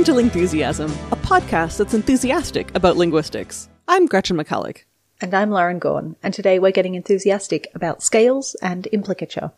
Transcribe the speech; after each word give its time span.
Welcome 0.00 0.16
to 0.16 0.38
Lingthusiasm, 0.38 0.88
a 1.12 1.16
podcast 1.16 1.76
that's 1.76 1.92
enthusiastic 1.92 2.74
about 2.74 2.96
linguistics. 2.96 3.68
I'm 3.86 4.06
Gretchen 4.06 4.38
McCulloch. 4.38 4.84
And 5.20 5.34
I'm 5.34 5.50
Lauren 5.50 5.78
Gawne, 5.78 6.16
and 6.22 6.32
today 6.32 6.58
we're 6.58 6.70
getting 6.70 6.94
enthusiastic 6.94 7.68
about 7.74 8.02
scales 8.02 8.56
and 8.62 8.86
implicature. 8.86 9.52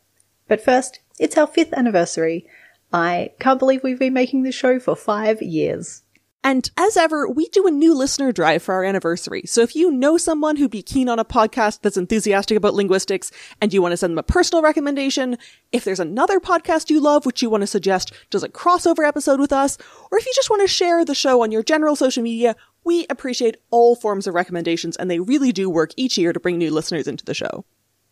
But 0.48 0.60
first, 0.60 0.98
it's 1.20 1.38
our 1.38 1.46
fifth 1.46 1.72
anniversary. 1.74 2.44
I 2.92 3.30
can't 3.38 3.60
believe 3.60 3.84
we've 3.84 4.00
been 4.00 4.14
making 4.14 4.42
this 4.42 4.56
show 4.56 4.80
for 4.80 4.96
five 4.96 5.40
years. 5.40 6.01
And 6.44 6.68
as 6.76 6.96
ever, 6.96 7.28
we 7.28 7.46
do 7.48 7.68
a 7.68 7.70
new 7.70 7.94
listener 7.94 8.32
drive 8.32 8.62
for 8.62 8.74
our 8.74 8.82
anniversary. 8.82 9.42
So 9.46 9.60
if 9.60 9.76
you 9.76 9.92
know 9.92 10.18
someone 10.18 10.56
who'd 10.56 10.72
be 10.72 10.82
keen 10.82 11.08
on 11.08 11.20
a 11.20 11.24
podcast 11.24 11.82
that's 11.82 11.96
enthusiastic 11.96 12.56
about 12.56 12.74
linguistics 12.74 13.30
and 13.60 13.72
you 13.72 13.80
want 13.80 13.92
to 13.92 13.96
send 13.96 14.12
them 14.12 14.18
a 14.18 14.24
personal 14.24 14.62
recommendation, 14.62 15.38
if 15.70 15.84
there's 15.84 16.00
another 16.00 16.40
podcast 16.40 16.90
you 16.90 17.00
love 17.00 17.26
which 17.26 17.42
you 17.42 17.50
want 17.50 17.60
to 17.60 17.66
suggest 17.68 18.12
does 18.30 18.42
a 18.42 18.48
crossover 18.48 19.06
episode 19.06 19.38
with 19.38 19.52
us, 19.52 19.78
or 20.10 20.18
if 20.18 20.26
you 20.26 20.32
just 20.34 20.50
want 20.50 20.62
to 20.62 20.68
share 20.68 21.04
the 21.04 21.14
show 21.14 21.42
on 21.42 21.52
your 21.52 21.62
general 21.62 21.94
social 21.94 22.24
media, 22.24 22.56
we 22.82 23.06
appreciate 23.08 23.58
all 23.70 23.94
forms 23.94 24.26
of 24.26 24.34
recommendations 24.34 24.96
and 24.96 25.08
they 25.08 25.20
really 25.20 25.52
do 25.52 25.70
work 25.70 25.92
each 25.96 26.18
year 26.18 26.32
to 26.32 26.40
bring 26.40 26.58
new 26.58 26.72
listeners 26.72 27.06
into 27.06 27.24
the 27.24 27.34
show. 27.34 27.64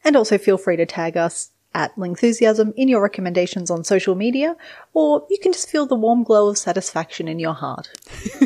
And 0.05 0.16
also 0.16 0.38
feel 0.38 0.57
free 0.57 0.77
to 0.77 0.87
tag 0.87 1.16
us 1.16 1.51
at 1.73 1.95
Lingthusiasm 1.97 2.73
in 2.77 2.88
your 2.88 3.01
recommendations 3.01 3.70
on 3.70 3.84
social 3.84 4.15
media, 4.15 4.56
or 4.92 5.24
you 5.30 5.38
can 5.41 5.52
just 5.52 5.69
feel 5.69 5.87
the 5.87 5.95
warm 5.95 6.24
glow 6.24 6.48
of 6.48 6.59
satisfaction 6.59 7.29
in 7.29 7.38
your 7.38 7.55
heart. 7.55 7.88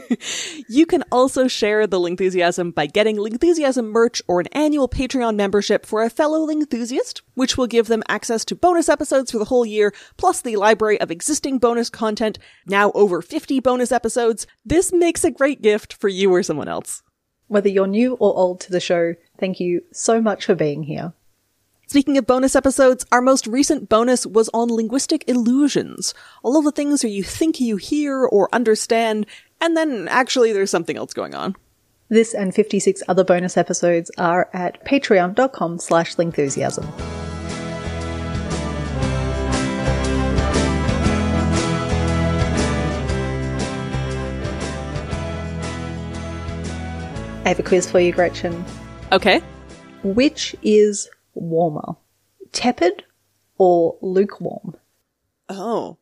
you 0.68 0.84
can 0.84 1.02
also 1.10 1.48
share 1.48 1.86
the 1.86 1.98
Lingthusiasm 1.98 2.74
by 2.74 2.86
getting 2.86 3.16
Lingthusiasm 3.16 3.86
merch 3.90 4.20
or 4.28 4.40
an 4.40 4.46
annual 4.52 4.88
Patreon 4.88 5.36
membership 5.36 5.86
for 5.86 6.02
a 6.02 6.10
fellow 6.10 6.46
Lingthusiast, 6.46 7.22
which 7.34 7.56
will 7.56 7.66
give 7.66 7.86
them 7.86 8.02
access 8.08 8.44
to 8.44 8.54
bonus 8.54 8.88
episodes 8.88 9.30
for 9.30 9.38
the 9.38 9.46
whole 9.46 9.64
year, 9.64 9.94
plus 10.18 10.42
the 10.42 10.56
library 10.56 11.00
of 11.00 11.10
existing 11.10 11.58
bonus 11.58 11.88
content, 11.88 12.38
now 12.66 12.92
over 12.92 13.22
50 13.22 13.58
bonus 13.60 13.90
episodes. 13.90 14.46
This 14.66 14.92
makes 14.92 15.24
a 15.24 15.30
great 15.30 15.62
gift 15.62 15.94
for 15.94 16.08
you 16.08 16.30
or 16.32 16.42
someone 16.42 16.68
else. 16.68 17.02
Whether 17.46 17.68
you're 17.68 17.86
new 17.86 18.14
or 18.14 18.36
old 18.36 18.60
to 18.60 18.70
the 18.70 18.80
show, 18.80 19.14
thank 19.38 19.60
you 19.60 19.82
so 19.92 20.20
much 20.20 20.44
for 20.44 20.54
being 20.54 20.82
here. 20.82 21.12
Speaking 21.94 22.18
of 22.18 22.26
bonus 22.26 22.56
episodes, 22.56 23.06
our 23.12 23.20
most 23.20 23.46
recent 23.46 23.88
bonus 23.88 24.26
was 24.26 24.50
on 24.52 24.66
linguistic 24.66 25.22
illusions. 25.28 26.12
All 26.42 26.58
of 26.58 26.64
the 26.64 26.72
things 26.72 27.04
where 27.04 27.12
you 27.12 27.22
think 27.22 27.60
you 27.60 27.76
hear 27.76 28.24
or 28.24 28.48
understand, 28.52 29.26
and 29.60 29.76
then 29.76 30.08
actually 30.08 30.52
there's 30.52 30.72
something 30.72 30.96
else 30.96 31.14
going 31.14 31.36
on. 31.36 31.54
This 32.08 32.34
and 32.34 32.52
56 32.52 33.00
other 33.06 33.22
bonus 33.22 33.56
episodes 33.56 34.10
are 34.18 34.50
at 34.52 34.84
patreon.com 34.84 35.78
slash 35.78 36.16
lingthusiasm. 36.16 36.84
I 47.44 47.50
have 47.50 47.60
a 47.60 47.62
quiz 47.62 47.88
for 47.88 48.00
you, 48.00 48.10
Gretchen. 48.10 48.64
Okay. 49.12 49.40
Which 50.02 50.56
is 50.64 51.08
warmer? 51.34 51.96
Tepid 52.52 53.04
or 53.58 53.96
lukewarm? 54.00 54.76
Oh. 55.48 55.98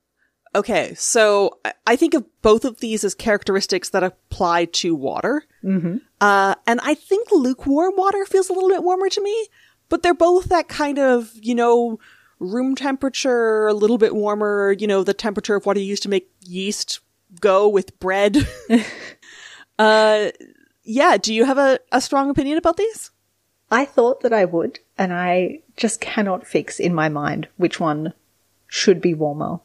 Okay, 0.55 0.93
so 0.95 1.59
I 1.87 1.97
think 1.97 2.13
of 2.13 2.27
both 2.43 2.67
of 2.67 2.81
these 2.81 3.05
as 3.05 3.15
characteristics 3.15 3.89
that 3.91 4.03
apply 4.03 4.67
to 4.67 4.95
water. 4.95 5.45
Mm-hmm. 5.65 5.97
Uh, 6.21 6.55
and 6.67 6.79
I 6.83 6.93
think 6.93 7.29
lukewarm 7.33 7.95
water 7.97 8.27
feels 8.27 8.51
a 8.51 8.53
little 8.53 8.69
bit 8.69 8.83
warmer 8.83 9.09
to 9.09 9.23
me, 9.23 9.49
but 9.89 10.03
they're 10.03 10.13
both 10.13 10.51
that 10.51 10.69
kind 10.69 10.99
of, 10.99 11.33
you 11.41 11.55
know, 11.55 11.99
room 12.39 12.75
temperature, 12.75 13.67
a 13.67 13.73
little 13.73 13.97
bit 13.97 14.15
warmer, 14.15 14.73
you 14.79 14.87
know, 14.87 15.03
the 15.03 15.15
temperature 15.15 15.55
of 15.55 15.65
what 15.65 15.79
you 15.79 15.85
use 15.85 16.01
to 16.01 16.11
make 16.11 16.31
yeast 16.41 17.01
go 17.41 17.67
with 17.67 17.99
bread. 17.99 18.47
uh, 19.79 20.31
yeah, 20.85 21.17
do 21.17 21.33
you 21.33 21.45
have 21.45 21.59
a, 21.59 21.79
a 21.93 22.01
strong 22.01 22.29
opinion 22.29 22.59
about 22.59 22.77
these? 22.77 23.11
I 23.73 23.87
thought 23.87 24.21
that 24.21 24.35
I 24.35 24.45
would, 24.45 24.81
and 24.99 25.15
I 25.15 25.61
just 25.79 25.99
cannot 26.03 26.47
fix 26.47 26.79
in 26.79 26.95
my 26.95 27.09
mind 27.09 27.49
which 27.57 27.81
one 27.81 28.13
should 28.67 29.01
be 29.01 29.15
warmer. 29.15 29.61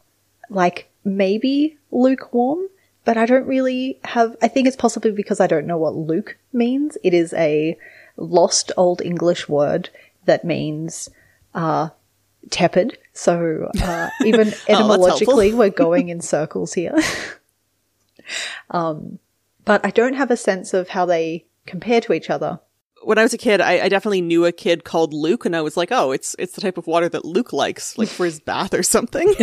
Like, 0.49 0.89
maybe 1.03 1.77
lukewarm, 1.91 2.67
but 3.03 3.17
I 3.17 3.25
don't 3.25 3.45
really 3.45 3.99
have, 4.05 4.37
I 4.41 4.47
think 4.47 4.65
it's 4.65 4.77
possibly 4.77 5.11
because 5.11 5.41
I 5.41 5.47
don't 5.47 5.67
know 5.67 5.77
what 5.77 5.93
luke 5.93 6.37
means. 6.53 6.97
It 7.03 7.13
is 7.13 7.33
a 7.33 7.77
lost 8.15 8.71
old 8.77 9.01
English 9.01 9.49
word 9.49 9.89
that 10.23 10.45
means, 10.45 11.09
uh, 11.53 11.89
tepid. 12.49 12.97
So, 13.11 13.69
uh, 13.81 14.09
even 14.23 14.53
Oh, 14.69 14.73
etymologically, 14.73 15.53
we're 15.53 15.69
going 15.69 16.07
in 16.13 16.21
circles 16.21 16.73
here. 16.73 16.95
um, 18.71 19.19
but 19.65 19.85
I 19.85 19.89
don't 19.89 20.13
have 20.13 20.31
a 20.31 20.37
sense 20.37 20.73
of 20.73 20.87
how 20.87 21.05
they 21.05 21.43
compare 21.65 21.99
to 21.99 22.13
each 22.13 22.29
other 22.29 22.61
when 23.03 23.17
I 23.17 23.23
was 23.23 23.33
a 23.33 23.37
kid, 23.37 23.61
I, 23.61 23.85
I, 23.85 23.89
definitely 23.89 24.21
knew 24.21 24.45
a 24.45 24.51
kid 24.51 24.83
called 24.83 25.13
Luke, 25.13 25.45
and 25.45 25.55
I 25.55 25.61
was 25.61 25.77
like, 25.77 25.91
oh, 25.91 26.11
it's 26.11 26.35
it's 26.39 26.53
the 26.53 26.61
type 26.61 26.77
of 26.77 26.87
water 26.87 27.09
that 27.09 27.25
Luke 27.25 27.53
likes, 27.53 27.97
like 27.97 28.09
for 28.09 28.25
his 28.25 28.39
bath 28.39 28.73
or 28.73 28.83
something. 28.83 29.33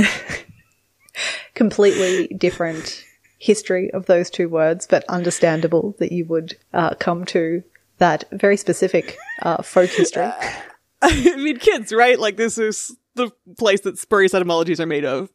Completely 1.55 2.29
different 2.37 3.05
history 3.39 3.91
of 3.93 4.07
those 4.07 4.31
two 4.31 4.49
words, 4.49 4.87
but 4.87 5.05
understandable 5.09 5.95
that 5.99 6.13
you 6.13 6.25
would 6.27 6.57
uh, 6.73 6.95
come 6.95 7.25
to 7.27 7.63
that 7.99 8.25
very 8.33 8.57
specific 8.57 9.17
uh, 9.43 9.63
folk 9.63 9.91
history. 9.91 10.31
I 11.03 11.37
mean, 11.37 11.59
kids, 11.59 11.93
right? 11.93 12.19
Like 12.19 12.37
this 12.37 12.59
is 12.59 12.97
the 13.15 13.31
place 13.59 13.83
that 13.83 13.99
spurious 13.99 14.35
etymologies 14.35 14.81
are 14.81 14.87
made 14.87 15.05
of. 15.05 15.31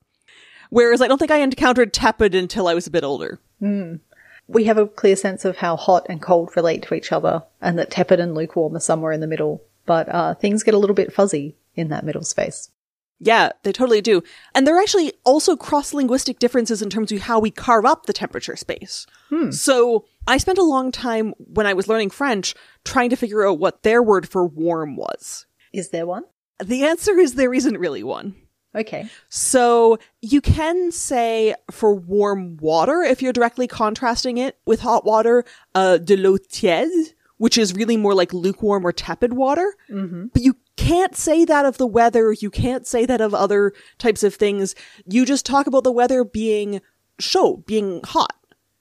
Whereas 0.70 1.02
I 1.02 1.08
don't 1.08 1.18
think 1.18 1.32
I 1.32 1.38
encountered 1.38 1.94
tepid 1.94 2.36
until 2.36 2.68
I 2.68 2.74
was 2.74 2.88
a 2.88 2.92
bit 2.92 3.04
older. 3.04 3.40
Mm 3.62 4.00
we 4.50 4.64
have 4.66 4.78
a 4.78 4.88
clear 4.88 5.16
sense 5.16 5.46
of 5.46 5.58
how 5.58 5.78
hot 5.78 6.08
and 6.10 6.22
cold 6.22 6.52
relate 6.56 6.82
to 6.84 6.96
each 6.96 7.12
other, 7.12 7.44
and 7.62 7.78
that 7.78 7.92
tepid 7.92 8.20
and 8.20 8.34
lukewarm 8.34 8.76
are 8.76 8.80
somewhere 8.80 9.12
in 9.12 9.22
the 9.22 9.28
middle. 9.28 9.64
But 9.86 10.10
uh, 10.10 10.34
things 10.34 10.64
get 10.64 10.74
a 10.74 10.80
little 10.80 10.96
bit 10.96 11.14
fuzzy 11.14 11.56
in 11.76 11.90
that 11.90 12.04
middle 12.04 12.24
space. 12.24 12.72
Yeah, 13.20 13.52
they 13.64 13.72
totally 13.72 14.02
do. 14.02 14.24
And 14.56 14.66
there 14.66 14.76
are 14.78 14.82
actually 14.82 15.14
also 15.24 15.56
cross 15.56 15.94
linguistic 15.94 16.40
differences 16.40 16.82
in 16.82 16.90
terms 16.90 17.12
of 17.12 17.22
how 17.22 17.40
we 17.40 17.52
carve 17.52 17.86
up 17.86 18.06
the 18.06 18.14
temperature 18.14 18.56
space. 18.56 19.06
Hmm. 19.30 19.52
So 19.52 20.06
I 20.26 20.38
spent 20.38 20.58
a 20.58 20.64
long 20.64 20.92
time 20.92 21.34
when 21.38 21.68
I 21.68 21.74
was 21.74 21.88
learning 21.88 22.12
French 22.12 22.56
trying 22.86 23.10
to 23.10 23.18
figure 23.18 23.46
out 23.46 23.60
what 23.60 23.84
their 23.84 24.02
word 24.02 24.28
for 24.28 24.48
warm 24.48 24.96
was. 24.96 25.46
Is 25.74 25.90
there 25.90 26.08
one? 26.08 26.24
The 26.64 26.86
answer 26.86 27.20
is 27.20 27.36
there 27.36 27.54
isn't 27.54 27.78
really 27.78 28.04
one. 28.04 28.36
Okay. 28.76 29.08
So 29.30 29.98
you 30.22 30.42
can 30.42 30.92
say 30.92 31.56
for 31.72 31.94
warm 31.94 32.58
water, 32.58 33.02
if 33.02 33.22
you're 33.22 33.34
directly 33.34 33.68
contrasting 33.68 34.38
it 34.38 34.58
with 34.66 34.82
hot 34.82 35.06
water, 35.06 35.44
uh, 35.74 35.98
de 35.98 36.16
l'eau 36.16 36.38
tiède, 36.38 37.14
which 37.38 37.58
is 37.58 37.74
really 37.74 37.98
more 37.98 38.14
like 38.14 38.34
lukewarm 38.34 38.86
or 38.86 38.92
tepid 38.92 39.34
water. 39.34 39.74
Mm-hmm. 39.90 40.28
But 40.34 40.44
you 40.44 40.56
can't 40.76 41.16
say 41.16 41.46
that 41.46 41.66
of 41.66 41.78
the 41.78 41.88
weather. 41.88 42.32
You 42.32 42.52
can't 42.52 42.86
say 42.86 43.06
that 43.06 43.22
of 43.22 43.34
other 43.34 43.74
types 43.98 44.24
of 44.24 44.36
things. 44.36 44.76
You 45.06 45.26
just 45.26 45.46
talk 45.46 45.66
about 45.66 45.84
the 45.84 45.92
weather 45.92 46.24
being 46.24 46.82
chaud, 47.20 47.66
being 47.66 48.02
hot. 48.04 48.36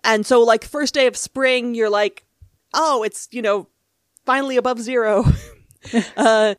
And 0.04 0.27
so 0.27 0.43
like 0.43 0.65
first 0.65 0.94
day 0.94 1.06
of 1.06 1.16
spring, 1.16 1.75
you're 1.75 1.91
like, 1.91 2.25
oh, 2.75 3.03
it's, 3.03 3.28
you 3.31 3.43
know, 3.43 3.69
finally 4.27 4.56
above 4.56 4.81
zero. 4.81 5.25
uh, 6.16 6.54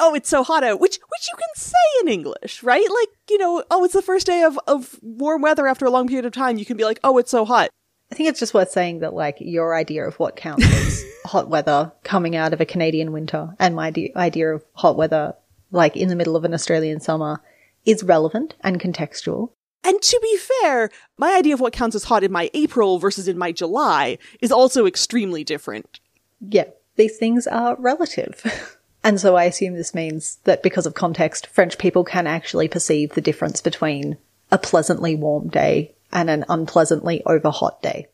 oh, 0.00 0.14
it's 0.14 0.28
so 0.28 0.42
hot 0.42 0.64
out, 0.64 0.80
which 0.80 0.98
which 1.08 1.28
you 1.30 1.36
can 1.36 1.54
say 1.54 1.76
in 2.00 2.08
English, 2.08 2.62
right? 2.62 2.86
Like, 2.88 3.08
you 3.28 3.38
know, 3.38 3.62
oh, 3.70 3.84
it's 3.84 3.94
the 3.94 4.02
first 4.02 4.26
day 4.26 4.42
of, 4.42 4.58
of 4.66 4.98
warm 5.02 5.42
weather 5.42 5.66
after 5.66 5.84
a 5.84 5.90
long 5.90 6.08
period 6.08 6.24
of 6.24 6.32
time. 6.32 6.58
You 6.58 6.64
can 6.64 6.76
be 6.76 6.84
like, 6.84 6.98
oh, 7.04 7.18
it's 7.18 7.30
so 7.30 7.44
hot. 7.44 7.70
I 8.10 8.16
think 8.16 8.28
it's 8.28 8.40
just 8.40 8.54
worth 8.54 8.70
saying 8.70 9.00
that, 9.00 9.14
like, 9.14 9.36
your 9.38 9.74
idea 9.74 10.04
of 10.04 10.18
what 10.18 10.34
counts 10.34 10.66
as 10.66 11.04
hot 11.24 11.48
weather 11.48 11.92
coming 12.02 12.34
out 12.34 12.52
of 12.52 12.60
a 12.60 12.66
Canadian 12.66 13.12
winter 13.12 13.54
and 13.60 13.76
my 13.76 13.90
de- 13.90 14.12
idea 14.16 14.52
of 14.52 14.64
hot 14.72 14.96
weather, 14.96 15.34
like, 15.70 15.96
in 15.96 16.08
the 16.08 16.16
middle 16.16 16.34
of 16.34 16.44
an 16.44 16.54
Australian 16.54 16.98
summer 16.98 17.40
is 17.84 18.02
relevant 18.02 18.56
and 18.62 18.80
contextual. 18.80 19.52
And 19.84 20.02
to 20.02 20.20
be 20.22 20.38
fair, 20.38 20.90
my 21.16 21.36
idea 21.36 21.54
of 21.54 21.60
what 21.60 21.72
counts 21.72 21.96
as 21.96 22.04
hot 22.04 22.24
in 22.24 22.32
my 22.32 22.50
April 22.52 22.98
versus 22.98 23.28
in 23.28 23.38
my 23.38 23.52
July 23.52 24.18
is 24.40 24.52
also 24.52 24.86
extremely 24.86 25.44
different. 25.44 26.00
Yeah, 26.40 26.64
these 26.96 27.16
things 27.16 27.46
are 27.46 27.76
relative. 27.76 28.76
And 29.02 29.20
so 29.20 29.36
I 29.36 29.44
assume 29.44 29.74
this 29.74 29.94
means 29.94 30.36
that 30.44 30.62
because 30.62 30.86
of 30.86 30.94
context, 30.94 31.46
French 31.46 31.78
people 31.78 32.04
can 32.04 32.26
actually 32.26 32.68
perceive 32.68 33.14
the 33.14 33.20
difference 33.20 33.60
between 33.60 34.18
a 34.50 34.58
pleasantly 34.58 35.14
warm 35.14 35.48
day 35.48 35.94
and 36.12 36.28
an 36.28 36.44
unpleasantly 36.48 37.22
over 37.24 37.50
hot 37.50 37.80
day. 37.82 38.08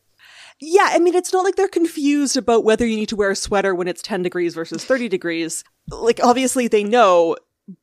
Yeah, 0.60 0.88
I 0.90 0.98
mean, 0.98 1.14
it's 1.14 1.32
not 1.32 1.44
like 1.44 1.56
they're 1.56 1.68
confused 1.68 2.36
about 2.36 2.64
whether 2.64 2.86
you 2.86 2.96
need 2.96 3.10
to 3.10 3.16
wear 3.16 3.30
a 3.30 3.36
sweater 3.36 3.74
when 3.74 3.88
it's 3.88 4.00
10 4.00 4.22
degrees 4.22 4.54
versus 4.54 4.84
30 4.84 5.08
degrees. 5.08 5.64
Like, 5.90 6.20
obviously 6.22 6.68
they 6.68 6.84
know, 6.84 7.36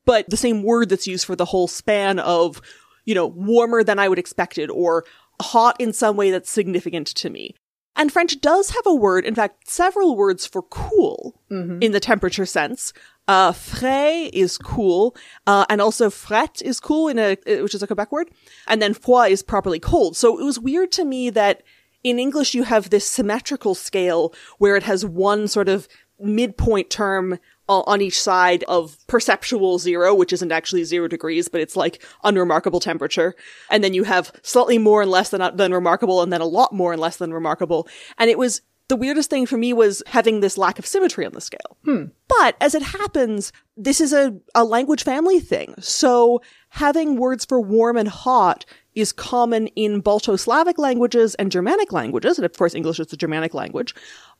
but 0.05 0.29
the 0.29 0.37
same 0.37 0.63
word 0.63 0.89
that's 0.89 1.05
used 1.05 1.25
for 1.25 1.35
the 1.35 1.45
whole 1.45 1.67
span 1.67 2.19
of, 2.19 2.61
you 3.05 3.13
know, 3.13 3.27
warmer 3.27 3.83
than 3.83 3.99
I 3.99 4.07
would 4.07 4.17
expected 4.17 4.71
or 4.71 5.05
hot 5.39 5.75
in 5.79 5.93
some 5.93 6.15
way 6.15 6.31
that's 6.31 6.49
significant 6.49 7.07
to 7.07 7.29
me. 7.29 7.55
And 7.95 8.11
French 8.11 8.41
does 8.41 8.71
have 8.71 8.87
a 8.87 8.95
word, 8.95 9.23
in 9.23 9.35
fact, 9.35 9.69
several 9.69 10.15
words 10.15 10.47
for 10.47 10.63
cool 10.63 11.39
mm-hmm. 11.53 11.81
in 11.81 11.91
the 11.91 11.99
temperature 11.99 12.45
sense. 12.45 12.93
Uh, 13.27 13.51
frais 13.51 14.29
is 14.33 14.57
cool, 14.57 15.15
uh, 15.47 15.65
and 15.69 15.81
also 15.81 16.09
frette 16.09 16.61
is 16.61 16.79
cool 16.79 17.07
in 17.07 17.17
a, 17.19 17.37
which 17.61 17.75
is 17.75 17.83
a 17.83 17.87
Quebec 17.87 18.11
word. 18.11 18.29
And 18.67 18.81
then 18.81 18.93
froid 18.93 19.31
is 19.31 19.43
properly 19.43 19.79
cold. 19.79 20.17
So 20.17 20.39
it 20.39 20.43
was 20.43 20.59
weird 20.59 20.91
to 20.93 21.05
me 21.05 21.29
that 21.29 21.63
in 22.03 22.19
English 22.19 22.53
you 22.53 22.63
have 22.63 22.89
this 22.89 23.07
symmetrical 23.07 23.75
scale 23.75 24.33
where 24.57 24.75
it 24.75 24.83
has 24.83 25.05
one 25.05 25.47
sort 25.47 25.69
of 25.69 25.87
midpoint 26.19 26.89
term 26.89 27.39
on 27.69 28.01
each 28.01 28.21
side 28.21 28.63
of 28.65 28.97
perceptual 29.07 29.79
zero, 29.79 30.13
which 30.13 30.33
isn't 30.33 30.51
actually 30.51 30.83
zero 30.83 31.07
degrees, 31.07 31.47
but 31.47 31.61
it's 31.61 31.77
like 31.77 32.03
unremarkable 32.23 32.81
temperature. 32.81 33.35
And 33.69 33.83
then 33.83 33.93
you 33.93 34.03
have 34.03 34.33
slightly 34.41 34.77
more 34.77 35.01
and 35.01 35.09
less 35.09 35.29
than, 35.29 35.55
than 35.55 35.73
remarkable 35.73 36.21
and 36.21 36.31
then 36.31 36.41
a 36.41 36.45
lot 36.45 36.73
more 36.73 36.91
and 36.91 37.01
less 37.01 37.17
than 37.17 37.33
remarkable. 37.33 37.87
And 38.17 38.29
it 38.29 38.37
was, 38.37 38.61
the 38.93 39.01
weirdest 39.05 39.29
thing 39.29 39.45
for 39.47 39.57
me 39.57 39.73
was 39.73 40.03
having 40.07 40.39
this 40.39 40.57
lack 40.57 40.77
of 40.79 40.85
symmetry 40.85 41.25
on 41.25 41.33
the 41.33 41.41
scale. 41.49 41.71
Hmm. 41.85 42.03
But 42.27 42.55
as 42.61 42.75
it 42.75 42.83
happens, 42.83 43.51
this 43.87 43.99
is 43.99 44.13
a, 44.13 44.25
a 44.53 44.63
language 44.63 45.03
family 45.03 45.39
thing. 45.39 45.73
So 45.79 46.41
having 46.69 47.15
words 47.17 47.43
for 47.49 47.59
warm 47.59 47.97
and 47.97 48.07
hot 48.09 48.65
is 48.95 49.11
common 49.11 49.67
in 49.83 50.01
Balto-Slavic 50.01 50.77
languages 50.77 51.33
and 51.39 51.51
Germanic 51.51 51.91
languages. 51.91 52.37
And 52.37 52.45
of 52.45 52.53
course, 52.57 52.75
English 52.75 52.99
is 52.99 53.07
the 53.07 53.17
Germanic 53.17 53.53
language. 53.53 53.95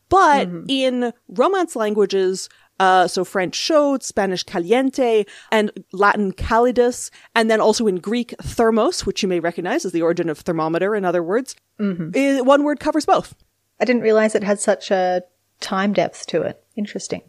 But 0.09 0.47
Mm-hmm. 0.47 0.65
in 0.69 1.13
Romance 1.29 1.75
languages, 1.75 2.49
uh, 2.79 3.07
so 3.07 3.23
French 3.23 3.55
chaud, 3.67 4.03
Spanish 4.03 4.43
caliente, 4.43 5.25
and 5.51 5.71
Latin 5.91 6.31
calidus, 6.33 7.09
and 7.33 7.49
then 7.49 7.61
also 7.61 7.87
in 7.87 7.95
Greek 8.09 8.35
thermos, 8.41 9.05
which 9.07 9.23
you 9.23 9.29
may 9.29 9.39
recognize 9.39 9.85
as 9.85 9.91
the 9.91 10.01
origin 10.03 10.29
of 10.29 10.37
thermometer, 10.39 10.93
in 10.95 11.05
other 11.05 11.23
words, 11.23 11.55
Mm-hmm. 11.79 12.45
one 12.45 12.63
word 12.63 12.79
covers 12.79 13.05
both. 13.05 13.33
I 13.83 13.85
didn't 13.85 14.03
realize 14.03 14.33
it 14.33 14.45
had 14.45 14.61
such 14.61 14.91
a 14.91 15.23
time 15.59 15.91
depth 15.91 16.25
to 16.27 16.41
it. 16.43 16.63
Interesting. 16.77 17.21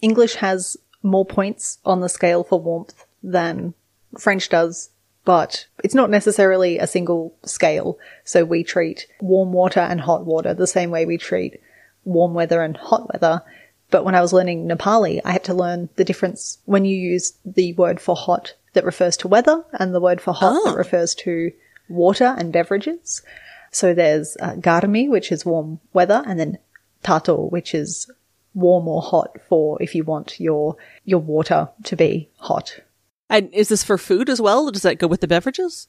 English 0.00 0.36
has 0.36 0.76
more 1.02 1.26
points 1.26 1.78
on 1.84 1.98
the 1.98 2.08
scale 2.08 2.44
for 2.44 2.60
warmth 2.60 3.06
than 3.24 3.74
French 4.16 4.48
does, 4.48 4.90
but 5.24 5.66
it's 5.82 5.92
not 5.92 6.08
necessarily 6.08 6.78
a 6.78 6.86
single 6.86 7.34
scale. 7.44 7.98
So 8.22 8.44
we 8.44 8.62
treat 8.62 9.08
warm 9.20 9.52
water 9.52 9.80
and 9.80 10.00
hot 10.00 10.24
water 10.24 10.54
the 10.54 10.68
same 10.68 10.92
way 10.92 11.06
we 11.06 11.18
treat 11.18 11.60
warm 12.04 12.34
weather 12.34 12.62
and 12.62 12.76
hot 12.76 13.12
weather. 13.12 13.42
But 13.90 14.04
when 14.04 14.14
I 14.14 14.20
was 14.20 14.32
learning 14.32 14.68
Nepali, 14.68 15.20
I 15.24 15.32
had 15.32 15.42
to 15.46 15.54
learn 15.54 15.88
the 15.96 16.04
difference 16.04 16.58
when 16.66 16.84
you 16.84 16.96
use 16.96 17.32
the 17.44 17.72
word 17.72 18.00
for 18.00 18.14
hot 18.14 18.54
that 18.74 18.84
refers 18.84 19.16
to 19.16 19.26
weather 19.26 19.64
and 19.72 19.92
the 19.92 20.00
word 20.00 20.20
for 20.20 20.34
hot 20.34 20.62
that 20.66 20.74
ah. 20.74 20.76
refers 20.76 21.16
to 21.16 21.50
water 21.88 22.36
and 22.38 22.52
beverages. 22.52 23.22
So 23.70 23.94
there's 23.94 24.36
uh, 24.40 24.54
garmi, 24.54 25.08
which 25.08 25.30
is 25.30 25.46
warm 25.46 25.80
weather, 25.92 26.22
and 26.26 26.38
then 26.38 26.58
tato, 27.02 27.46
which 27.46 27.74
is 27.74 28.10
warm 28.52 28.88
or 28.88 29.00
hot 29.00 29.36
for 29.48 29.80
if 29.80 29.94
you 29.94 30.02
want 30.02 30.40
your 30.40 30.76
your 31.04 31.20
water 31.20 31.68
to 31.84 31.96
be 31.96 32.28
hot. 32.38 32.80
And 33.28 33.52
is 33.54 33.68
this 33.68 33.84
for 33.84 33.96
food 33.96 34.28
as 34.28 34.40
well? 34.40 34.70
Does 34.70 34.82
that 34.82 34.98
go 34.98 35.06
with 35.06 35.20
the 35.20 35.28
beverages? 35.28 35.86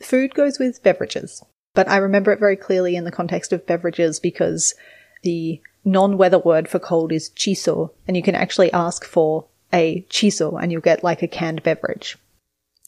Food 0.00 0.34
goes 0.34 0.58
with 0.58 0.82
beverages, 0.82 1.42
but 1.74 1.88
I 1.88 1.96
remember 1.96 2.32
it 2.32 2.40
very 2.40 2.56
clearly 2.56 2.96
in 2.96 3.04
the 3.04 3.10
context 3.10 3.52
of 3.52 3.66
beverages 3.66 4.20
because 4.20 4.74
the 5.22 5.60
non-weather 5.84 6.38
word 6.38 6.68
for 6.68 6.78
cold 6.78 7.12
is 7.12 7.30
chiso, 7.30 7.90
and 8.06 8.16
you 8.16 8.22
can 8.22 8.34
actually 8.34 8.72
ask 8.72 9.04
for 9.04 9.46
a 9.72 10.02
chiso 10.10 10.60
and 10.60 10.70
you'll 10.70 10.80
get 10.82 11.02
like 11.02 11.22
a 11.22 11.28
canned 11.28 11.62
beverage. 11.62 12.18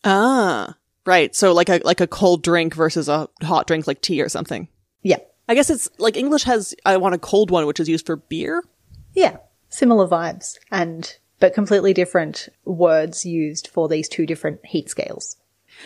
Ah, 0.04 0.76
right. 1.06 1.34
So 1.34 1.52
like 1.52 1.68
a 1.68 1.80
like 1.84 2.00
a 2.00 2.06
cold 2.06 2.42
drink 2.42 2.74
versus 2.74 3.08
a 3.08 3.28
hot 3.42 3.66
drink 3.66 3.86
like 3.86 4.00
tea 4.00 4.22
or 4.22 4.28
something. 4.28 4.68
Yeah. 5.02 5.18
I 5.48 5.54
guess 5.54 5.70
it's 5.70 5.90
like 5.98 6.16
English 6.16 6.44
has 6.44 6.74
I 6.84 6.96
want 6.96 7.14
a 7.14 7.18
cold 7.18 7.50
one, 7.50 7.66
which 7.66 7.80
is 7.80 7.88
used 7.88 8.06
for 8.06 8.16
beer. 8.16 8.64
Yeah. 9.12 9.36
Similar 9.68 10.08
vibes 10.08 10.56
and 10.70 11.16
but 11.40 11.54
completely 11.54 11.92
different 11.92 12.48
words 12.64 13.26
used 13.26 13.68
for 13.68 13.88
these 13.88 14.08
two 14.08 14.24
different 14.24 14.64
heat 14.64 14.88
scales. 14.88 15.36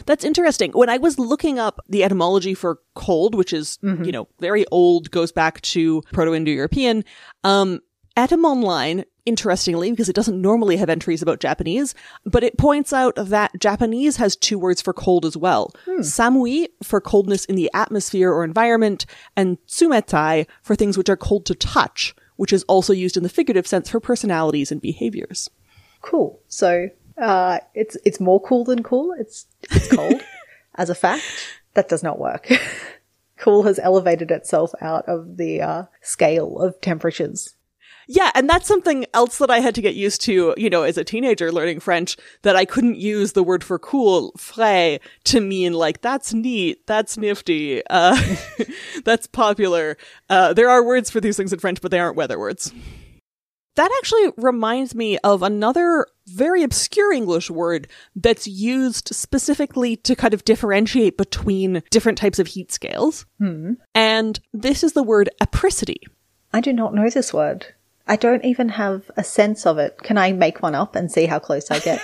That's 0.07 0.25
interesting. 0.25 0.73
When 0.73 0.91
I 0.91 0.99
was 0.99 1.19
looking 1.19 1.59
up 1.59 1.81
the 1.89 2.05
etymology 2.05 2.55
for 2.55 2.79
cold, 2.95 3.35
which 3.35 3.53
is, 3.55 3.79
you 3.83 4.13
know, 4.13 4.29
very 4.39 4.67
old, 4.67 5.11
goes 5.11 5.33
back 5.33 5.63
to 5.63 6.03
Proto-Indo-European, 6.13 7.05
um, 7.43 7.81
Etymonline, 8.17 9.05
interestingly, 9.29 9.91
because 9.91 10.09
it 10.09 10.17
doesn't 10.17 10.41
normally 10.41 10.79
have 10.79 10.89
entries 10.89 11.21
about 11.21 11.39
Japanese, 11.39 11.95
but 12.25 12.43
it 12.43 12.57
points 12.57 12.93
out 12.93 13.15
that 13.17 13.61
Japanese 13.61 14.17
has 14.17 14.35
two 14.35 14.59
words 14.59 14.81
for 14.81 14.95
cold 14.95 15.27
as 15.27 15.37
well. 15.37 15.73
Samui 15.87 16.69
for 16.83 17.01
coldness 17.01 17.45
in 17.45 17.55
the 17.55 17.71
atmosphere 17.75 18.33
or 18.33 18.43
environment, 18.43 19.05
and 19.37 19.59
tsumetai 19.67 20.47
for 20.63 20.75
things 20.75 20.97
which 20.97 21.11
are 21.11 21.17
cold 21.17 21.45
to 21.47 21.55
touch, 21.55 22.17
which 22.37 22.53
is 22.53 22.65
also 22.65 22.95
used 22.95 23.17
in 23.17 23.23
the 23.23 23.29
figurative 23.29 23.67
sense 23.67 23.91
for 23.91 24.01
personalities 24.01 24.73
and 24.73 24.81
behaviors. 24.81 25.51
Cool. 26.01 26.41
So 26.49 26.89
uh, 27.21 27.59
it's 27.75 27.97
it's 28.05 28.19
more 28.19 28.41
cool 28.41 28.65
than 28.65 28.83
cool. 28.83 29.15
It's 29.19 29.47
it's 29.71 29.89
cold. 29.95 30.23
As 30.77 30.89
a 30.89 30.95
fact, 30.95 31.25
that 31.75 31.89
does 31.89 32.03
not 32.03 32.19
work. 32.19 32.49
cool 33.37 33.65
has 33.65 33.79
elevated 33.79 34.31
itself 34.31 34.73
out 34.81 35.09
of 35.09 35.37
the 35.37 35.61
uh, 35.61 35.83
scale 36.03 36.59
of 36.59 36.81
temperatures. 36.81 37.55
Yeah, 38.11 38.31
and 38.35 38.49
that's 38.49 38.67
something 38.67 39.05
else 39.13 39.37
that 39.37 39.51
I 39.51 39.61
had 39.61 39.75
to 39.75 39.83
get 39.83 39.95
used 39.95 40.23
to, 40.23 40.55
you 40.57 40.71
know, 40.71 40.83
as 40.83 40.97
a 40.97 41.05
teenager 41.05 41.53
learning 41.53 41.81
French, 41.81 42.17
that 42.41 42.57
I 42.57 42.65
couldn't 42.65 42.97
use 42.97 43.33
the 43.33 43.43
word 43.43 43.63
for 43.63 43.79
cool, 43.79 44.33
frais, 44.39 44.99
to 45.25 45.41
mean 45.41 45.75
like, 45.75 46.01
that's 46.01 46.33
neat, 46.33 46.87
that's 46.87 47.19
nifty, 47.19 47.83
uh, 47.91 48.19
that's 49.05 49.27
popular. 49.27 49.99
Uh, 50.31 50.55
there 50.55 50.71
are 50.71 50.83
words 50.83 51.11
for 51.11 51.21
these 51.21 51.37
things 51.37 51.53
in 51.53 51.59
French, 51.59 51.83
but 51.83 51.91
they 51.91 52.01
aren't 52.01 52.17
weather 52.17 52.39
words. 52.39 52.73
That 53.77 53.91
actually 53.99 54.33
reminds 54.39 54.95
me 54.95 55.19
of 55.19 55.43
another 55.43 56.07
very 56.27 56.63
obscure 56.63 57.13
English 57.13 57.51
word 57.51 57.89
that's 58.17 58.49
used 58.49 59.15
specifically 59.15 59.97
to 59.97 60.17
kind 60.17 60.33
of 60.33 60.45
differentiate 60.45 61.19
between 61.19 61.83
different 61.91 62.17
types 62.17 62.39
of 62.39 62.49
heat 62.49 62.73
scales. 62.73 63.27
And 63.95 64.41
this 64.55 64.83
is 64.83 64.95
the 64.95 65.03
word 65.03 65.29
apricity. 65.43 66.01
I 66.53 66.61
do 66.63 66.73
not 66.73 66.95
know 66.95 67.09
this 67.11 67.33
word. 67.35 67.75
I 68.09 68.17
don't 68.17 68.45
even 68.45 68.71
have 68.71 69.11
a 69.17 69.23
sense 69.23 69.67
of 69.67 69.77
it. 69.79 69.99
Can 70.03 70.17
I 70.17 70.33
make 70.33 70.63
one 70.63 70.75
up 70.75 70.97
and 70.97 71.13
see 71.13 71.27
how 71.27 71.39
close 71.39 71.71
I 71.71 71.79
get? 71.79 72.01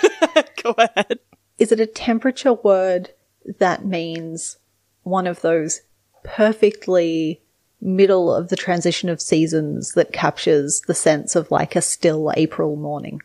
Go 0.63 0.75
ahead. 0.77 1.19
Is 1.57 1.71
it 1.71 1.79
a 1.79 1.87
temperature 1.87 2.53
word 2.53 3.11
that 3.59 3.85
means 3.85 4.57
one 5.03 5.25
of 5.25 5.41
those 5.41 5.81
perfectly 6.23 7.41
middle 7.81 8.33
of 8.33 8.49
the 8.49 8.55
transition 8.55 9.09
of 9.09 9.21
seasons 9.21 9.93
that 9.93 10.13
captures 10.13 10.81
the 10.87 10.93
sense 10.93 11.35
of 11.35 11.49
like 11.49 11.75
a 11.75 11.81
still 11.81 12.31
April 12.37 12.75
morning? 12.75 13.21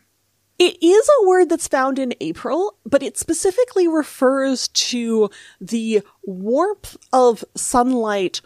It 0.57 0.77
is 0.81 1.09
a 1.09 1.27
word 1.27 1.49
that's 1.49 1.67
found 1.67 1.97
in 1.97 2.13
April, 2.21 2.77
but 2.85 3.01
it 3.01 3.17
specifically 3.17 3.87
refers 3.87 4.67
to 4.67 5.29
the 5.59 6.03
warmth 6.23 6.97
of 7.11 7.43
sunlight 7.55 8.41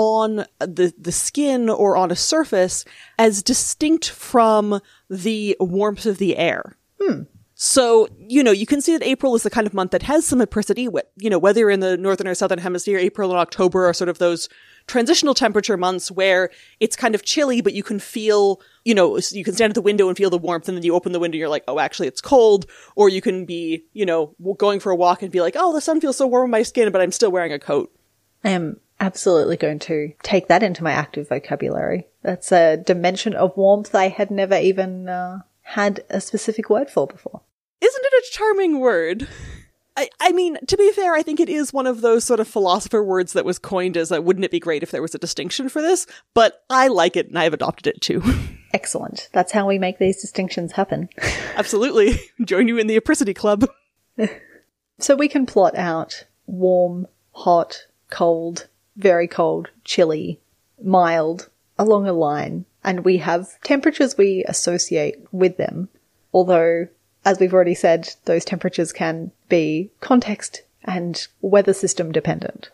on 0.00 0.46
the, 0.58 0.94
the 0.98 1.12
skin 1.12 1.68
or 1.68 1.96
on 1.96 2.10
a 2.10 2.16
surface 2.16 2.84
as 3.18 3.42
distinct 3.42 4.08
from 4.08 4.80
the 5.08 5.56
warmth 5.60 6.06
of 6.06 6.18
the 6.18 6.36
air. 6.36 6.76
Hmm. 7.00 7.22
So, 7.54 8.08
you 8.16 8.42
know, 8.42 8.52
you 8.52 8.64
can 8.64 8.80
see 8.80 8.96
that 8.96 9.06
April 9.06 9.34
is 9.34 9.42
the 9.42 9.50
kind 9.50 9.66
of 9.66 9.74
month 9.74 9.90
that 9.90 10.04
has 10.04 10.26
some 10.26 10.40
apricity. 10.40 10.86
Wh- 10.86 11.04
You 11.18 11.28
know, 11.28 11.38
whether 11.38 11.68
in 11.68 11.80
the 11.80 11.98
northern 11.98 12.26
or 12.26 12.34
southern 12.34 12.58
hemisphere, 12.58 12.96
April 12.98 13.30
and 13.30 13.38
October 13.38 13.86
are 13.86 13.92
sort 13.92 14.08
of 14.08 14.16
those 14.16 14.48
transitional 14.86 15.34
temperature 15.34 15.76
months 15.76 16.10
where 16.10 16.48
it's 16.80 16.96
kind 16.96 17.14
of 17.14 17.22
chilly, 17.22 17.60
but 17.60 17.74
you 17.74 17.82
can 17.82 17.98
feel, 17.98 18.62
you 18.86 18.94
know, 18.94 19.20
you 19.30 19.44
can 19.44 19.52
stand 19.52 19.72
at 19.72 19.74
the 19.74 19.82
window 19.82 20.08
and 20.08 20.16
feel 20.16 20.30
the 20.30 20.38
warmth, 20.38 20.68
and 20.68 20.76
then 20.76 20.84
you 20.84 20.94
open 20.94 21.12
the 21.12 21.20
window 21.20 21.34
and 21.34 21.40
you're 21.40 21.50
like, 21.50 21.64
oh, 21.68 21.78
actually, 21.78 22.08
it's 22.08 22.22
cold. 22.22 22.64
Or 22.96 23.10
you 23.10 23.20
can 23.20 23.44
be, 23.44 23.84
you 23.92 24.06
know, 24.06 24.34
going 24.56 24.80
for 24.80 24.90
a 24.90 24.96
walk 24.96 25.22
and 25.22 25.30
be 25.30 25.42
like, 25.42 25.56
oh, 25.58 25.74
the 25.74 25.82
sun 25.82 26.00
feels 26.00 26.16
so 26.16 26.26
warm 26.26 26.44
on 26.44 26.50
my 26.50 26.62
skin, 26.62 26.90
but 26.90 27.02
I'm 27.02 27.12
still 27.12 27.30
wearing 27.30 27.52
a 27.52 27.58
coat. 27.58 27.94
I 28.42 28.50
am 28.50 28.80
absolutely 29.00 29.56
going 29.56 29.78
to 29.80 30.12
take 30.22 30.48
that 30.48 30.62
into 30.62 30.84
my 30.84 30.92
active 30.92 31.28
vocabulary. 31.28 32.06
That's 32.22 32.52
a 32.52 32.76
dimension 32.76 33.34
of 33.34 33.56
warmth 33.56 33.94
I 33.94 34.08
had 34.08 34.30
never 34.30 34.56
even 34.56 35.08
uh, 35.08 35.40
had 35.62 36.04
a 36.10 36.20
specific 36.20 36.70
word 36.70 36.90
for 36.90 37.06
before. 37.06 37.40
Isn't 37.80 38.04
it 38.04 38.24
a 38.24 38.32
charming 38.32 38.78
word? 38.78 39.26
I, 39.96 40.08
I 40.20 40.32
mean, 40.32 40.58
to 40.66 40.76
be 40.76 40.92
fair, 40.92 41.14
I 41.14 41.22
think 41.22 41.40
it 41.40 41.48
is 41.48 41.72
one 41.72 41.86
of 41.86 42.00
those 42.00 42.24
sort 42.24 42.40
of 42.40 42.48
philosopher 42.48 43.02
words 43.02 43.32
that 43.32 43.44
was 43.44 43.58
coined 43.58 43.96
as 43.96 44.10
a 44.10 44.20
wouldn't 44.20 44.44
it 44.44 44.50
be 44.50 44.60
great 44.60 44.82
if 44.82 44.90
there 44.90 45.02
was 45.02 45.14
a 45.14 45.18
distinction 45.18 45.68
for 45.68 45.82
this? 45.82 46.06
But 46.34 46.62
I 46.70 46.88
like 46.88 47.16
it 47.16 47.28
and 47.28 47.38
I've 47.38 47.54
adopted 47.54 47.86
it 47.86 48.00
too. 48.00 48.22
Excellent. 48.72 49.28
That's 49.32 49.52
how 49.52 49.66
we 49.66 49.78
make 49.78 49.98
these 49.98 50.20
distinctions 50.20 50.72
happen. 50.72 51.08
Absolutely. 51.56 52.20
Join 52.44 52.68
you 52.68 52.78
in 52.78 52.86
the 52.86 52.96
apricity 52.96 53.34
club. 53.34 53.66
So 54.98 55.16
we 55.16 55.28
can 55.28 55.46
plot 55.46 55.76
out 55.76 56.26
warm, 56.46 57.06
hot, 57.32 57.86
cold, 58.10 58.68
very 59.00 59.28
cold, 59.28 59.70
chilly, 59.84 60.40
mild 60.82 61.48
along 61.78 62.06
a 62.06 62.12
line, 62.12 62.64
and 62.84 63.04
we 63.04 63.18
have 63.18 63.60
temperatures 63.62 64.16
we 64.16 64.44
associate 64.46 65.16
with 65.32 65.56
them. 65.56 65.88
Although, 66.32 66.88
as 67.24 67.38
we've 67.38 67.54
already 67.54 67.74
said, 67.74 68.14
those 68.24 68.44
temperatures 68.44 68.92
can 68.92 69.32
be 69.48 69.90
context 70.00 70.62
and 70.84 71.26
weather 71.40 71.72
system 71.72 72.12
dependent. 72.12 72.70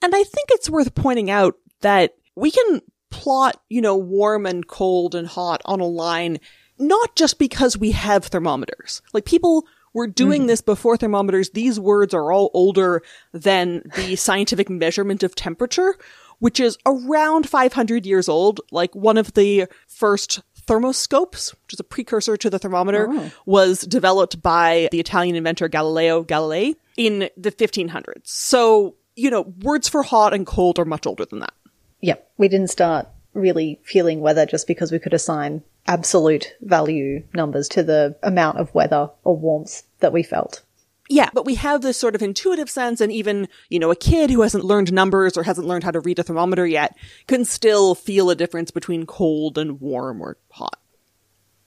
And 0.00 0.14
I 0.14 0.22
think 0.22 0.48
it's 0.50 0.70
worth 0.70 0.94
pointing 0.94 1.30
out 1.30 1.56
that 1.80 2.14
we 2.34 2.50
can 2.50 2.82
plot, 3.10 3.60
you 3.68 3.80
know, 3.80 3.96
warm 3.96 4.46
and 4.46 4.66
cold 4.66 5.14
and 5.14 5.26
hot 5.26 5.62
on 5.64 5.80
a 5.80 5.86
line 5.86 6.38
not 6.78 7.14
just 7.14 7.38
because 7.38 7.78
we 7.78 7.92
have 7.92 8.24
thermometers. 8.24 9.02
Like 9.12 9.24
people 9.24 9.66
were 9.94 10.06
doing 10.06 10.42
mm-hmm. 10.42 10.48
this 10.48 10.60
before 10.60 10.96
thermometers. 10.96 11.50
These 11.50 11.80
words 11.80 12.12
are 12.12 12.32
all 12.32 12.50
older 12.52 13.02
than 13.32 13.82
the 13.96 14.16
scientific 14.26 14.68
measurement 14.68 15.22
of 15.22 15.34
temperature, 15.34 15.96
which 16.40 16.60
is 16.60 16.76
around 16.84 17.48
500 17.48 18.04
years 18.04 18.28
old. 18.28 18.60
Like 18.70 18.94
one 18.94 19.16
of 19.16 19.32
the 19.32 19.66
first 19.86 20.42
thermoscopes, 20.66 21.52
which 21.62 21.74
is 21.74 21.80
a 21.80 21.84
precursor 21.84 22.36
to 22.36 22.50
the 22.50 22.58
thermometer, 22.58 23.08
Oh. 23.10 23.30
was 23.46 23.82
developed 23.82 24.42
by 24.42 24.88
the 24.90 25.00
Italian 25.00 25.36
inventor 25.36 25.68
Galileo 25.68 26.24
Galilei 26.24 26.74
in 26.96 27.30
the 27.36 27.52
1500s. 27.52 28.22
So, 28.24 28.96
you 29.14 29.30
know, 29.30 29.42
words 29.62 29.88
for 29.88 30.02
hot 30.02 30.34
and 30.34 30.46
cold 30.46 30.78
are 30.78 30.84
much 30.84 31.06
older 31.06 31.24
than 31.24 31.40
that. 31.40 31.54
Yep. 32.00 32.30
We 32.38 32.48
didn't 32.48 32.70
start 32.70 33.08
really 33.34 33.80
feeling 33.84 34.20
weather 34.20 34.46
just 34.46 34.66
because 34.66 34.92
we 34.92 34.98
could 34.98 35.14
assign 35.14 35.62
absolute 35.86 36.54
value 36.60 37.22
numbers 37.34 37.68
to 37.68 37.82
the 37.82 38.16
amount 38.22 38.58
of 38.58 38.74
weather 38.74 39.10
or 39.22 39.36
warmth 39.36 39.82
that 40.00 40.12
we 40.12 40.22
felt. 40.22 40.62
Yeah, 41.10 41.28
but 41.34 41.44
we 41.44 41.56
have 41.56 41.82
this 41.82 41.98
sort 41.98 42.14
of 42.14 42.22
intuitive 42.22 42.70
sense, 42.70 43.02
and 43.02 43.12
even, 43.12 43.48
you 43.68 43.78
know, 43.78 43.90
a 43.90 43.96
kid 43.96 44.30
who 44.30 44.40
hasn't 44.40 44.64
learned 44.64 44.90
numbers 44.90 45.36
or 45.36 45.42
hasn't 45.42 45.66
learned 45.66 45.84
how 45.84 45.90
to 45.90 46.00
read 46.00 46.18
a 46.18 46.22
thermometer 46.22 46.66
yet 46.66 46.96
can 47.26 47.44
still 47.44 47.94
feel 47.94 48.30
a 48.30 48.34
difference 48.34 48.70
between 48.70 49.04
cold 49.04 49.58
and 49.58 49.82
warm 49.82 50.22
or 50.22 50.38
hot. 50.50 50.78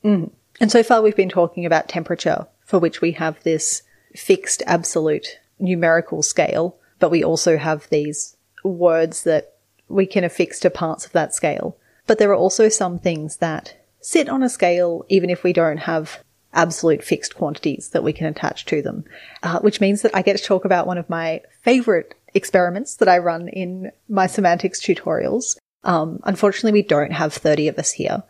Mm. 0.04 0.32
And 0.60 0.72
so 0.72 0.82
far 0.82 1.04
we've 1.04 1.16
been 1.16 1.30
talking 1.30 1.68
about 1.68 1.88
temperature, 1.88 2.48
for 2.66 2.80
which 2.80 3.00
we 3.00 3.12
have 3.12 3.42
this 3.44 3.84
fixed 4.16 4.64
absolute 4.66 5.40
numerical 5.60 6.24
scale, 6.24 6.76
but 6.98 7.12
we 7.12 7.24
also 7.24 7.58
have 7.58 7.88
these 7.90 8.36
words 8.64 9.24
that 9.24 9.54
we 9.88 10.08
can 10.08 10.24
affix 10.24 10.60
to 10.62 10.72
parts 10.72 11.06
of 11.06 11.12
that 11.12 11.36
scale. 11.36 11.78
But 12.08 12.18
there 12.18 12.32
are 12.32 12.36
also 12.36 12.70
some 12.70 12.98
things 12.98 13.38
that 13.38 13.76
sit 14.08 14.30
on 14.30 14.42
a 14.42 14.48
scale 14.48 15.06
even 15.10 15.30
if 15.30 15.44
we 15.44 15.52
don't 15.52 15.80
have 15.80 16.24
absolute 16.54 17.04
fixed 17.04 17.36
quantities 17.36 17.90
that 17.90 18.06
we 18.06 18.14
can 18.14 18.26
attach 18.26 18.64
to 18.66 18.82
them, 18.82 19.04
uh, 19.44 19.60
which 19.60 19.82
means 19.82 20.02
that 20.02 20.16
I 20.16 20.22
get 20.22 20.38
to 20.38 20.44
talk 20.44 20.64
about 20.64 20.88
one 20.88 20.98
of 20.98 21.10
my 21.10 21.42
favorite 21.62 22.16
experiments 22.34 22.96
that 22.96 23.10
I 23.10 23.18
run 23.18 23.50
in 23.50 23.92
my 24.08 24.26
semantics 24.28 24.82
tutorials. 24.82 25.58
Um, 25.84 26.22
unfortunately, 26.24 26.72
we 26.72 26.88
don't 26.88 27.12
have 27.12 27.34
30 27.34 27.68
of 27.68 27.78
us 27.78 27.92
here. 27.92 28.24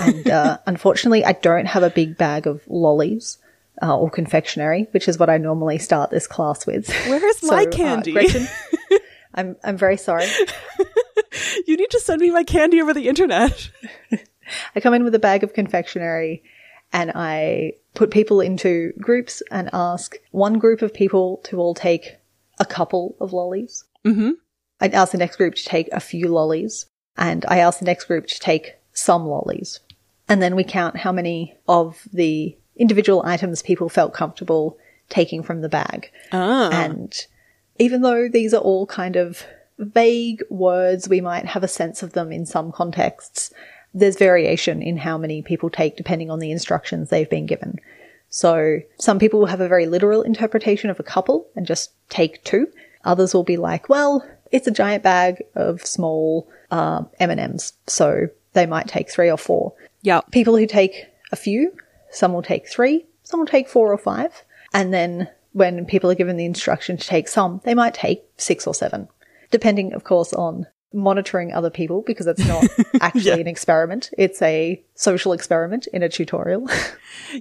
And 0.00 0.30
uh, 0.30 0.58
unfortunately, 0.68 1.24
I 1.24 1.32
don't 1.32 1.66
have 1.66 1.82
a 1.82 1.90
big 1.90 2.16
bag 2.16 2.46
of 2.46 2.62
lollies 2.68 3.38
uh, 3.82 3.96
or 3.96 4.10
confectionery, 4.10 4.86
which 4.92 5.08
is 5.08 5.18
what 5.18 5.30
I 5.30 5.38
normally 5.38 5.78
start 5.78 6.10
this 6.10 6.28
class 6.28 6.64
with. 6.64 6.88
Where's 7.08 7.42
my 7.42 7.64
uh, 7.64 7.70
candy? 7.72 8.12
Gretchen, 8.12 8.46
I'm, 9.34 9.56
I'm 9.64 9.76
very 9.76 9.96
sorry. 9.96 10.28
You 11.66 11.76
need 11.76 11.90
to 11.90 12.00
send 12.00 12.20
me 12.20 12.30
my 12.30 12.44
candy 12.44 12.80
over 12.80 12.94
the 12.94 13.08
internet. 13.08 13.70
I 14.74 14.80
come 14.80 14.94
in 14.94 15.04
with 15.04 15.14
a 15.14 15.20
bag 15.20 15.42
of 15.42 15.54
confectionery 15.54 16.42
and 16.92 17.12
I 17.14 17.72
put 17.94 18.10
people 18.10 18.40
into 18.40 18.92
groups 18.98 19.42
and 19.50 19.70
ask 19.72 20.16
one 20.30 20.58
group 20.58 20.82
of 20.82 20.94
people 20.94 21.40
to 21.44 21.58
all 21.58 21.74
take 21.74 22.16
a 22.58 22.64
couple 22.64 23.16
of 23.20 23.32
lollies. 23.32 23.84
Mm-hmm. 24.04 24.30
I 24.80 24.88
ask 24.88 25.12
the 25.12 25.18
next 25.18 25.36
group 25.36 25.54
to 25.54 25.64
take 25.64 25.88
a 25.92 26.00
few 26.00 26.28
lollies 26.28 26.86
and 27.16 27.44
I 27.48 27.58
ask 27.58 27.78
the 27.78 27.84
next 27.84 28.04
group 28.04 28.26
to 28.26 28.40
take 28.40 28.74
some 28.92 29.26
lollies. 29.26 29.80
And 30.28 30.40
then 30.40 30.54
we 30.56 30.64
count 30.64 30.96
how 30.96 31.12
many 31.12 31.56
of 31.68 32.08
the 32.12 32.56
individual 32.76 33.22
items 33.24 33.62
people 33.62 33.88
felt 33.88 34.14
comfortable 34.14 34.78
taking 35.08 35.42
from 35.42 35.60
the 35.60 35.68
bag. 35.68 36.10
Ah. 36.32 36.70
And 36.72 37.14
even 37.78 38.02
though 38.02 38.28
these 38.28 38.54
are 38.54 38.60
all 38.60 38.86
kind 38.86 39.16
of 39.16 39.44
vague 39.78 40.42
words, 40.50 41.08
we 41.08 41.20
might 41.20 41.46
have 41.46 41.64
a 41.64 41.68
sense 41.68 42.02
of 42.02 42.12
them 42.12 42.32
in 42.32 42.46
some 42.46 42.72
contexts. 42.72 43.52
There's 43.94 44.16
variation 44.16 44.82
in 44.82 44.96
how 44.96 45.16
many 45.16 45.40
people 45.40 45.70
take 45.70 45.96
depending 45.96 46.30
on 46.30 46.40
the 46.40 46.50
instructions 46.50 47.08
they've 47.08 47.30
been 47.30 47.46
given. 47.46 47.78
So 48.28 48.80
some 48.98 49.20
people 49.20 49.38
will 49.38 49.46
have 49.46 49.60
a 49.60 49.68
very 49.68 49.86
literal 49.86 50.22
interpretation 50.22 50.90
of 50.90 50.98
a 50.98 51.04
couple 51.04 51.46
and 51.54 51.66
just 51.66 51.92
take 52.08 52.42
two. 52.42 52.66
Others 53.04 53.32
will 53.32 53.44
be 53.44 53.56
like, 53.56 53.88
well, 53.88 54.28
it's 54.50 54.66
a 54.66 54.72
giant 54.72 55.04
bag 55.04 55.44
of 55.54 55.86
small 55.86 56.48
uh, 56.70 57.04
M&Ms, 57.20 57.74
so 57.86 58.26
they 58.52 58.66
might 58.66 58.88
take 58.88 59.10
three 59.10 59.30
or 59.30 59.38
four. 59.38 59.74
yeah. 60.02 60.20
People 60.32 60.56
who 60.56 60.66
take 60.66 61.06
a 61.32 61.36
few, 61.36 61.72
some 62.10 62.32
will 62.32 62.42
take 62.42 62.68
three, 62.68 63.06
some 63.22 63.40
will 63.40 63.46
take 63.46 63.68
four 63.68 63.92
or 63.92 63.98
five. 63.98 64.44
And 64.72 64.92
then 64.92 65.28
when 65.52 65.84
people 65.86 66.10
are 66.10 66.16
given 66.16 66.36
the 66.36 66.44
instruction 66.44 66.96
to 66.96 67.06
take 67.06 67.28
some, 67.28 67.60
they 67.64 67.74
might 67.74 67.94
take 67.94 68.24
six 68.36 68.66
or 68.66 68.74
seven, 68.74 69.08
depending, 69.50 69.92
of 69.92 70.02
course, 70.02 70.32
on 70.32 70.66
monitoring 70.94 71.52
other 71.52 71.70
people 71.70 72.02
because 72.02 72.26
it's 72.26 72.46
not 72.46 72.64
actually 73.00 73.22
Yeah. 73.24 73.36
an 73.36 73.46
experiment. 73.48 74.10
It's 74.16 74.40
a 74.40 74.82
social 74.94 75.32
experiment 75.32 75.86
in 75.88 76.02
a 76.02 76.08
tutorial. 76.08 76.68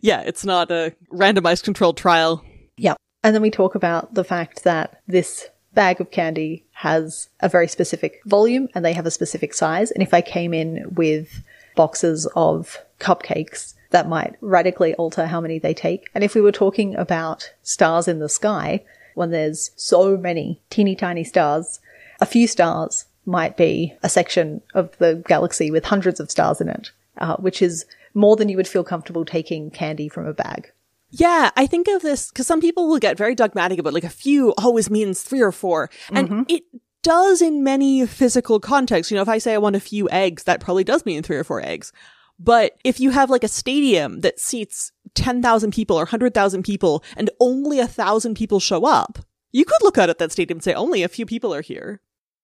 Yeah, 0.02 0.22
it's 0.22 0.44
not 0.46 0.72
a 0.72 0.94
randomized 1.12 1.64
controlled 1.64 1.98
trial. 1.98 2.44
Yep. 2.78 2.98
And 3.24 3.36
then 3.36 3.42
we 3.42 3.52
talk 3.52 3.76
about 3.76 4.14
the 4.14 4.24
fact 4.24 4.64
that 4.64 5.02
this 5.08 5.48
bag 5.74 6.00
of 6.02 6.10
candy 6.12 6.64
has 6.74 7.30
a 7.42 7.50
very 7.50 7.68
specific 7.68 8.22
volume 8.26 8.68
and 8.76 8.84
they 8.86 8.94
have 8.94 9.06
a 9.06 9.12
specific 9.12 9.54
size. 9.54 9.92
And 9.92 10.02
if 10.04 10.14
I 10.14 10.22
came 10.22 10.54
in 10.54 10.86
with 10.96 11.44
boxes 11.76 12.28
of 12.36 12.78
cupcakes, 13.00 13.74
that 13.92 14.08
might 14.10 14.36
radically 14.42 14.94
alter 14.96 15.26
how 15.28 15.42
many 15.42 15.60
they 15.60 15.74
take. 15.74 16.10
And 16.16 16.24
if 16.24 16.34
we 16.36 16.42
were 16.42 16.52
talking 16.52 16.96
about 16.96 17.52
stars 17.64 18.08
in 18.08 18.20
the 18.20 18.30
sky, 18.30 18.84
when 19.16 19.30
there's 19.32 19.72
so 19.76 20.18
many 20.18 20.60
teeny 20.70 20.96
tiny 20.96 21.24
stars, 21.24 21.80
a 22.20 22.26
few 22.26 22.48
stars 22.48 23.06
might 23.26 23.58
be 23.58 23.94
a 24.04 24.10
section 24.10 24.62
of 24.74 24.98
the 24.98 25.24
galaxy 25.28 25.72
with 25.72 25.86
hundreds 25.86 26.20
of 26.20 26.30
stars 26.30 26.60
in 26.62 26.70
it, 26.70 26.92
uh, 27.18 27.36
which 27.38 27.62
is 27.62 27.86
more 28.14 28.36
than 28.36 28.50
you 28.50 28.58
would 28.58 28.68
feel 28.68 28.84
comfortable 28.84 29.26
taking 29.26 29.72
candy 29.72 30.10
from 30.10 30.26
a 30.26 30.34
bag. 30.34 30.72
Yeah, 31.10 31.52
I 31.56 31.68
think 31.68 31.88
of 31.88 32.02
this 32.02 32.30
because 32.30 32.48
some 32.48 32.60
people 32.60 32.88
will 32.88 32.98
get 32.98 33.18
very 33.18 33.36
dogmatic 33.36 33.80
about 33.80 33.94
like 33.94 34.04
a 34.04 34.10
few 34.10 34.54
always 34.58 34.90
means 34.90 35.22
three 35.22 35.42
or 35.42 35.52
four. 35.52 35.90
And 36.12 36.50
it 36.50 36.64
does 37.04 37.42
in 37.42 37.64
many 37.64 38.06
physical 38.08 38.60
contexts. 38.60 39.12
You 39.12 39.16
know, 39.16 39.22
if 39.22 39.30
I 39.30 39.38
say 39.38 39.54
I 39.54 39.60
want 39.60 39.76
a 39.76 39.80
few 39.80 40.10
eggs, 40.10 40.44
that 40.46 40.60
probably 40.60 40.84
does 40.84 41.06
mean 41.06 41.22
three 41.22 41.38
or 41.38 41.44
four 41.44 41.62
eggs. 41.62 41.94
But 42.40 42.74
if 42.84 43.00
you 43.00 43.12
have 43.12 43.30
like 43.30 43.44
a 43.44 43.48
stadium 43.48 44.22
that 44.22 44.40
seats 44.40 44.92
10,000 45.14 45.72
people 45.72 45.98
or 45.98 46.04
100,000 46.04 46.64
people 46.64 47.04
and 47.16 47.30
only 47.40 47.80
a 47.80 47.88
thousand 47.88 48.36
people 48.36 48.60
show 48.60 48.86
up, 48.86 49.20
you 49.52 49.66
could 49.66 49.84
look 49.84 50.00
out 50.00 50.10
at 50.10 50.18
that 50.18 50.32
stadium 50.32 50.58
and 50.58 50.64
say 50.64 50.74
only 50.74 51.04
a 51.04 51.08
few 51.08 51.28
people 51.28 51.54
are 51.54 51.62
here. 51.62 52.02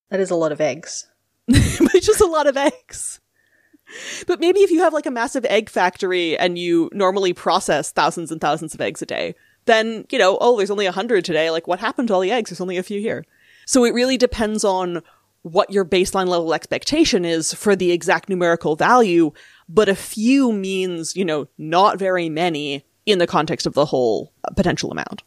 That 0.10 0.20
is 0.20 0.32
a 0.32 0.36
lot 0.36 0.52
of 0.52 0.62
eggs. 0.62 1.08
but 1.48 1.96
it's 1.96 2.06
just 2.06 2.22
a 2.22 2.26
lot 2.26 2.48
of 2.48 2.58
eggs. 2.58 3.20
But 4.28 4.40
maybe 4.40 4.60
if 4.60 4.72
you 4.72 4.82
have 4.82 4.94
like 4.94 5.06
a 5.06 5.12
massive 5.12 5.46
egg 5.46 5.70
factory 5.70 6.38
and 6.38 6.58
you 6.58 6.90
normally 6.94 7.34
process 7.34 7.92
thousands 7.92 8.32
and 8.32 8.40
thousands 8.40 8.74
of 8.74 8.82
eggs 8.82 9.02
a 9.02 9.06
day, 9.06 9.36
then, 9.66 10.06
you 10.12 10.20
know, 10.20 10.38
oh, 10.40 10.58
there's 10.58 10.72
only 10.72 10.86
a 10.86 10.92
hundred 10.92 11.26
today. 11.26 11.50
Like, 11.52 11.68
what 11.68 11.80
happened 11.80 12.08
to 12.10 12.14
all 12.14 12.22
the 12.22 12.32
eggs? 12.32 12.50
There's 12.50 12.62
only 12.62 12.78
a 12.78 12.84
few 12.84 13.00
here. 13.00 13.26
So 13.66 13.86
it 13.86 13.94
really 13.94 14.18
depends 14.18 14.64
on 14.64 15.02
what 15.42 15.72
your 15.72 15.86
baseline 15.86 16.28
level 16.28 16.54
expectation 16.54 17.24
is 17.24 17.54
for 17.54 17.76
the 17.76 17.92
exact 17.92 18.30
numerical 18.30 18.76
value. 18.76 19.32
But 19.68 19.90
a 19.90 19.96
few 19.96 20.52
means, 20.52 21.16
you 21.16 21.24
know, 21.24 21.48
not 21.58 22.00
very 22.00 22.30
many 22.30 22.86
in 23.06 23.20
the 23.20 23.28
context 23.28 23.66
of 23.66 23.74
the 23.74 23.86
whole 23.86 24.32
uh, 24.44 24.54
potential 24.56 24.92
amount. 24.92 25.24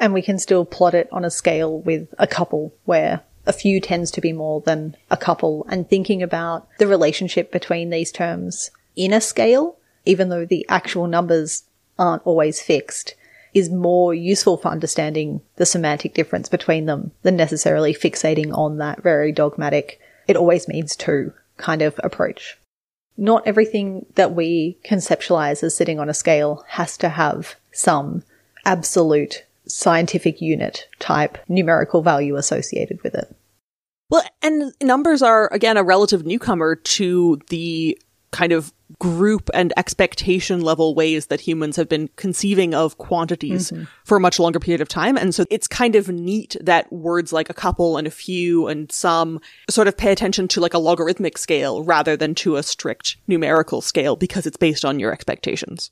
And 0.00 0.14
we 0.14 0.22
can 0.22 0.38
still 0.38 0.64
plot 0.64 0.94
it 0.94 1.08
on 1.10 1.24
a 1.24 1.30
scale 1.30 1.80
with 1.80 2.08
a 2.18 2.26
couple 2.26 2.72
where 2.84 3.22
a 3.48 3.52
few 3.52 3.80
tends 3.80 4.10
to 4.12 4.20
be 4.20 4.32
more 4.32 4.60
than 4.60 4.94
a 5.10 5.16
couple 5.16 5.66
and 5.70 5.88
thinking 5.88 6.22
about 6.22 6.68
the 6.78 6.86
relationship 6.86 7.50
between 7.50 7.90
these 7.90 8.12
terms 8.12 8.70
in 8.94 9.12
a 9.12 9.20
scale, 9.20 9.76
even 10.04 10.28
though 10.28 10.44
the 10.44 10.66
actual 10.68 11.06
numbers 11.06 11.64
aren't 11.98 12.26
always 12.26 12.60
fixed, 12.60 13.14
is 13.54 13.70
more 13.70 14.12
useful 14.12 14.56
for 14.56 14.68
understanding 14.68 15.40
the 15.56 15.64
semantic 15.64 16.14
difference 16.14 16.48
between 16.48 16.86
them 16.86 17.12
than 17.22 17.36
necessarily 17.36 17.94
fixating 17.94 18.52
on 18.56 18.78
that 18.78 19.02
very 19.02 19.32
dogmatic, 19.32 20.00
it 20.26 20.36
always 20.36 20.68
means 20.68 20.94
two 20.94 21.32
kind 21.56 21.80
of 21.80 21.98
approach. 22.04 22.58
Not 23.16 23.46
everything 23.46 24.06
that 24.16 24.34
we 24.34 24.78
conceptualize 24.84 25.62
as 25.62 25.76
sitting 25.76 25.98
on 25.98 26.08
a 26.08 26.14
scale 26.14 26.64
has 26.68 26.96
to 26.98 27.08
have 27.08 27.56
some 27.72 28.22
absolute 28.64 29.44
scientific 29.66 30.40
unit 30.40 30.88
type 30.98 31.38
numerical 31.48 32.02
value 32.02 32.36
associated 32.36 33.02
with 33.02 33.14
it. 33.14 33.34
Well, 34.10 34.22
and 34.42 34.72
numbers 34.82 35.22
are, 35.22 35.52
again, 35.52 35.76
a 35.76 35.82
relative 35.82 36.24
newcomer 36.24 36.76
to 36.76 37.38
the 37.48 37.98
kind 38.30 38.52
of 38.52 38.72
group 38.98 39.50
and 39.54 39.72
expectation 39.76 40.60
level 40.60 40.94
ways 40.94 41.26
that 41.26 41.40
humans 41.40 41.76
have 41.76 41.88
been 41.88 42.08
conceiving 42.16 42.74
of 42.74 42.98
quantities 42.98 43.70
mm-hmm. 43.70 43.84
for 44.04 44.16
a 44.16 44.20
much 44.20 44.38
longer 44.38 44.58
period 44.58 44.80
of 44.80 44.88
time. 44.88 45.16
And 45.16 45.34
so 45.34 45.44
it's 45.50 45.66
kind 45.66 45.94
of 45.94 46.08
neat 46.08 46.56
that 46.60 46.90
words 46.92 47.32
like 47.32 47.50
a 47.50 47.54
couple 47.54 47.96
and 47.96 48.06
a 48.06 48.10
few 48.10 48.66
and 48.66 48.90
some 48.90 49.40
sort 49.68 49.88
of 49.88 49.96
pay 49.96 50.10
attention 50.10 50.48
to 50.48 50.60
like 50.60 50.74
a 50.74 50.78
logarithmic 50.78 51.38
scale 51.38 51.82
rather 51.82 52.16
than 52.16 52.34
to 52.36 52.56
a 52.56 52.62
strict 52.62 53.16
numerical 53.26 53.80
scale 53.80 54.16
because 54.16 54.46
it's 54.46 54.56
based 54.56 54.84
on 54.84 54.98
your 54.98 55.12
expectations. 55.12 55.90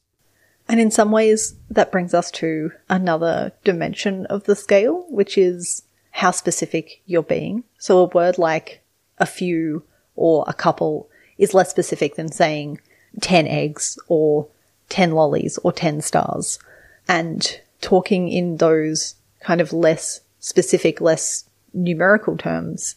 And 0.69 0.81
in 0.81 0.91
some 0.91 1.13
ways, 1.13 1.55
that 1.71 1.93
brings 1.93 2.13
us 2.13 2.31
to 2.33 2.73
another 2.89 3.53
dimension 3.63 4.27
of 4.27 4.45
the 4.45 4.57
scale, 4.57 5.07
which 5.09 5.39
is 5.39 5.83
how 6.17 6.31
specific 6.31 7.03
you're 7.05 7.23
being. 7.23 7.63
So 7.79 7.99
a 7.99 8.05
word 8.07 8.39
like 8.39 8.81
a 9.19 9.27
few 9.27 9.83
or 10.15 10.47
a 10.49 10.55
couple 10.55 11.11
is 11.37 11.53
less 11.53 11.69
specific 11.69 12.15
than 12.15 12.33
saying 12.33 12.81
10 13.21 13.47
eggs 13.47 13.99
or 14.09 14.49
10 14.89 15.13
lollies 15.13 15.59
or 15.59 15.73
10 15.73 16.01
stars. 16.01 16.59
And 17.07 17.61
talking 17.83 18.29
in 18.29 18.57
those 18.57 19.17
kind 19.41 19.61
of 19.61 19.75
less 19.75 20.21
specific, 20.41 21.03
less 21.03 21.45
numerical 21.75 22.39
terms 22.39 22.95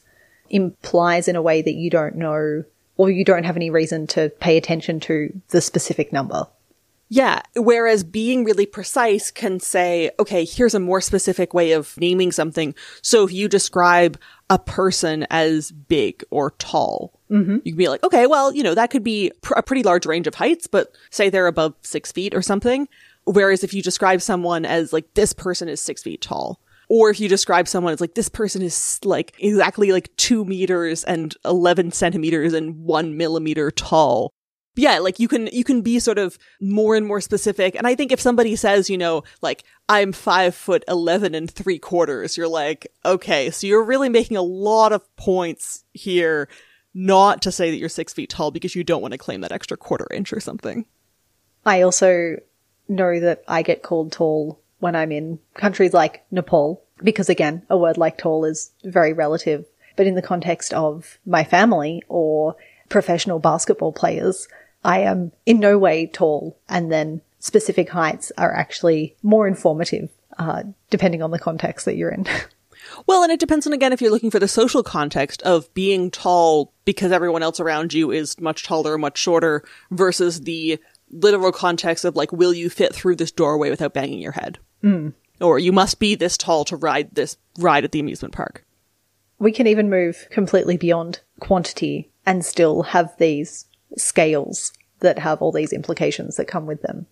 implies 0.50 1.28
in 1.28 1.36
a 1.36 1.42
way 1.42 1.62
that 1.62 1.76
you 1.76 1.90
don't 1.90 2.16
know 2.16 2.64
or 2.96 3.10
you 3.10 3.26
don't 3.26 3.44
have 3.44 3.58
any 3.58 3.70
reason 3.70 4.08
to 4.08 4.30
pay 4.40 4.56
attention 4.56 5.02
to 5.02 5.42
the 5.50 5.60
specific 5.60 6.14
number. 6.14 6.48
Yeah. 7.10 7.42
Whereas 7.56 8.04
being 8.04 8.44
really 8.44 8.68
precise 8.68 9.32
can 9.32 9.60
say, 9.60 10.12
okay, 10.20 10.46
here's 10.46 10.76
a 10.76 10.80
more 10.80 11.02
specific 11.02 11.56
way 11.56 11.72
of 11.72 11.98
naming 11.98 12.32
something. 12.32 12.76
So 13.02 13.26
if 13.26 13.34
you 13.34 13.50
describe 13.50 14.20
a 14.52 14.60
person 14.60 15.26
as 15.32 15.72
big 15.72 16.24
or 16.30 16.52
tall, 16.52 17.20
mm-hmm. 17.30 17.58
you 17.64 17.72
can 17.72 17.78
be 17.78 17.90
like, 17.90 18.04
okay, 18.04 18.28
well, 18.28 18.54
you 18.54 18.62
know, 18.62 18.76
that 18.76 18.92
could 18.92 19.04
be 19.04 19.32
pr- 19.42 19.56
a 19.56 19.64
pretty 19.64 19.82
large 19.82 20.06
range 20.06 20.28
of 20.28 20.36
heights, 20.36 20.68
but 20.68 20.96
say 21.10 21.30
they're 21.30 21.48
above 21.48 21.74
six 21.82 22.12
feet 22.12 22.36
or 22.36 22.44
something. 22.44 22.88
Whereas 23.26 23.64
if 23.64 23.74
you 23.74 23.82
describe 23.82 24.22
someone 24.22 24.64
as 24.64 24.94
like, 24.94 25.14
this 25.16 25.34
person 25.34 25.68
is 25.68 25.82
six 25.82 26.04
feet 26.04 26.22
tall, 26.22 26.60
or 26.90 27.10
if 27.10 27.20
you 27.20 27.28
describe 27.28 27.68
someone 27.68 27.94
as 27.94 28.02
like, 28.02 28.16
this 28.16 28.30
person 28.30 28.62
is 28.62 29.00
like 29.04 29.34
exactly 29.40 29.92
like 29.92 30.16
two 30.16 30.46
meters 30.46 31.04
and 31.04 31.36
11 31.44 31.92
centimeters 31.92 32.54
and 32.54 32.84
one 32.84 33.18
millimeter 33.18 33.72
tall, 33.72 34.32
yeah, 34.80 35.00
like 35.00 35.20
you 35.20 35.28
can 35.28 35.48
you 35.48 35.64
can 35.64 35.82
be 35.82 36.00
sort 36.00 36.18
of 36.18 36.38
more 36.62 36.96
and 36.96 37.06
more 37.06 37.22
specific. 37.22 37.76
And 37.76 37.86
I 37.86 37.96
think 37.96 38.12
if 38.12 38.20
somebody 38.20 38.56
says, 38.56 38.90
you 38.90 38.98
know, 38.98 39.24
like 39.42 39.64
I'm 39.90 40.12
five 40.12 40.56
foot 40.56 40.84
eleven 40.88 41.36
and 41.36 41.52
three 41.52 41.80
quarters, 41.80 42.38
you're 42.38 42.48
like, 42.48 42.88
okay, 43.06 43.50
so 43.52 43.68
you're 43.68 43.84
really 43.84 44.10
making 44.10 44.38
a 44.38 44.42
lot 44.42 44.94
of 44.94 45.16
points 45.16 45.84
here, 45.94 46.48
not 46.94 47.42
to 47.42 47.52
say 47.52 47.72
that 47.72 47.78
you're 47.78 47.90
six 47.90 48.14
feet 48.14 48.30
tall 48.30 48.52
because 48.52 48.76
you 48.76 48.84
don't 48.84 49.02
want 49.02 49.12
to 49.12 49.18
claim 49.18 49.42
that 49.42 49.52
extra 49.52 49.78
quarter 49.78 50.08
inch 50.14 50.32
or 50.32 50.40
something. 50.40 50.86
I 51.66 51.82
also 51.82 52.38
know 52.88 53.20
that 53.20 53.44
I 53.48 53.62
get 53.62 53.84
called 53.84 54.12
tall 54.12 54.60
when 54.80 54.96
I'm 54.96 55.12
in 55.12 55.40
countries 55.56 55.94
like 55.94 56.24
Nepal, 56.32 56.82
because 57.04 57.30
again, 57.30 57.64
a 57.70 57.78
word 57.78 57.98
like 57.98 58.18
tall 58.18 58.46
is 58.46 58.72
very 58.84 59.14
relative. 59.14 59.66
But 59.98 60.08
in 60.08 60.16
the 60.16 60.22
context 60.22 60.74
of 60.74 61.20
my 61.26 61.44
family 61.44 62.02
or 62.08 62.56
professional 62.88 63.40
basketball 63.40 63.92
players, 63.92 64.48
I 64.84 65.00
am 65.00 65.32
in 65.46 65.60
no 65.60 65.78
way 65.78 66.08
tall, 66.08 66.58
and 66.68 66.92
then 66.92 67.22
specific 67.40 67.90
heights 67.90 68.32
are 68.38 68.54
actually 68.54 69.16
more 69.24 69.48
informative, 69.48 70.10
uh, 70.38 70.64
depending 70.90 71.22
on 71.22 71.32
the 71.32 71.40
context 71.40 71.86
that 71.86 71.96
you're 71.96 72.12
in. 72.12 72.26
Well, 73.06 73.24
and 73.24 73.32
it 73.32 73.40
depends 73.40 73.68
on 73.68 73.74
again 73.74 73.94
if 73.94 74.02
you're 74.02 74.12
looking 74.12 74.32
for 74.32 74.40
the 74.40 74.48
social 74.48 74.84
context 74.84 75.42
of 75.44 75.72
being 75.74 76.12
tall 76.12 76.74
because 76.86 77.12
everyone 77.12 77.44
else 77.44 77.60
around 77.60 77.94
you 77.94 78.12
is 78.12 78.40
much 78.40 78.64
taller, 78.64 78.94
or 78.94 78.98
much 78.98 79.18
shorter, 79.18 79.64
versus 79.92 80.42
the 80.42 80.80
literal 81.12 81.52
context 81.52 82.06
of 82.06 82.16
like, 82.16 82.32
will 82.32 82.54
you 82.54 82.70
fit 82.70 82.94
through 82.94 83.16
this 83.16 83.32
doorway 83.32 83.70
without 83.70 83.94
banging 83.94 84.20
your 84.20 84.32
head? 84.32 84.60
Mm. 84.84 85.14
Or 85.42 85.60
you 85.60 85.72
must 85.72 86.00
be 86.00 86.16
this 86.16 86.38
tall 86.38 86.66
to 86.66 86.76
ride 86.76 87.14
this 87.16 87.38
ride 87.58 87.86
at 87.86 87.92
the 87.92 88.00
amusement 88.00 88.34
park. 88.34 88.66
We 89.38 89.52
can 89.52 89.68
even 89.68 89.90
move 89.90 90.28
completely 90.32 90.78
beyond 90.78 91.22
quantity 91.40 92.12
and 92.26 92.44
still 92.44 92.84
have 92.84 93.16
these 93.18 93.66
scales 93.98 94.74
that 95.00 95.20
have 95.20 95.42
all 95.42 95.52
these 95.52 95.74
implications 95.74 96.36
that 96.36 96.48
come 96.48 96.66
with 96.66 96.82
them. 96.82 97.06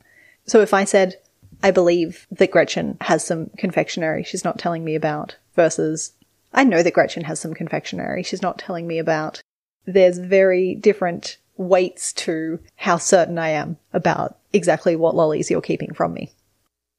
So 0.46 0.62
if 0.62 0.74
I 0.74 0.84
said, 0.84 1.15
I 1.63 1.72
believe 1.72 2.27
that 2.31 2.51
Gretchen 2.51 2.98
has 3.01 3.24
some 3.24 3.50
confectionery 3.57 4.24
she's 4.24 4.43
not 4.43 4.60
telling 4.60 4.84
me 4.84 4.96
about 4.96 5.38
versus 5.55 6.13
I 6.53 6.63
know 6.63 6.84
that 6.84 6.93
Gretchen 6.93 7.24
has 7.24 7.39
some 7.39 7.53
confectionery 7.53 8.24
she's 8.24 8.41
not 8.41 8.60
telling 8.60 8.88
me 8.88 9.00
about, 9.00 9.41
there's 9.86 10.17
very 10.17 10.75
different 10.75 11.37
weights 11.55 12.13
to 12.13 12.59
how 12.75 12.98
certain 12.98 13.40
I 13.40 13.50
am 13.50 13.77
about 13.94 14.37
exactly 14.53 14.96
what 14.96 15.16
lollies 15.16 15.50
you're 15.50 15.61
keeping 15.61 15.94
from 15.94 16.13
me. 16.13 16.31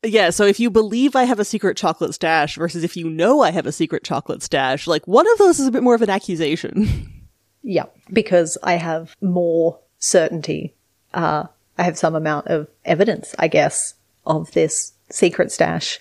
Yeah, 0.04 0.30
so 0.30 0.44
if 0.44 0.60
you 0.60 0.70
believe 0.70 1.16
I 1.16 1.24
have 1.24 1.40
a 1.40 1.44
secret 1.44 1.76
chocolate 1.76 2.14
stash 2.14 2.56
versus 2.56 2.84
if 2.84 2.96
you 2.96 3.10
know 3.10 3.40
I 3.40 3.50
have 3.50 3.66
a 3.66 3.72
secret 3.72 4.04
chocolate 4.04 4.42
stash, 4.42 4.86
like 4.86 5.06
one 5.08 5.30
of 5.30 5.38
those 5.38 5.58
is 5.58 5.66
a 5.66 5.72
bit 5.72 5.82
more 5.82 5.94
of 5.94 6.02
an 6.02 6.10
accusation. 6.10 7.12
yeah, 7.62 7.86
because 8.12 8.56
I 8.62 8.74
have 8.74 9.16
more 9.20 9.78
certainty 9.98 10.74
uh, 11.14 11.44
I 11.76 11.82
have 11.84 11.98
some 11.98 12.14
amount 12.14 12.48
of 12.48 12.68
evidence, 12.84 13.34
I 13.38 13.48
guess, 13.48 13.94
of 14.26 14.50
this 14.52 14.92
secret 15.10 15.52
stash. 15.52 16.00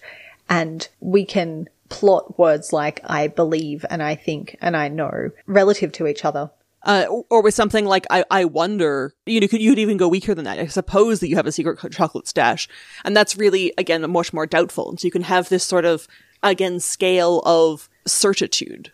And 0.50 0.88
we 1.00 1.26
can 1.26 1.70
plot 1.90 2.38
words 2.38 2.74
like 2.74 3.00
I 3.06 3.28
believe 3.28 3.86
and 3.90 4.04
I 4.04 4.16
think 4.16 4.58
and 4.60 4.76
I 4.76 4.88
know 4.90 5.32
relative 5.46 5.92
to 5.94 6.08
each 6.08 6.26
other. 6.26 6.52
Uh, 6.84 7.06
or 7.30 7.42
with 7.42 7.54
something 7.54 7.86
like 7.86 8.06
I, 8.10 8.24
I 8.32 8.46
wonder, 8.46 9.14
you 9.26 9.40
know, 9.40 9.48
could 9.48 9.62
you'd 9.62 9.80
even 9.80 9.98
go 9.98 10.08
weaker 10.08 10.34
than 10.34 10.46
that. 10.46 10.60
I 10.60 10.68
suppose 10.68 11.20
that 11.20 11.28
you 11.28 11.36
have 11.36 11.48
a 11.48 11.52
secret 11.52 11.80
chocolate 11.92 12.28
stash, 12.28 12.70
and 13.04 13.18
that's 13.18 13.36
really 13.36 13.74
again 13.78 14.10
much 14.10 14.32
more 14.32 14.46
doubtful. 14.46 14.90
And 14.90 15.00
so 15.00 15.06
you 15.06 15.12
can 15.12 15.24
have 15.24 15.50
this 15.50 15.66
sort 15.66 15.84
of 15.84 16.08
again 16.44 16.80
scale 16.80 17.42
of 17.46 17.90
certitude. 18.06 18.92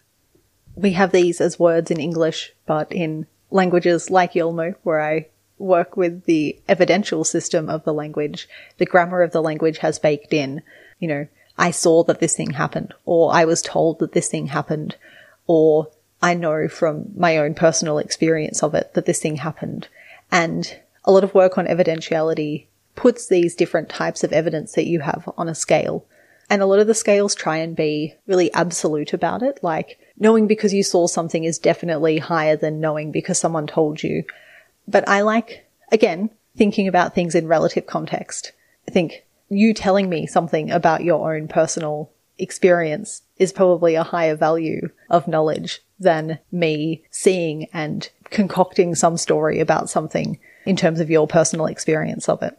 We 0.75 0.93
have 0.93 1.11
these 1.11 1.39
as 1.39 1.59
words 1.59 1.91
in 1.91 1.99
English, 1.99 2.53
but 2.65 2.91
in 2.91 3.27
languages 3.51 4.09
like 4.09 4.33
Yolmo, 4.33 4.75
where 4.83 5.01
I 5.01 5.27
work 5.57 5.95
with 5.95 6.25
the 6.25 6.59
evidential 6.67 7.23
system 7.23 7.69
of 7.69 7.83
the 7.83 7.93
language, 7.93 8.49
the 8.77 8.85
grammar 8.85 9.21
of 9.21 9.31
the 9.31 9.41
language 9.41 9.79
has 9.79 9.99
baked 9.99 10.33
in, 10.33 10.61
you 10.99 11.07
know, 11.07 11.27
I 11.57 11.71
saw 11.71 12.03
that 12.05 12.19
this 12.19 12.35
thing 12.35 12.51
happened, 12.51 12.93
or 13.05 13.31
I 13.31 13.45
was 13.45 13.61
told 13.61 13.99
that 13.99 14.13
this 14.13 14.27
thing 14.27 14.47
happened, 14.47 14.95
or 15.45 15.89
I 16.21 16.33
know 16.33 16.67
from 16.67 17.11
my 17.15 17.37
own 17.37 17.53
personal 17.53 17.99
experience 17.99 18.63
of 18.63 18.73
it 18.73 18.93
that 18.95 19.05
this 19.05 19.19
thing 19.19 19.37
happened. 19.37 19.87
And 20.31 20.79
a 21.05 21.11
lot 21.11 21.23
of 21.23 21.35
work 21.35 21.57
on 21.57 21.67
evidentiality 21.67 22.65
puts 22.95 23.27
these 23.27 23.55
different 23.55 23.89
types 23.89 24.23
of 24.23 24.33
evidence 24.33 24.73
that 24.73 24.87
you 24.87 25.01
have 25.01 25.29
on 25.37 25.47
a 25.47 25.55
scale. 25.55 26.05
And 26.53 26.61
a 26.61 26.67
lot 26.67 26.77
of 26.77 26.85
the 26.85 26.93
scales 26.93 27.33
try 27.33 27.57
and 27.57 27.75
be 27.75 28.13
really 28.27 28.53
absolute 28.53 29.11
about 29.11 29.41
it, 29.41 29.57
like 29.63 29.97
knowing 30.19 30.45
because 30.45 30.71
you 30.71 30.83
saw 30.83 31.07
something 31.07 31.45
is 31.45 31.57
definitely 31.57 32.19
higher 32.19 32.55
than 32.55 32.79
knowing 32.79 33.11
because 33.11 33.39
someone 33.39 33.65
told 33.65 34.03
you. 34.03 34.23
But 34.87 35.09
I 35.09 35.21
like, 35.21 35.65
again, 35.91 36.29
thinking 36.55 36.87
about 36.87 37.15
things 37.15 37.33
in 37.33 37.47
relative 37.47 37.87
context. 37.87 38.51
I 38.87 38.91
think 38.91 39.25
you 39.49 39.73
telling 39.73 40.09
me 40.09 40.27
something 40.27 40.69
about 40.69 41.03
your 41.03 41.35
own 41.35 41.47
personal 41.47 42.11
experience 42.37 43.23
is 43.37 43.51
probably 43.51 43.95
a 43.95 44.03
higher 44.03 44.35
value 44.35 44.89
of 45.09 45.27
knowledge 45.27 45.81
than 45.99 46.37
me 46.51 47.03
seeing 47.09 47.65
and 47.73 48.11
concocting 48.25 48.93
some 48.93 49.17
story 49.17 49.59
about 49.59 49.89
something 49.89 50.37
in 50.67 50.75
terms 50.75 50.99
of 50.99 51.09
your 51.09 51.25
personal 51.25 51.65
experience 51.65 52.29
of 52.29 52.43
it. 52.43 52.55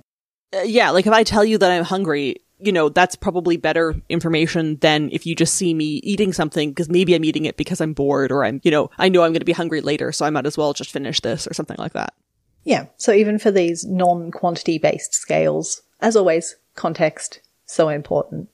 Uh, 0.52 0.62
yeah, 0.62 0.90
like 0.90 1.06
if 1.06 1.12
I 1.12 1.22
tell 1.22 1.44
you 1.44 1.58
that 1.58 1.70
I'm 1.70 1.84
hungry, 1.84 2.40
you 2.64 2.72
know, 2.72 2.88
that's 2.88 3.16
probably 3.16 3.56
better 3.56 3.94
information 4.08 4.76
than 4.76 5.10
if 5.12 5.26
you 5.26 5.34
just 5.34 5.54
see 5.54 5.74
me 5.74 6.00
eating 6.02 6.32
something 6.32 6.70
because 6.70 6.88
maybe 6.88 7.14
I'm 7.14 7.24
eating 7.24 7.44
it 7.44 7.56
because 7.56 7.80
I'm 7.80 7.92
bored 7.92 8.32
or 8.32 8.44
I'm, 8.44 8.60
you 8.64 8.70
know, 8.70 8.90
I 8.98 9.08
know 9.08 9.22
I'm 9.22 9.32
going 9.32 9.40
to 9.40 9.44
be 9.44 9.52
hungry 9.52 9.80
later, 9.80 10.12
so 10.12 10.24
I 10.24 10.30
might 10.30 10.46
as 10.46 10.56
well 10.56 10.72
just 10.72 10.90
finish 10.90 11.20
this 11.20 11.46
or 11.46 11.54
something 11.54 11.76
like 11.78 11.92
that. 11.92 12.14
Yeah. 12.64 12.86
So 12.96 13.12
even 13.12 13.38
for 13.38 13.50
these 13.50 13.84
non 13.84 14.30
quantity 14.30 14.78
based 14.78 15.14
scales, 15.14 15.82
as 16.00 16.16
always, 16.16 16.56
context 16.74 17.40
so 17.66 17.88
important. 17.88 18.48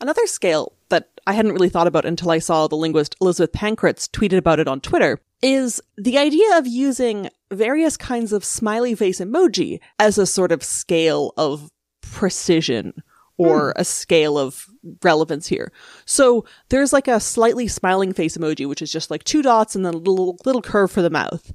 Another 0.00 0.26
scale 0.26 0.72
that 0.88 1.08
I 1.26 1.32
hadn't 1.32 1.52
really 1.52 1.68
thought 1.68 1.86
about 1.86 2.04
until 2.04 2.30
I 2.30 2.38
saw 2.38 2.66
the 2.66 2.76
linguist 2.76 3.16
Elizabeth 3.20 3.52
Pankratz 3.52 4.08
tweeted 4.08 4.38
about 4.38 4.60
it 4.60 4.68
on 4.68 4.80
Twitter 4.80 5.20
is 5.42 5.82
the 5.96 6.18
idea 6.18 6.58
of 6.58 6.66
using 6.66 7.28
various 7.50 7.96
kinds 7.96 8.32
of 8.32 8.44
smiley 8.44 8.94
face 8.94 9.20
emoji 9.20 9.80
as 9.98 10.18
a 10.18 10.26
sort 10.26 10.52
of 10.52 10.62
scale 10.62 11.32
of 11.36 11.70
precision 12.00 13.02
or 13.38 13.72
hmm. 13.72 13.80
a 13.80 13.84
scale 13.84 14.38
of 14.38 14.66
relevance 15.02 15.46
here. 15.46 15.72
So 16.04 16.44
there's 16.68 16.92
like 16.92 17.08
a 17.08 17.20
slightly 17.20 17.68
smiling 17.68 18.12
face 18.12 18.36
emoji, 18.36 18.68
which 18.68 18.82
is 18.82 18.90
just 18.90 19.10
like 19.10 19.24
two 19.24 19.42
dots 19.42 19.74
and 19.74 19.84
then 19.84 19.94
a 19.94 19.98
little, 19.98 20.38
little 20.44 20.62
curve 20.62 20.90
for 20.90 21.02
the 21.02 21.10
mouth. 21.10 21.52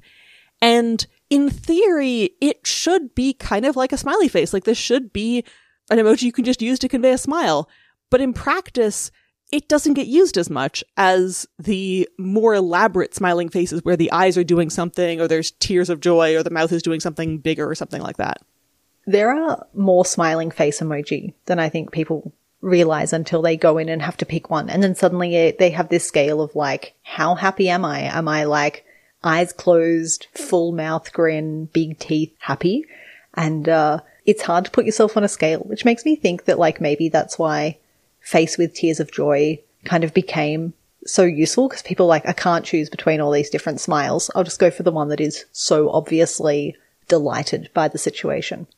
And 0.60 1.04
in 1.28 1.50
theory, 1.50 2.30
it 2.40 2.66
should 2.66 3.14
be 3.14 3.32
kind 3.34 3.64
of 3.64 3.74
like 3.74 3.92
a 3.92 3.96
smiley 3.96 4.28
face. 4.28 4.52
Like 4.52 4.64
this 4.64 4.78
should 4.78 5.12
be 5.12 5.44
an 5.90 5.98
emoji 5.98 6.22
you 6.22 6.32
can 6.32 6.44
just 6.44 6.62
use 6.62 6.78
to 6.80 6.88
convey 6.88 7.12
a 7.12 7.18
smile. 7.18 7.68
But 8.10 8.20
in 8.20 8.32
practice, 8.32 9.10
it 9.50 9.68
doesn't 9.68 9.94
get 9.94 10.06
used 10.06 10.38
as 10.38 10.48
much 10.48 10.84
as 10.96 11.46
the 11.58 12.08
more 12.18 12.54
elaborate 12.54 13.14
smiling 13.14 13.48
faces 13.48 13.82
where 13.82 13.96
the 13.96 14.10
eyes 14.12 14.38
are 14.38 14.44
doing 14.44 14.70
something 14.70 15.20
or 15.20 15.28
there's 15.28 15.50
tears 15.52 15.90
of 15.90 16.00
joy 16.00 16.36
or 16.36 16.42
the 16.42 16.50
mouth 16.50 16.72
is 16.72 16.82
doing 16.82 17.00
something 17.00 17.38
bigger 17.38 17.68
or 17.68 17.74
something 17.74 18.00
like 18.00 18.16
that. 18.16 18.38
There 19.06 19.30
are 19.30 19.66
more 19.74 20.04
smiling 20.04 20.50
face 20.50 20.80
emoji 20.80 21.34
than 21.46 21.58
I 21.58 21.68
think 21.68 21.90
people 21.90 22.32
realize 22.60 23.12
until 23.12 23.42
they 23.42 23.56
go 23.56 23.78
in 23.78 23.88
and 23.88 24.00
have 24.00 24.16
to 24.18 24.26
pick 24.26 24.48
one. 24.48 24.70
And 24.70 24.82
then 24.82 24.94
suddenly 24.94 25.50
they 25.58 25.70
have 25.70 25.88
this 25.88 26.06
scale 26.06 26.40
of 26.40 26.54
like, 26.54 26.94
how 27.02 27.34
happy 27.34 27.68
am 27.68 27.84
I? 27.84 28.02
Am 28.02 28.28
I 28.28 28.44
like 28.44 28.84
eyes 29.24 29.52
closed, 29.52 30.28
full 30.34 30.72
mouth 30.72 31.12
grin, 31.12 31.66
big 31.66 31.98
teeth 31.98 32.34
happy? 32.38 32.86
And, 33.34 33.68
uh, 33.68 34.00
it's 34.24 34.42
hard 34.42 34.66
to 34.66 34.70
put 34.70 34.84
yourself 34.84 35.16
on 35.16 35.24
a 35.24 35.28
scale, 35.28 35.60
which 35.60 35.84
makes 35.84 36.04
me 36.04 36.14
think 36.14 36.44
that 36.44 36.58
like 36.58 36.80
maybe 36.80 37.08
that's 37.08 37.38
why 37.38 37.78
face 38.20 38.56
with 38.56 38.74
tears 38.74 39.00
of 39.00 39.10
joy 39.10 39.58
kind 39.84 40.04
of 40.04 40.14
became 40.14 40.74
so 41.04 41.24
useful 41.24 41.68
because 41.68 41.82
people 41.82 42.06
like, 42.06 42.26
I 42.26 42.32
can't 42.32 42.64
choose 42.64 42.88
between 42.88 43.20
all 43.20 43.32
these 43.32 43.50
different 43.50 43.80
smiles. 43.80 44.30
I'll 44.34 44.44
just 44.44 44.60
go 44.60 44.70
for 44.70 44.84
the 44.84 44.92
one 44.92 45.08
that 45.08 45.20
is 45.20 45.44
so 45.50 45.90
obviously 45.90 46.76
delighted 47.08 47.70
by 47.74 47.88
the 47.88 47.98
situation. 47.98 48.68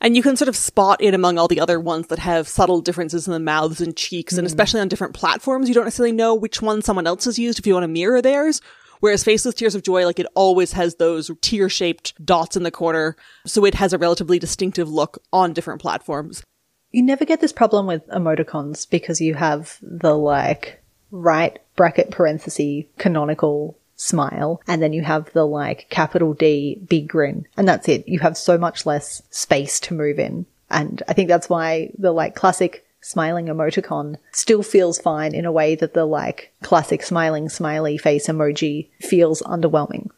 And 0.00 0.16
you 0.16 0.22
can 0.22 0.36
sort 0.36 0.48
of 0.48 0.56
spot 0.56 1.02
it 1.02 1.14
among 1.14 1.38
all 1.38 1.48
the 1.48 1.60
other 1.60 1.80
ones 1.80 2.06
that 2.06 2.20
have 2.20 2.46
subtle 2.46 2.80
differences 2.80 3.26
in 3.26 3.32
the 3.32 3.40
mouths 3.40 3.80
and 3.80 3.96
cheeks, 3.96 4.34
and 4.34 4.42
hmm. 4.42 4.46
especially 4.46 4.80
on 4.80 4.88
different 4.88 5.14
platforms, 5.14 5.68
you 5.68 5.74
don't 5.74 5.84
necessarily 5.84 6.12
know 6.12 6.34
which 6.34 6.62
one 6.62 6.82
someone 6.82 7.06
else 7.06 7.24
has 7.24 7.38
used 7.38 7.58
if 7.58 7.66
you 7.66 7.74
want 7.74 7.84
to 7.84 7.88
mirror 7.88 8.22
theirs. 8.22 8.60
Whereas 9.00 9.24
Faceless 9.24 9.54
Tears 9.54 9.74
of 9.74 9.82
Joy, 9.82 10.04
like 10.04 10.18
it 10.18 10.26
always 10.34 10.72
has 10.72 10.96
those 10.96 11.30
tear 11.40 11.68
shaped 11.68 12.14
dots 12.24 12.56
in 12.56 12.64
the 12.64 12.70
corner, 12.70 13.16
so 13.46 13.64
it 13.64 13.74
has 13.74 13.92
a 13.92 13.98
relatively 13.98 14.38
distinctive 14.38 14.88
look 14.88 15.22
on 15.32 15.52
different 15.52 15.80
platforms. 15.80 16.42
You 16.90 17.02
never 17.02 17.24
get 17.24 17.40
this 17.40 17.52
problem 17.52 17.86
with 17.86 18.06
emoticons 18.08 18.88
because 18.88 19.20
you 19.20 19.34
have 19.34 19.78
the 19.82 20.16
like 20.16 20.82
right 21.10 21.58
bracket 21.76 22.10
parenthesis 22.10 22.84
canonical 22.98 23.77
smile 23.98 24.62
and 24.66 24.80
then 24.80 24.92
you 24.92 25.02
have 25.02 25.30
the 25.32 25.44
like 25.44 25.86
capital 25.90 26.32
D 26.32 26.80
big 26.88 27.08
grin 27.08 27.46
and 27.56 27.68
that's 27.68 27.88
it. 27.88 28.08
You 28.08 28.20
have 28.20 28.38
so 28.38 28.56
much 28.56 28.86
less 28.86 29.22
space 29.30 29.78
to 29.80 29.94
move 29.94 30.18
in. 30.18 30.46
And 30.70 31.02
I 31.08 31.12
think 31.12 31.28
that's 31.28 31.50
why 31.50 31.90
the 31.98 32.12
like 32.12 32.34
classic 32.34 32.86
smiling 33.00 33.46
emoticon 33.46 34.16
still 34.32 34.62
feels 34.62 34.98
fine 34.98 35.34
in 35.34 35.44
a 35.44 35.52
way 35.52 35.74
that 35.74 35.94
the 35.94 36.04
like 36.04 36.52
classic 36.62 37.02
smiling 37.02 37.48
smiley 37.48 37.98
face 37.98 38.28
emoji 38.28 38.88
feels 39.00 39.42
underwhelming. 39.42 40.08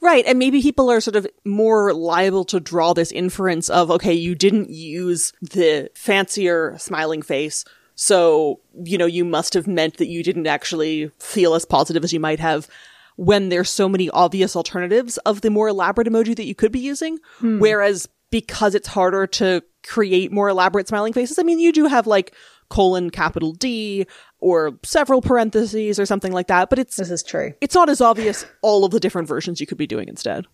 Right. 0.00 0.26
And 0.26 0.38
maybe 0.38 0.60
people 0.60 0.90
are 0.90 1.00
sort 1.00 1.16
of 1.16 1.26
more 1.46 1.94
liable 1.94 2.44
to 2.46 2.60
draw 2.60 2.92
this 2.92 3.10
inference 3.10 3.70
of, 3.70 3.90
okay, 3.90 4.12
you 4.12 4.34
didn't 4.34 4.68
use 4.68 5.32
the 5.40 5.90
fancier 5.94 6.76
smiling 6.76 7.22
face. 7.22 7.64
So, 7.94 8.60
you 8.82 8.98
know, 8.98 9.06
you 9.06 9.24
must 9.24 9.54
have 9.54 9.66
meant 9.66 9.96
that 9.96 10.08
you 10.08 10.22
didn't 10.22 10.46
actually 10.46 11.10
feel 11.18 11.54
as 11.54 11.64
positive 11.64 12.04
as 12.04 12.12
you 12.12 12.20
might 12.20 12.40
have 12.40 12.68
when 13.16 13.48
there's 13.48 13.70
so 13.70 13.88
many 13.88 14.10
obvious 14.10 14.56
alternatives 14.56 15.18
of 15.18 15.40
the 15.42 15.50
more 15.50 15.68
elaborate 15.68 16.08
emoji 16.08 16.34
that 16.36 16.46
you 16.46 16.54
could 16.54 16.72
be 16.72 16.80
using. 16.80 17.18
Hmm. 17.38 17.58
Whereas 17.60 18.08
because 18.30 18.74
it's 18.74 18.88
harder 18.88 19.26
to 19.28 19.62
create 19.86 20.32
more 20.32 20.48
elaborate 20.48 20.88
smiling 20.88 21.12
faces, 21.12 21.38
I 21.38 21.42
mean, 21.44 21.58
you 21.60 21.72
do 21.72 21.86
have 21.86 22.06
like 22.06 22.34
colon 22.70 23.10
capital 23.10 23.52
D 23.52 24.06
or 24.40 24.72
several 24.82 25.20
parentheses 25.22 26.00
or 26.00 26.06
something 26.06 26.32
like 26.32 26.48
that, 26.48 26.70
but 26.70 26.78
it's 26.78 26.96
This 26.96 27.10
is 27.10 27.22
true. 27.22 27.52
it's 27.60 27.74
not 27.74 27.88
as 27.88 28.00
obvious 28.00 28.44
all 28.62 28.84
of 28.84 28.90
the 28.90 28.98
different 29.00 29.28
versions 29.28 29.60
you 29.60 29.66
could 29.66 29.78
be 29.78 29.86
doing 29.86 30.08
instead. 30.08 30.46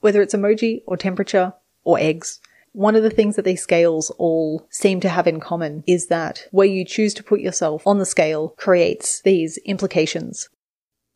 whether 0.00 0.22
it's 0.22 0.34
emoji 0.34 0.82
or 0.86 0.96
temperature 0.96 1.52
or 1.84 1.98
eggs. 1.98 2.40
One 2.72 2.94
of 2.96 3.02
the 3.02 3.10
things 3.10 3.36
that 3.36 3.44
these 3.44 3.62
scales 3.62 4.10
all 4.18 4.66
seem 4.70 5.00
to 5.00 5.08
have 5.08 5.26
in 5.26 5.40
common 5.40 5.82
is 5.86 6.06
that 6.08 6.46
where 6.50 6.66
you 6.66 6.84
choose 6.84 7.14
to 7.14 7.22
put 7.24 7.40
yourself 7.40 7.86
on 7.86 7.98
the 7.98 8.06
scale 8.06 8.54
creates 8.56 9.20
these 9.22 9.58
implications. 9.64 10.48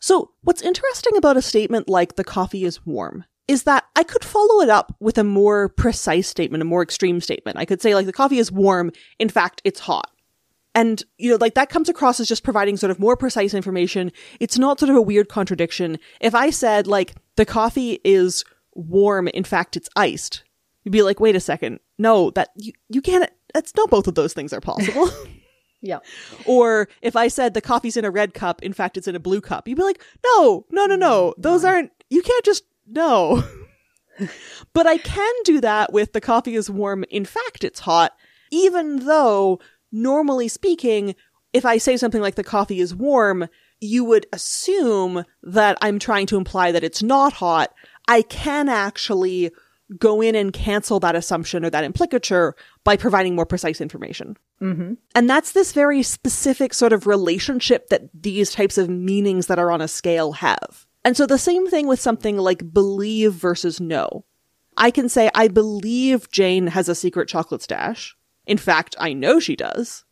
So, 0.03 0.33
what's 0.43 0.62
interesting 0.62 1.17
about 1.17 1.37
a 1.37 1.43
statement 1.43 1.88
like 1.88 2.17
the 2.17 2.25
coffee 2.25 2.65
is 2.65 2.85
warm 2.85 3.25
is 3.47 3.62
that 3.62 3.85
I 3.95 4.03
could 4.03 4.25
follow 4.25 4.61
it 4.61 4.69
up 4.69 4.97
with 4.99 5.17
a 5.17 5.23
more 5.23 5.69
precise 5.69 6.27
statement, 6.27 6.61
a 6.61 6.65
more 6.65 6.83
extreme 6.83 7.21
statement. 7.21 7.57
I 7.57 7.65
could 7.65 7.81
say, 7.81 7.95
like, 7.95 8.07
the 8.07 8.12
coffee 8.12 8.38
is 8.38 8.51
warm. 8.51 8.91
In 9.21 9.29
fact, 9.29 9.62
it's 9.62 9.79
hot. 9.79 10.11
And, 10.75 11.05
you 11.19 11.31
know, 11.31 11.37
like 11.41 11.55
that 11.55 11.71
comes 11.71 11.88
across 11.88 12.19
as 12.19 12.27
just 12.27 12.43
providing 12.43 12.77
sort 12.77 12.91
of 12.91 12.99
more 12.99 13.17
precise 13.17 13.55
information. 13.55 14.11
It's 14.41 14.59
not 14.59 14.81
sort 14.81 14.91
of 14.91 14.97
a 14.97 15.03
weird 15.03 15.29
contradiction. 15.29 15.99
If 16.21 16.35
I 16.35 16.51
said, 16.51 16.88
like, 16.88 17.15
the 17.37 17.47
coffee 17.47 18.01
is 18.03 18.45
warm, 18.75 19.29
in 19.29 19.45
fact, 19.45 19.77
it's 19.77 19.88
iced, 19.95 20.43
you'd 20.83 20.91
be 20.91 21.03
like, 21.03 21.21
wait 21.21 21.37
a 21.37 21.41
second. 21.41 21.79
No, 21.97 22.31
that, 22.31 22.49
you, 22.57 22.73
you 22.88 23.03
can't, 23.03 23.31
that's 23.55 23.73
not 23.77 23.88
both 23.88 24.09
of 24.09 24.17
those 24.17 24.33
things 24.33 24.53
are 24.53 24.61
possible. 24.61 25.09
Yeah. 25.83 25.99
Or 26.47 26.88
if 27.03 27.16
I 27.16 27.29
said 27.29 27.53
the 27.53 27.61
coffee's 27.61 27.97
in 27.97 28.05
a 28.05 28.11
red 28.11 28.33
cup, 28.33 28.62
in 28.62 28.73
fact 28.73 28.97
it's 28.97 29.09
in 29.09 29.16
a 29.16 29.21
blue 29.21 29.40
cup, 29.40 29.66
you'd 29.66 29.77
be 29.77 29.83
like, 29.83 30.03
no, 30.25 30.64
no, 30.71 30.87
no, 30.87 30.95
no. 30.97 31.35
Mm, 31.37 31.42
Those 31.42 31.64
aren't, 31.64 31.90
you 32.09 32.23
can't 32.23 32.45
just, 32.45 32.64
no. 32.87 33.42
but 34.73 34.87
I 34.87 34.99
can 34.99 35.35
do 35.45 35.61
that 35.61 35.92
with 35.92 36.12
the 36.12 36.21
coffee 36.21 36.55
is 36.55 36.71
warm, 36.71 37.05
in 37.11 37.25
fact 37.25 37.64
it's 37.64 37.81
hot, 37.81 38.12
even 38.53 39.07
though, 39.07 39.61
normally 39.90 40.47
speaking, 40.47 41.16
if 41.53 41.66
I 41.66 41.79
say 41.79 41.97
something 41.97 42.23
like 42.23 42.37
the 42.37 42.45
coffee 42.45 42.81
is 42.81 42.95
warm, 42.95 43.49
you 43.81 44.05
would 44.05 44.27
assume 44.33 45.25
that 45.42 45.77
I'm 45.83 45.99
trying 45.99 46.27
to 46.27 46.37
imply 46.37 46.71
that 46.71 46.85
it's 46.85 47.03
not 47.03 47.33
hot. 47.33 47.75
I 48.07 48.23
can 48.23 48.68
actually 48.68 49.51
go 49.99 50.21
in 50.21 50.35
and 50.35 50.53
cancel 50.53 51.01
that 51.01 51.16
assumption 51.16 51.64
or 51.64 51.71
that 51.71 51.85
implicature 51.85 52.55
by 52.85 52.97
providing 52.97 53.35
more 53.35 53.45
precise 53.45 53.81
information. 53.81 54.37
Mm-hmm. 54.62 54.94
And 55.14 55.29
that's 55.29 55.53
this 55.53 55.72
very 55.72 56.03
specific 56.03 56.72
sort 56.72 56.92
of 56.92 57.07
relationship 57.07 57.88
that 57.88 58.09
these 58.14 58.53
types 58.53 58.79
of 58.79 58.88
meanings 58.88 59.48
that 59.48 59.59
are 59.59 59.72
on 59.72 59.81
a 59.81 59.88
scale 59.88 60.33
have. 60.33 60.87
And 61.05 61.16
so 61.16 61.27
the 61.27 61.38
same 61.38 61.66
thing 61.68 61.88
with 61.88 62.01
something 62.01 62.38
like 62.38 62.72
believe 62.72 63.33
versus 63.33 63.81
know. 63.81 64.25
I 64.77 64.90
can 64.90 65.09
say, 65.09 65.31
I 65.35 65.48
believe 65.48 66.31
Jane 66.31 66.68
has 66.68 66.88
a 66.88 66.94
secret 66.94 67.29
chocolate 67.29 67.62
stash. 67.62 68.16
In 68.46 68.57
fact, 68.57 68.94
I 68.98 69.12
know 69.12 69.40
she 69.40 69.57
does. 69.57 70.05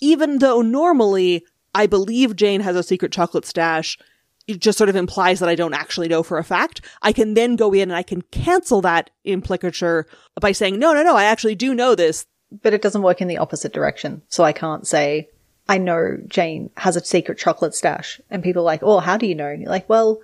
Even 0.00 0.38
though 0.38 0.62
normally 0.62 1.44
I 1.74 1.86
believe 1.86 2.34
Jane 2.34 2.62
has 2.62 2.76
a 2.76 2.82
secret 2.82 3.12
chocolate 3.12 3.44
stash, 3.44 3.98
it 4.46 4.60
just 4.60 4.78
sort 4.78 4.88
of 4.88 4.96
implies 4.96 5.40
that 5.40 5.48
I 5.48 5.54
don't 5.54 5.74
actually 5.74 6.08
know 6.08 6.22
for 6.22 6.38
a 6.38 6.44
fact. 6.44 6.80
I 7.02 7.12
can 7.12 7.34
then 7.34 7.56
go 7.56 7.72
in 7.72 7.90
and 7.90 7.96
I 7.96 8.02
can 8.02 8.22
cancel 8.22 8.80
that 8.80 9.10
implicature 9.24 10.06
by 10.40 10.52
saying, 10.52 10.78
no, 10.78 10.94
no, 10.94 11.02
no, 11.02 11.14
I 11.14 11.24
actually 11.24 11.54
do 11.54 11.74
know 11.74 11.94
this. 11.94 12.24
But 12.50 12.74
it 12.74 12.82
doesn't 12.82 13.02
work 13.02 13.20
in 13.20 13.28
the 13.28 13.38
opposite 13.38 13.72
direction. 13.72 14.22
So 14.28 14.42
I 14.42 14.52
can't 14.52 14.86
say, 14.86 15.28
I 15.68 15.78
know 15.78 16.16
Jane 16.26 16.70
has 16.76 16.96
a 16.96 17.04
secret 17.04 17.38
chocolate 17.38 17.74
stash. 17.74 18.20
And 18.30 18.42
people 18.42 18.62
are 18.62 18.64
like, 18.64 18.82
oh, 18.82 19.00
how 19.00 19.16
do 19.16 19.26
you 19.26 19.34
know? 19.34 19.48
And 19.48 19.60
you're 19.60 19.70
like, 19.70 19.88
well, 19.88 20.20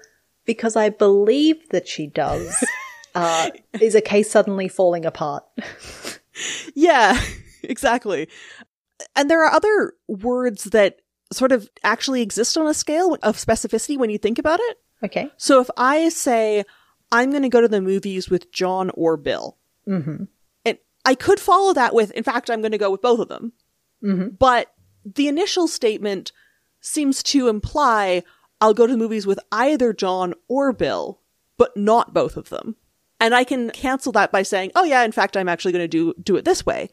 because 0.47 0.77
I 0.77 0.89
believe 0.89 1.69
that 1.71 1.87
she 1.87 2.07
does. 2.07 2.65
uh, 3.15 3.51
is 3.81 3.95
a 3.95 4.01
case 4.01 4.31
suddenly 4.31 4.69
falling 4.69 5.05
apart? 5.05 5.45
Yeah, 6.75 7.21
exactly. 7.63 8.29
And 9.15 9.31
there 9.31 9.45
are 9.45 9.53
other 9.53 9.95
words 10.09 10.65
that 10.65 11.01
sort 11.33 11.53
of 11.53 11.69
actually 11.83 12.23
exist 12.23 12.57
on 12.57 12.67
a 12.67 12.75
scale 12.75 13.17
of 13.23 13.37
specificity 13.37 13.99
when 13.99 14.11
you 14.11 14.19
think 14.19 14.39
about 14.39 14.61
it. 14.61 14.79
Okay. 15.03 15.31
So 15.37 15.61
if 15.61 15.69
I 15.77 16.09
say, 16.09 16.65
I'm 17.13 17.31
going 17.31 17.43
to 17.43 17.49
go 17.49 17.61
to 17.61 17.69
the 17.69 17.81
movies 17.81 18.31
with 18.31 18.51
John 18.51 18.91
or 18.95 19.17
Bill, 19.17 19.59
Mm-hmm. 19.87 20.25
I 21.05 21.15
could 21.15 21.41
follow 21.41 21.73
that 21.75 21.95
with, 21.95 22.11
in 22.13 22.23
fact, 22.23 22.51
I'm 22.51 22.61
going 22.61 22.73
to 22.73 22.79
go 22.79 22.91
with 22.91 23.03
both 23.03 23.21
of 23.21 23.29
them. 23.29 23.53
Mm-hmm. 24.03 24.29
But 24.39 24.73
the 25.05 25.29
initial 25.29 25.69
statement 25.69 26.33
seems 26.81 27.23
to 27.25 27.49
imply 27.49 28.23
I'll 28.61 28.75
go 28.75 28.87
to 28.87 28.93
the 28.93 28.99
movies 28.99 29.27
with 29.27 29.39
either 29.53 29.93
John 29.93 30.35
or 30.49 30.73
Bill, 30.73 31.21
but 31.59 31.77
not 31.77 32.15
both 32.15 32.37
of 32.37 32.49
them. 32.49 32.77
And 33.21 33.35
I 33.35 33.45
can 33.45 33.71
cancel 33.71 34.13
that 34.13 34.33
by 34.33 34.43
saying, 34.43 34.73
oh 34.75 34.85
yeah, 34.85 35.03
in 35.05 35.13
fact, 35.13 35.37
I'm 35.37 35.49
actually 35.49 35.73
going 35.73 35.85
to 35.85 35.89
do, 35.89 36.15
do 36.23 36.37
it 36.37 36.45
this 36.45 36.65
way. 36.65 36.89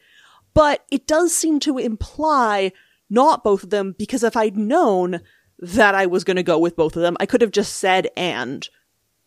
But 0.54 0.84
it 0.90 1.06
does 1.06 1.34
seem 1.34 1.60
to 1.60 1.78
imply 1.78 2.72
not 3.08 3.44
both 3.44 3.62
of 3.62 3.70
them 3.70 3.94
because 3.98 4.22
if 4.22 4.36
I'd 4.36 4.56
known 4.56 5.20
that 5.58 5.94
I 5.94 6.06
was 6.06 6.24
going 6.24 6.36
to 6.36 6.42
go 6.42 6.58
with 6.58 6.76
both 6.76 6.96
of 6.96 7.02
them, 7.02 7.16
I 7.20 7.26
could 7.26 7.40
have 7.40 7.50
just 7.50 7.76
said 7.76 8.08
and. 8.16 8.68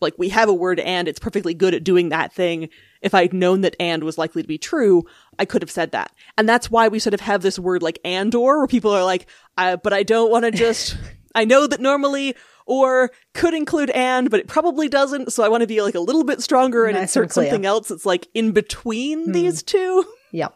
Like 0.00 0.14
we 0.18 0.28
have 0.28 0.48
a 0.48 0.54
word 0.54 0.78
and 0.80 1.08
it's 1.08 1.18
perfectly 1.18 1.54
good 1.54 1.74
at 1.74 1.82
doing 1.82 2.10
that 2.10 2.32
thing. 2.32 2.68
If 3.02 3.14
I'd 3.14 3.32
known 3.32 3.60
that 3.62 3.76
and 3.80 4.02
was 4.04 4.18
likely 4.18 4.42
to 4.42 4.48
be 4.48 4.58
true, 4.58 5.04
I 5.38 5.44
could 5.44 5.62
have 5.62 5.70
said 5.70 5.92
that. 5.92 6.12
And 6.38 6.48
that's 6.48 6.70
why 6.70 6.88
we 6.88 6.98
sort 6.98 7.14
of 7.14 7.20
have 7.20 7.42
this 7.42 7.58
word 7.58 7.82
like 7.82 7.98
and 8.04 8.34
or 8.34 8.58
where 8.58 8.66
people 8.66 8.90
are 8.92 9.04
like, 9.04 9.26
uh, 9.56 9.76
but 9.76 9.92
I 9.92 10.02
don't 10.02 10.30
want 10.30 10.44
to 10.44 10.50
just, 10.50 10.96
I 11.34 11.44
know 11.44 11.66
that 11.66 11.80
normally 11.80 12.34
or 12.66 13.10
could 13.34 13.54
include 13.54 13.90
and, 13.90 14.30
but 14.30 14.40
it 14.40 14.48
probably 14.48 14.88
doesn't. 14.88 15.32
So 15.32 15.44
I 15.44 15.48
want 15.48 15.60
to 15.60 15.66
be 15.66 15.82
like 15.82 15.94
a 15.94 16.00
little 16.00 16.24
bit 16.24 16.40
stronger 16.42 16.86
and 16.86 16.94
Nice 16.94 17.02
insert 17.16 17.30
clear. 17.30 17.46
something 17.46 17.64
else 17.66 17.88
that's 17.88 18.06
like 18.06 18.28
in 18.34 18.52
between 18.52 19.32
these 19.32 19.62
two 19.62 20.04
Yep. 20.32 20.54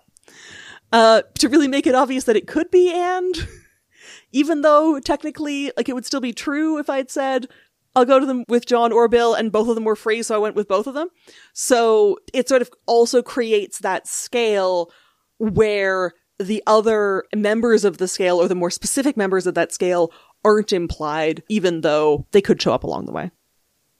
uh, 0.92 1.22
to 1.38 1.48
really 1.48 1.68
make 1.68 1.86
it 1.86 1.94
obvious 1.94 2.24
that 2.24 2.36
it 2.36 2.46
could 2.46 2.70
be 2.70 2.92
and, 2.92 3.34
even 4.32 4.62
though 4.62 4.98
technically, 5.00 5.70
like, 5.76 5.88
it 5.88 5.94
would 5.94 6.06
still 6.06 6.20
be 6.20 6.32
true 6.32 6.78
if 6.78 6.88
I'd 6.90 7.10
said, 7.10 7.46
I'll 8.00 8.06
go 8.06 8.18
to 8.18 8.26
them 8.26 8.44
with 8.48 8.66
John 8.66 8.92
or 8.92 9.08
Bill, 9.08 9.34
and 9.34 9.52
both 9.52 9.68
of 9.68 9.74
them 9.74 9.84
were 9.84 9.94
free, 9.96 10.22
so 10.22 10.34
I 10.34 10.38
went 10.38 10.56
with 10.56 10.68
both 10.68 10.86
of 10.86 10.94
them. 10.94 11.08
So 11.52 12.18
it 12.32 12.48
sort 12.48 12.62
of 12.62 12.70
also 12.86 13.22
creates 13.22 13.78
that 13.80 14.06
scale 14.06 14.90
where 15.38 16.14
the 16.38 16.62
other 16.66 17.24
members 17.34 17.84
of 17.84 17.98
the 17.98 18.08
scale, 18.08 18.38
or 18.38 18.48
the 18.48 18.54
more 18.54 18.70
specific 18.70 19.16
members 19.16 19.46
of 19.46 19.54
that 19.54 19.72
scale, 19.72 20.10
aren't 20.42 20.72
implied, 20.72 21.42
even 21.50 21.82
though 21.82 22.26
they 22.32 22.40
could 22.40 22.60
show 22.60 22.72
up 22.72 22.84
along 22.84 23.04
the 23.04 23.12
way. 23.12 23.30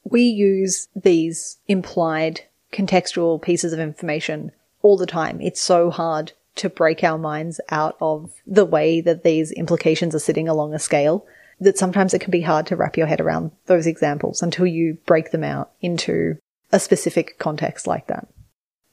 We 0.05 0.23
use 0.23 0.89
these 0.97 1.59
implied 1.69 2.41
contextual 2.73 3.43
pieces 3.43 3.75
of 3.75 3.81
information 3.81 4.53
all 4.81 4.97
the 4.97 5.07
time. 5.07 5.43
It's 5.43 5.61
so 5.61 5.91
hard 5.91 6.33
to 6.57 6.71
break 6.71 7.05
our 7.05 7.19
minds 7.19 7.61
out 7.69 7.97
of 8.01 8.33
the 8.47 8.65
way 8.65 9.03
that 9.03 9.25
these 9.25 9.53
implications 9.53 10.15
are 10.15 10.21
sitting 10.21 10.49
along 10.49 10.73
a 10.73 10.79
scale 10.79 11.27
that 11.61 11.79
sometimes 11.79 12.15
it 12.15 12.21
can 12.21 12.31
be 12.31 12.41
hard 12.41 12.67
to 12.67 12.77
wrap 12.77 12.97
your 12.97 13.07
head 13.07 13.21
around 13.21 13.53
those 13.67 13.87
examples 13.87 14.43
until 14.43 14.67
you 14.67 14.99
break 15.07 15.31
them 15.31 15.45
out 15.45 15.73
into 15.81 16.37
a 16.73 16.81
specific 16.81 17.39
context 17.39 17.87
like 17.87 18.07
that. 18.07 18.29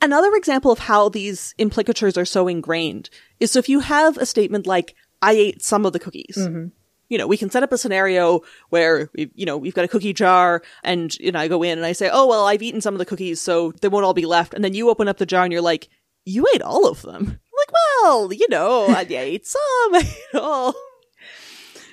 Another 0.01 0.33
example 0.35 0.71
of 0.71 0.79
how 0.79 1.09
these 1.09 1.55
implicatures 1.57 2.17
are 2.17 2.25
so 2.25 2.47
ingrained 2.47 3.09
is 3.39 3.51
so 3.51 3.59
if 3.59 3.69
you 3.69 3.79
have 3.79 4.17
a 4.17 4.25
statement 4.25 4.67
like, 4.67 4.95
I 5.21 5.31
ate 5.31 5.63
some 5.63 5.85
of 5.85 5.93
the 5.93 5.99
cookies. 5.99 6.37
Mm-hmm. 6.37 6.67
You 7.09 7.17
know, 7.17 7.25
we 7.25 7.37
can 7.37 7.49
set 7.49 7.63
up 7.63 7.71
a 7.71 7.77
scenario 7.77 8.41
where, 8.69 9.09
we, 9.15 9.31
you 9.33 9.45
know, 9.45 9.57
we've 9.57 9.73
got 9.73 9.85
a 9.85 9.87
cookie 9.87 10.13
jar 10.13 10.61
and, 10.83 11.17
you 11.19 11.31
know, 11.31 11.39
I 11.39 11.47
go 11.47 11.63
in 11.63 11.79
and 11.79 11.85
I 11.85 11.93
say, 11.93 12.09
oh, 12.11 12.27
well, 12.27 12.45
I've 12.45 12.61
eaten 12.61 12.81
some 12.81 12.93
of 12.93 12.99
the 12.99 13.05
cookies, 13.05 13.41
so 13.41 13.71
they 13.81 13.87
won't 13.87 14.03
all 14.03 14.13
be 14.13 14.25
left. 14.25 14.53
And 14.53 14.63
then 14.63 14.73
you 14.73 14.89
open 14.89 15.07
up 15.07 15.17
the 15.17 15.25
jar 15.25 15.43
and 15.43 15.53
you're 15.53 15.61
like, 15.61 15.87
you 16.25 16.45
ate 16.53 16.61
all 16.61 16.87
of 16.87 17.01
them. 17.01 17.39
Like, 17.57 17.73
well, 18.03 18.31
you 18.31 18.45
know, 18.49 18.85
I 18.85 19.01
ate 19.09 19.47
some, 19.47 19.59
I 19.95 20.15
ate 20.31 20.39
all. 20.39 20.75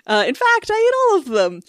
Uh, 0.07 0.25
in 0.27 0.35
fact, 0.35 0.71
I 0.71 0.75
ate 0.75 1.13
all 1.13 1.19
of 1.19 1.27
them. 1.27 1.61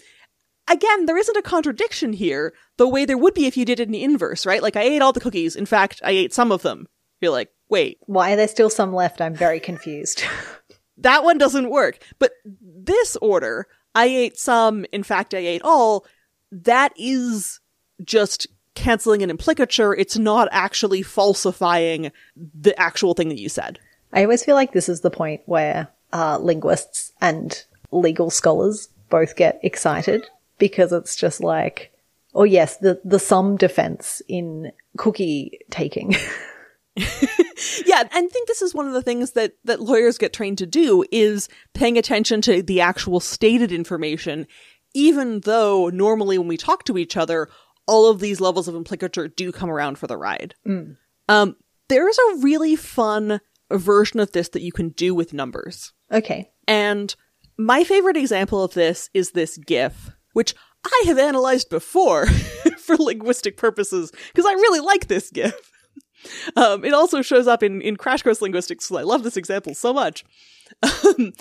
Again, 0.68 1.06
there 1.06 1.16
isn't 1.16 1.36
a 1.36 1.42
contradiction 1.42 2.12
here, 2.12 2.52
the 2.76 2.88
way 2.88 3.04
there 3.04 3.18
would 3.18 3.34
be 3.34 3.46
if 3.46 3.56
you 3.56 3.64
did 3.64 3.80
it 3.80 3.86
in 3.86 3.92
the 3.92 4.02
inverse, 4.02 4.44
right? 4.44 4.62
Like, 4.62 4.76
I 4.76 4.82
ate 4.82 5.00
all 5.00 5.12
the 5.12 5.20
cookies. 5.20 5.54
In 5.54 5.66
fact, 5.66 6.00
I 6.04 6.10
ate 6.10 6.34
some 6.34 6.50
of 6.50 6.62
them. 6.62 6.88
You're 7.20 7.30
like, 7.30 7.50
wait, 7.68 7.98
Why 8.06 8.32
are 8.32 8.36
there 8.36 8.48
still 8.48 8.70
some 8.70 8.92
left? 8.92 9.20
I'm 9.20 9.34
very 9.34 9.60
confused. 9.60 10.24
that 10.98 11.24
one 11.24 11.38
doesn't 11.38 11.70
work. 11.70 11.98
But 12.18 12.32
this 12.44 13.16
order, 13.16 13.66
I 13.94 14.06
ate 14.06 14.38
some, 14.38 14.84
in 14.92 15.02
fact, 15.02 15.34
I 15.34 15.38
ate 15.38 15.62
all, 15.64 16.04
that 16.50 16.92
is 16.96 17.60
just 18.04 18.46
canceling 18.74 19.22
an 19.22 19.30
implicature. 19.30 19.94
It's 19.94 20.18
not 20.18 20.48
actually 20.52 21.02
falsifying 21.02 22.12
the 22.36 22.78
actual 22.78 23.14
thing 23.14 23.28
that 23.30 23.40
you 23.40 23.48
said. 23.48 23.78
I 24.12 24.22
always 24.22 24.44
feel 24.44 24.54
like 24.54 24.72
this 24.72 24.88
is 24.88 25.00
the 25.00 25.10
point 25.10 25.42
where 25.46 25.88
uh, 26.12 26.38
linguists 26.38 27.12
and 27.20 27.64
legal 27.92 28.30
scholars 28.30 28.88
both 29.08 29.36
get 29.36 29.60
excited 29.62 30.26
because 30.58 30.92
it's 30.92 31.16
just 31.16 31.40
like, 31.40 31.92
oh 32.34 32.44
yes, 32.44 32.76
the 32.78 33.00
the 33.04 33.18
sum 33.18 33.56
defense 33.56 34.22
in 34.28 34.72
cookie 34.96 35.58
taking. 35.70 36.14
Yeah, 37.86 38.00
and 38.00 38.10
I 38.12 38.26
think 38.26 38.48
this 38.48 38.62
is 38.62 38.74
one 38.74 38.86
of 38.86 38.92
the 38.92 39.02
things 39.02 39.32
that 39.32 39.52
that 39.64 39.80
lawyers 39.80 40.18
get 40.18 40.32
trained 40.32 40.58
to 40.58 40.66
do 40.66 41.04
is 41.10 41.48
paying 41.74 41.96
attention 41.96 42.40
to 42.42 42.62
the 42.62 42.80
actual 42.80 43.20
stated 43.20 43.72
information, 43.72 44.46
even 44.94 45.40
though 45.40 45.88
normally 45.88 46.38
when 46.38 46.48
we 46.48 46.56
talk 46.56 46.84
to 46.84 46.98
each 46.98 47.16
other, 47.16 47.48
all 47.86 48.10
of 48.10 48.20
these 48.20 48.40
levels 48.40 48.68
of 48.68 48.74
implicature 48.74 49.28
do 49.28 49.52
come 49.52 49.70
around 49.70 49.98
for 49.98 50.06
the 50.06 50.16
ride. 50.16 50.54
Um, 51.28 51.56
there's 51.88 52.18
a 52.18 52.36
really 52.38 52.76
fun 52.76 53.40
version 53.70 54.20
of 54.20 54.32
this 54.32 54.48
that 54.50 54.62
you 54.62 54.72
can 54.72 54.90
do 54.90 55.14
with 55.14 55.32
numbers. 55.32 55.92
okay. 56.10 56.50
And 56.68 57.14
my 57.58 57.84
favorite 57.84 58.16
example 58.16 58.62
of 58.62 58.74
this 58.74 59.10
is 59.14 59.30
this 59.30 59.56
GIF, 59.58 60.10
which 60.32 60.54
I 60.84 61.02
have 61.06 61.18
analyzed 61.18 61.70
before 61.70 62.26
for 62.78 62.96
linguistic 62.96 63.56
purposes 63.56 64.12
because 64.28 64.46
I 64.46 64.52
really 64.52 64.80
like 64.80 65.08
this 65.08 65.30
GIF. 65.30 65.54
Um, 66.56 66.84
it 66.84 66.92
also 66.92 67.22
shows 67.22 67.46
up 67.46 67.62
in, 67.62 67.80
in 67.82 67.96
Crash 67.96 68.22
Course 68.22 68.42
Linguistics, 68.42 68.86
so 68.86 68.96
I 68.96 69.02
love 69.02 69.22
this 69.22 69.36
example 69.36 69.74
so 69.74 69.92
much. 69.92 70.24
Um, 70.82 71.34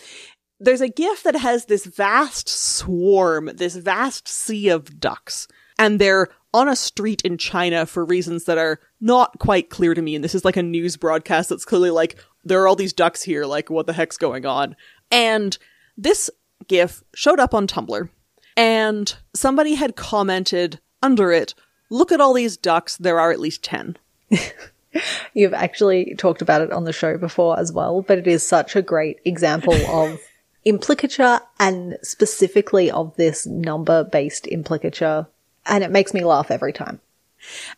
there's 0.60 0.82
a 0.82 0.89
GIF 0.89 1.23
that 1.23 1.36
has 1.36 1.65
this 1.65 1.86
vast 1.86 2.47
swarm, 2.47 3.49
this 3.56 3.75
vast 3.75 4.28
sea 4.28 4.69
of 4.69 4.99
ducks, 4.99 5.47
and 5.80 5.99
they're 5.99 6.28
on 6.54 6.67
a 6.67 6.75
street 6.75 7.21
in 7.23 7.38
China 7.38 7.86
for 7.86 8.06
reasons 8.06 8.45
that 8.45 8.58
are 8.58 8.80
not 9.01 9.39
quite 9.39 9.69
clear 9.69 9.93
to 9.93 10.01
me. 10.01 10.13
And 10.13 10.23
this 10.23 10.36
is 10.36 10.45
like 10.45 10.58
a 10.58 10.63
news 10.63 10.97
broadcast 10.97 11.49
that's 11.49 11.65
clearly 11.65 11.89
like, 11.89 12.17
there 12.43 12.62
are 12.62 12.67
all 12.67 12.75
these 12.75 12.93
ducks 12.93 13.23
here, 13.23 13.45
like, 13.45 13.69
what 13.69 13.88
the 13.88 13.93
heck's 13.93 14.17
going 14.17 14.45
on? 14.45 14.75
And 15.10 15.58
this 15.98 16.30
GIF 16.68 17.04
showed 17.14 17.40
up 17.40 17.54
on 17.54 17.68
Tumblr, 17.68 18.10
and 18.58 19.16
somebody 19.34 19.76
had 19.76 19.96
commented 19.96 20.80
under 21.02 21.32
it, 21.32 21.54
look 21.90 22.12
at 22.12 22.22
all 22.22 22.34
these 22.34 22.58
ducks, 22.58 22.98
there 22.98 23.20
are 23.20 23.32
at 23.32 23.40
least 23.40 23.64
10. 23.64 23.98
You've 25.34 25.54
actually 25.54 26.16
talked 26.18 26.42
about 26.42 26.62
it 26.62 26.72
on 26.72 26.86
the 26.86 26.94
show 26.94 27.18
before 27.18 27.60
as 27.60 27.72
well, 27.72 28.02
but 28.02 28.18
it 28.18 28.28
is 28.28 28.48
such 28.48 28.76
a 28.76 28.82
great 28.82 29.20
example 29.26 29.74
of 29.90 30.20
implicature 30.64 31.40
and 31.60 31.98
specifically 32.02 32.90
of 32.90 33.16
this 33.18 33.46
number 33.46 34.04
based 34.04 34.48
implicature. 34.48 35.28
And 35.66 35.84
it 35.84 35.92
makes 35.92 36.14
me 36.14 36.24
laugh 36.24 36.52
every 36.52 36.74
time. 36.74 37.02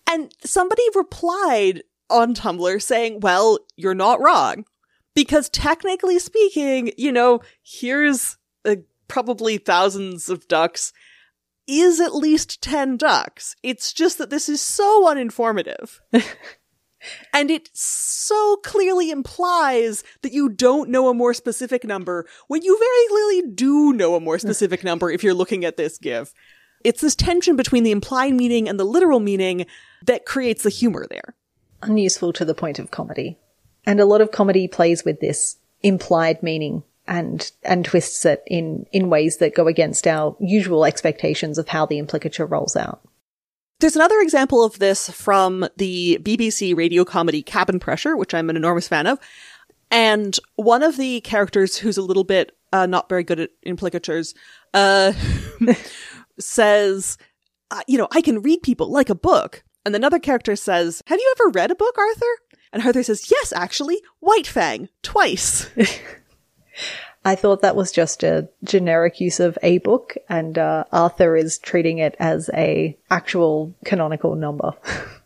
And 0.09 0.33
somebody 0.43 0.83
replied 0.95 1.83
on 2.09 2.33
Tumblr 2.33 2.81
saying, 2.81 3.19
well, 3.19 3.59
you're 3.75 3.93
not 3.93 4.21
wrong. 4.21 4.65
Because 5.17 5.49
technically 5.49 6.19
speaking, 6.19 6.91
you 6.95 7.11
know, 7.11 7.39
here's 7.63 8.37
uh, 8.63 8.75
probably 9.07 9.57
thousands 9.57 10.29
of 10.29 10.47
ducks, 10.47 10.93
is 11.65 11.99
at 11.99 12.13
least 12.13 12.61
10 12.61 12.97
ducks. 12.97 13.55
It's 13.63 13.93
just 13.93 14.19
that 14.19 14.29
this 14.29 14.47
is 14.47 14.61
so 14.61 15.07
uninformative. 15.07 16.01
and 17.33 17.49
it 17.49 17.71
so 17.73 18.57
clearly 18.57 19.09
implies 19.09 20.03
that 20.21 20.33
you 20.33 20.49
don't 20.49 20.91
know 20.91 21.09
a 21.09 21.15
more 21.15 21.33
specific 21.33 21.83
number 21.83 22.27
when 22.47 22.61
you 22.61 22.77
very 22.77 23.07
clearly 23.09 23.55
do 23.55 23.93
know 23.93 24.13
a 24.13 24.19
more 24.19 24.37
specific 24.37 24.83
number 24.83 25.09
if 25.09 25.23
you're 25.23 25.33
looking 25.33 25.65
at 25.65 25.77
this 25.77 25.97
GIF. 25.97 26.31
It's 26.83 27.01
this 27.01 27.15
tension 27.15 27.55
between 27.55 27.83
the 27.83 27.89
implied 27.89 28.35
meaning 28.35 28.69
and 28.69 28.79
the 28.79 28.83
literal 28.83 29.19
meaning 29.19 29.65
that 30.05 30.27
creates 30.27 30.61
the 30.61 30.69
humor 30.69 31.07
there. 31.09 31.33
Unuseful 31.81 32.33
to 32.33 32.45
the 32.45 32.53
point 32.53 32.77
of 32.77 32.91
comedy. 32.91 33.39
And 33.87 33.99
a 33.99 34.05
lot 34.05 34.21
of 34.21 34.31
comedy 34.31 34.67
plays 34.67 35.03
with 35.03 35.21
this 35.21 35.57
implied 35.81 36.43
meaning 36.43 36.83
and 37.07 37.51
and 37.63 37.85
twists 37.85 38.25
it 38.25 38.43
in 38.45 38.85
in 38.91 39.09
ways 39.09 39.37
that 39.37 39.55
go 39.55 39.67
against 39.67 40.05
our 40.05 40.35
usual 40.39 40.85
expectations 40.85 41.57
of 41.57 41.69
how 41.69 41.85
the 41.85 41.97
implicature 41.97 42.45
rolls 42.45 42.75
out. 42.75 43.01
There's 43.79 43.95
another 43.95 44.19
example 44.19 44.63
of 44.63 44.79
this 44.79 45.09
from 45.09 45.67
the 45.77 46.19
BBC 46.21 46.75
radio 46.75 47.05
comedy 47.05 47.41
Cabin 47.41 47.79
Pressure, 47.79 48.17
which 48.17 48.33
I'm 48.33 48.49
an 48.49 48.57
enormous 48.57 48.87
fan 48.87 49.07
of. 49.07 49.19
And 49.89 50.37
one 50.55 50.83
of 50.83 50.97
the 50.97 51.21
characters 51.21 51.77
who's 51.77 51.97
a 51.97 52.01
little 52.01 52.25
bit 52.25 52.57
uh, 52.73 52.87
not 52.87 53.07
very 53.07 53.23
good 53.23 53.39
at 53.39 53.51
implicatures 53.63 54.33
uh, 54.73 55.13
says, 56.39 57.17
uh, 57.71 57.81
you 57.87 57.97
know, 57.97 58.07
I 58.11 58.21
can 58.21 58.41
read 58.41 58.63
people 58.63 58.91
like 58.91 59.09
a 59.09 59.15
book. 59.15 59.63
And 59.85 59.95
another 59.95 60.19
character 60.19 60.57
says, 60.57 61.01
Have 61.05 61.19
you 61.19 61.35
ever 61.39 61.51
read 61.51 61.71
a 61.71 61.75
book, 61.75 61.97
Arthur? 61.97 62.25
And 62.71 62.83
Arthur 62.83 63.03
says, 63.03 63.31
Yes, 63.31 63.53
actually, 63.53 64.01
White 64.19 64.47
Fang, 64.47 64.89
twice. 65.01 65.69
I 67.25 67.35
thought 67.35 67.61
that 67.61 67.75
was 67.75 67.91
just 67.91 68.23
a 68.23 68.47
generic 68.63 69.19
use 69.19 69.39
of 69.39 69.57
a 69.61 69.79
book, 69.79 70.15
and 70.29 70.57
uh, 70.57 70.85
Arthur 70.93 71.35
is 71.35 71.57
treating 71.57 71.97
it 71.97 72.15
as 72.19 72.49
a 72.53 72.97
actual 73.09 73.75
canonical 73.83 74.35
number. 74.35 74.71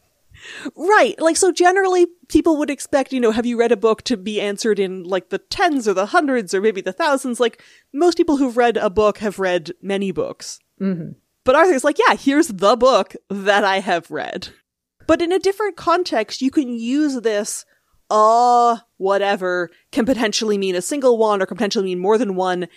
Right. 0.75 1.19
Like, 1.19 1.37
so 1.37 1.51
generally 1.51 2.07
people 2.27 2.57
would 2.57 2.69
expect, 2.69 3.13
you 3.13 3.19
know, 3.19 3.31
have 3.31 3.45
you 3.45 3.57
read 3.57 3.71
a 3.71 3.77
book 3.77 4.01
to 4.03 4.17
be 4.17 4.41
answered 4.41 4.79
in 4.79 5.03
like 5.03 5.29
the 5.29 5.37
tens 5.37 5.87
or 5.87 5.93
the 5.93 6.07
hundreds 6.07 6.53
or 6.53 6.61
maybe 6.61 6.81
the 6.81 6.93
thousands? 6.93 7.39
Like, 7.39 7.61
most 7.93 8.17
people 8.17 8.37
who've 8.37 8.57
read 8.57 8.77
a 8.77 8.89
book 8.89 9.19
have 9.19 9.39
read 9.39 9.71
many 9.81 10.11
books. 10.11 10.59
Mm-hmm. 10.79 11.11
But 11.43 11.55
Arthur's 11.55 11.83
like, 11.83 11.97
yeah, 11.97 12.15
here's 12.15 12.47
the 12.47 12.75
book 12.75 13.15
that 13.29 13.63
I 13.63 13.79
have 13.79 14.11
read. 14.11 14.49
But 15.11 15.21
in 15.21 15.33
a 15.33 15.39
different 15.39 15.75
context, 15.75 16.41
you 16.41 16.49
can 16.49 16.69
use 16.69 17.19
this, 17.19 17.65
uh, 18.09 18.77
whatever, 18.95 19.69
can 19.91 20.05
potentially 20.05 20.57
mean 20.57 20.73
a 20.73 20.81
single 20.81 21.17
one 21.17 21.41
or 21.41 21.45
can 21.45 21.57
potentially 21.57 21.83
mean 21.83 21.99
more 21.99 22.17
than 22.17 22.35
one. 22.35 22.69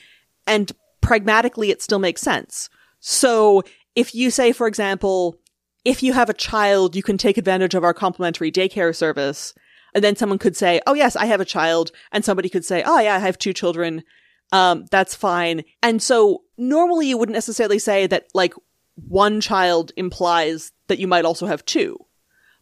And 0.44 0.72
pragmatically, 1.00 1.70
it 1.70 1.80
still 1.80 2.00
makes 2.00 2.20
sense. 2.20 2.68
So 2.98 3.62
if 3.94 4.16
you 4.16 4.32
say, 4.32 4.50
for 4.50 4.66
example, 4.66 5.38
if 5.84 6.02
you 6.02 6.12
have 6.12 6.28
a 6.28 6.34
child, 6.34 6.96
you 6.96 7.04
can 7.04 7.18
take 7.18 7.38
advantage 7.38 7.76
of 7.76 7.84
our 7.84 7.94
complimentary 7.94 8.50
daycare 8.50 8.96
service. 8.96 9.54
And 9.94 10.02
then 10.02 10.16
someone 10.16 10.40
could 10.40 10.56
say, 10.56 10.80
Oh, 10.88 10.94
yes, 10.94 11.14
I 11.14 11.26
have 11.26 11.40
a 11.40 11.44
child. 11.44 11.92
And 12.10 12.24
somebody 12.24 12.48
could 12.48 12.64
say, 12.64 12.82
Oh, 12.84 12.98
yeah, 12.98 13.14
I 13.14 13.20
have 13.20 13.38
two 13.38 13.52
children. 13.52 14.02
Um, 14.50 14.86
that's 14.90 15.14
fine. 15.14 15.62
And 15.84 16.02
so 16.02 16.42
normally 16.58 17.10
you 17.10 17.16
wouldn't 17.16 17.34
necessarily 17.34 17.78
say 17.78 18.08
that 18.08 18.26
like 18.34 18.54
one 18.96 19.40
child 19.40 19.92
implies 19.96 20.72
that 20.88 20.98
you 20.98 21.06
might 21.06 21.24
also 21.24 21.46
have 21.46 21.64
two. 21.64 21.96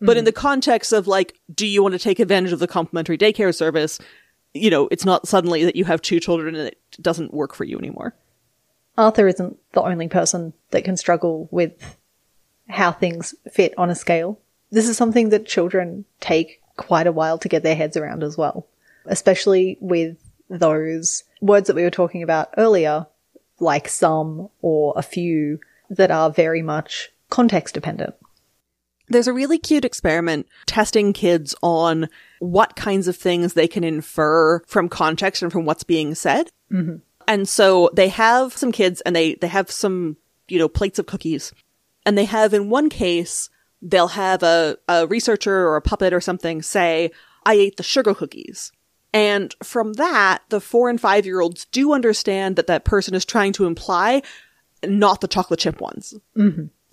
But 0.02 0.16
in 0.16 0.22
mm. 0.22 0.26
the 0.26 0.32
context 0.32 0.92
of 0.92 1.06
like, 1.06 1.38
do 1.54 1.66
you 1.66 1.82
want 1.82 1.92
to 1.92 1.98
take 1.98 2.18
advantage 2.18 2.52
of 2.52 2.58
the 2.58 2.66
complimentary 2.66 3.16
daycare 3.16 3.54
service? 3.54 3.98
You 4.52 4.68
know, 4.68 4.88
it's 4.90 5.04
not 5.04 5.28
suddenly 5.28 5.64
that 5.64 5.76
you 5.76 5.84
have 5.84 6.02
two 6.02 6.20
children 6.20 6.54
and 6.56 6.68
it 6.68 6.78
doesn't 7.00 7.32
work 7.32 7.54
for 7.54 7.64
you 7.64 7.78
anymore. 7.78 8.14
Arthur 8.98 9.28
isn't 9.28 9.56
the 9.72 9.82
only 9.82 10.08
person 10.08 10.52
that 10.70 10.84
can 10.84 10.96
struggle 10.96 11.48
with 11.50 11.96
how 12.68 12.92
things 12.92 13.34
fit 13.50 13.72
on 13.78 13.90
a 13.90 13.94
scale. 13.94 14.38
This 14.70 14.88
is 14.88 14.96
something 14.96 15.30
that 15.30 15.46
children 15.46 16.04
take 16.20 16.60
quite 16.76 17.06
a 17.06 17.12
while 17.12 17.38
to 17.38 17.48
get 17.48 17.62
their 17.62 17.76
heads 17.76 17.96
around 17.96 18.22
as 18.22 18.36
well, 18.36 18.66
especially 19.06 19.78
with 19.80 20.16
those 20.50 21.24
words 21.40 21.68
that 21.68 21.76
we 21.76 21.82
were 21.82 21.90
talking 21.90 22.22
about 22.22 22.52
earlier, 22.56 23.06
like 23.60 23.88
some 23.88 24.48
or 24.60 24.92
a 24.96 25.02
few 25.02 25.60
that 25.90 26.10
are 26.10 26.30
very 26.30 26.62
much 26.62 27.10
context 27.30 27.74
dependent. 27.74 28.14
There's 29.12 29.28
a 29.28 29.32
really 29.32 29.58
cute 29.58 29.84
experiment 29.84 30.48
testing 30.66 31.12
kids 31.12 31.54
on 31.62 32.08
what 32.40 32.76
kinds 32.76 33.08
of 33.08 33.16
things 33.16 33.54
they 33.54 33.68
can 33.68 33.84
infer 33.84 34.60
from 34.66 34.88
context 34.88 35.42
and 35.42 35.52
from 35.52 35.64
what's 35.64 35.84
being 35.84 36.14
said. 36.14 36.50
Mm-hmm. 36.72 36.96
And 37.28 37.48
so 37.48 37.90
they 37.92 38.08
have 38.08 38.56
some 38.56 38.72
kids 38.72 39.00
and 39.02 39.14
they, 39.14 39.34
they 39.34 39.46
have 39.48 39.70
some, 39.70 40.16
you 40.48 40.58
know, 40.58 40.68
plates 40.68 40.98
of 40.98 41.06
cookies. 41.06 41.52
And 42.04 42.18
they 42.18 42.24
have 42.24 42.52
in 42.52 42.68
one 42.68 42.88
case, 42.88 43.48
they'll 43.80 44.08
have 44.08 44.42
a, 44.42 44.76
a 44.88 45.06
researcher 45.06 45.66
or 45.66 45.76
a 45.76 45.82
puppet 45.82 46.12
or 46.12 46.20
something 46.20 46.62
say, 46.62 47.10
I 47.44 47.54
ate 47.54 47.76
the 47.76 47.82
sugar 47.82 48.14
cookies. 48.14 48.72
And 49.12 49.54
from 49.62 49.94
that, 49.94 50.42
the 50.48 50.60
four 50.60 50.88
and 50.88 51.00
five 51.00 51.26
year 51.26 51.40
olds 51.40 51.66
do 51.66 51.92
understand 51.92 52.56
that 52.56 52.66
that 52.66 52.84
person 52.84 53.14
is 53.14 53.24
trying 53.24 53.52
to 53.54 53.66
imply 53.66 54.22
not 54.84 55.20
the 55.20 55.28
chocolate 55.28 55.60
chip 55.60 55.80
ones. 55.80 56.14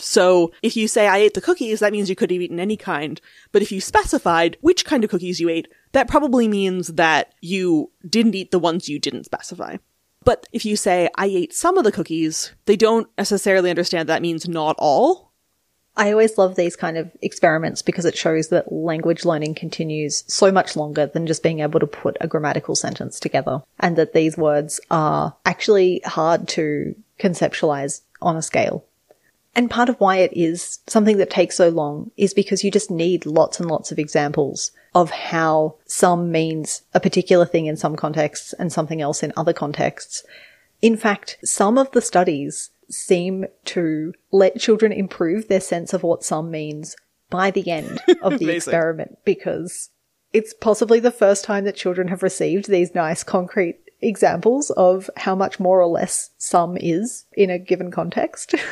So 0.00 0.52
if 0.62 0.76
you 0.76 0.88
say 0.88 1.06
I 1.06 1.18
ate 1.18 1.34
the 1.34 1.40
cookies, 1.40 1.80
that 1.80 1.92
means 1.92 2.08
you 2.08 2.16
could 2.16 2.30
have 2.30 2.40
eaten 2.40 2.60
any 2.60 2.76
kind. 2.76 3.20
But 3.52 3.62
if 3.62 3.70
you 3.70 3.80
specified 3.80 4.56
which 4.60 4.84
kind 4.84 5.04
of 5.04 5.10
cookies 5.10 5.40
you 5.40 5.48
ate, 5.48 5.68
that 5.92 6.08
probably 6.08 6.48
means 6.48 6.88
that 6.88 7.34
you 7.40 7.90
didn't 8.08 8.34
eat 8.34 8.50
the 8.50 8.58
ones 8.58 8.88
you 8.88 8.98
didn't 8.98 9.24
specify. 9.24 9.76
But 10.24 10.46
if 10.52 10.64
you 10.64 10.76
say 10.76 11.08
I 11.16 11.26
ate 11.26 11.54
some 11.54 11.78
of 11.78 11.84
the 11.84 11.92
cookies, 11.92 12.52
they 12.66 12.76
don't 12.76 13.08
necessarily 13.16 13.70
understand 13.70 14.08
that 14.08 14.22
means 14.22 14.48
not 14.48 14.76
all. 14.78 15.30
I 15.96 16.12
always 16.12 16.38
love 16.38 16.54
these 16.54 16.76
kind 16.76 16.96
of 16.96 17.10
experiments 17.20 17.82
because 17.82 18.04
it 18.04 18.16
shows 18.16 18.48
that 18.48 18.72
language 18.72 19.24
learning 19.24 19.54
continues 19.54 20.24
so 20.32 20.52
much 20.52 20.76
longer 20.76 21.06
than 21.06 21.26
just 21.26 21.42
being 21.42 21.60
able 21.60 21.80
to 21.80 21.86
put 21.86 22.16
a 22.20 22.28
grammatical 22.28 22.74
sentence 22.74 23.18
together 23.18 23.62
and 23.80 23.96
that 23.96 24.12
these 24.12 24.36
words 24.36 24.80
are 24.90 25.34
actually 25.44 26.00
hard 26.06 26.48
to 26.48 26.94
conceptualize 27.18 28.02
on 28.22 28.36
a 28.36 28.42
scale. 28.42 28.84
And 29.54 29.70
part 29.70 29.88
of 29.88 29.98
why 29.98 30.18
it 30.18 30.32
is 30.32 30.78
something 30.86 31.16
that 31.16 31.30
takes 31.30 31.56
so 31.56 31.68
long 31.68 32.12
is 32.16 32.34
because 32.34 32.62
you 32.62 32.70
just 32.70 32.90
need 32.90 33.26
lots 33.26 33.58
and 33.58 33.68
lots 33.68 33.90
of 33.90 33.98
examples 33.98 34.70
of 34.94 35.10
how 35.10 35.76
some 35.86 36.30
means 36.30 36.82
a 36.94 37.00
particular 37.00 37.44
thing 37.44 37.66
in 37.66 37.76
some 37.76 37.96
contexts 37.96 38.52
and 38.54 38.72
something 38.72 39.00
else 39.00 39.22
in 39.22 39.32
other 39.36 39.52
contexts. 39.52 40.24
In 40.82 40.96
fact, 40.96 41.38
some 41.44 41.78
of 41.78 41.90
the 41.92 42.00
studies 42.00 42.70
seem 42.88 43.46
to 43.64 44.12
let 44.30 44.58
children 44.58 44.92
improve 44.92 45.48
their 45.48 45.60
sense 45.60 45.92
of 45.92 46.02
what 46.02 46.24
some 46.24 46.50
means 46.50 46.96
by 47.28 47.50
the 47.50 47.70
end 47.70 48.00
of 48.22 48.38
the 48.38 48.50
experiment 48.50 49.18
because 49.24 49.90
it's 50.32 50.54
possibly 50.54 51.00
the 51.00 51.10
first 51.10 51.44
time 51.44 51.64
that 51.64 51.76
children 51.76 52.08
have 52.08 52.22
received 52.22 52.68
these 52.68 52.94
nice 52.94 53.22
concrete 53.22 53.78
examples 54.00 54.70
of 54.70 55.10
how 55.16 55.34
much 55.34 55.60
more 55.60 55.80
or 55.80 55.86
less 55.86 56.30
some 56.38 56.76
is 56.80 57.26
in 57.32 57.50
a 57.50 57.58
given 57.58 57.90
context. 57.90 58.54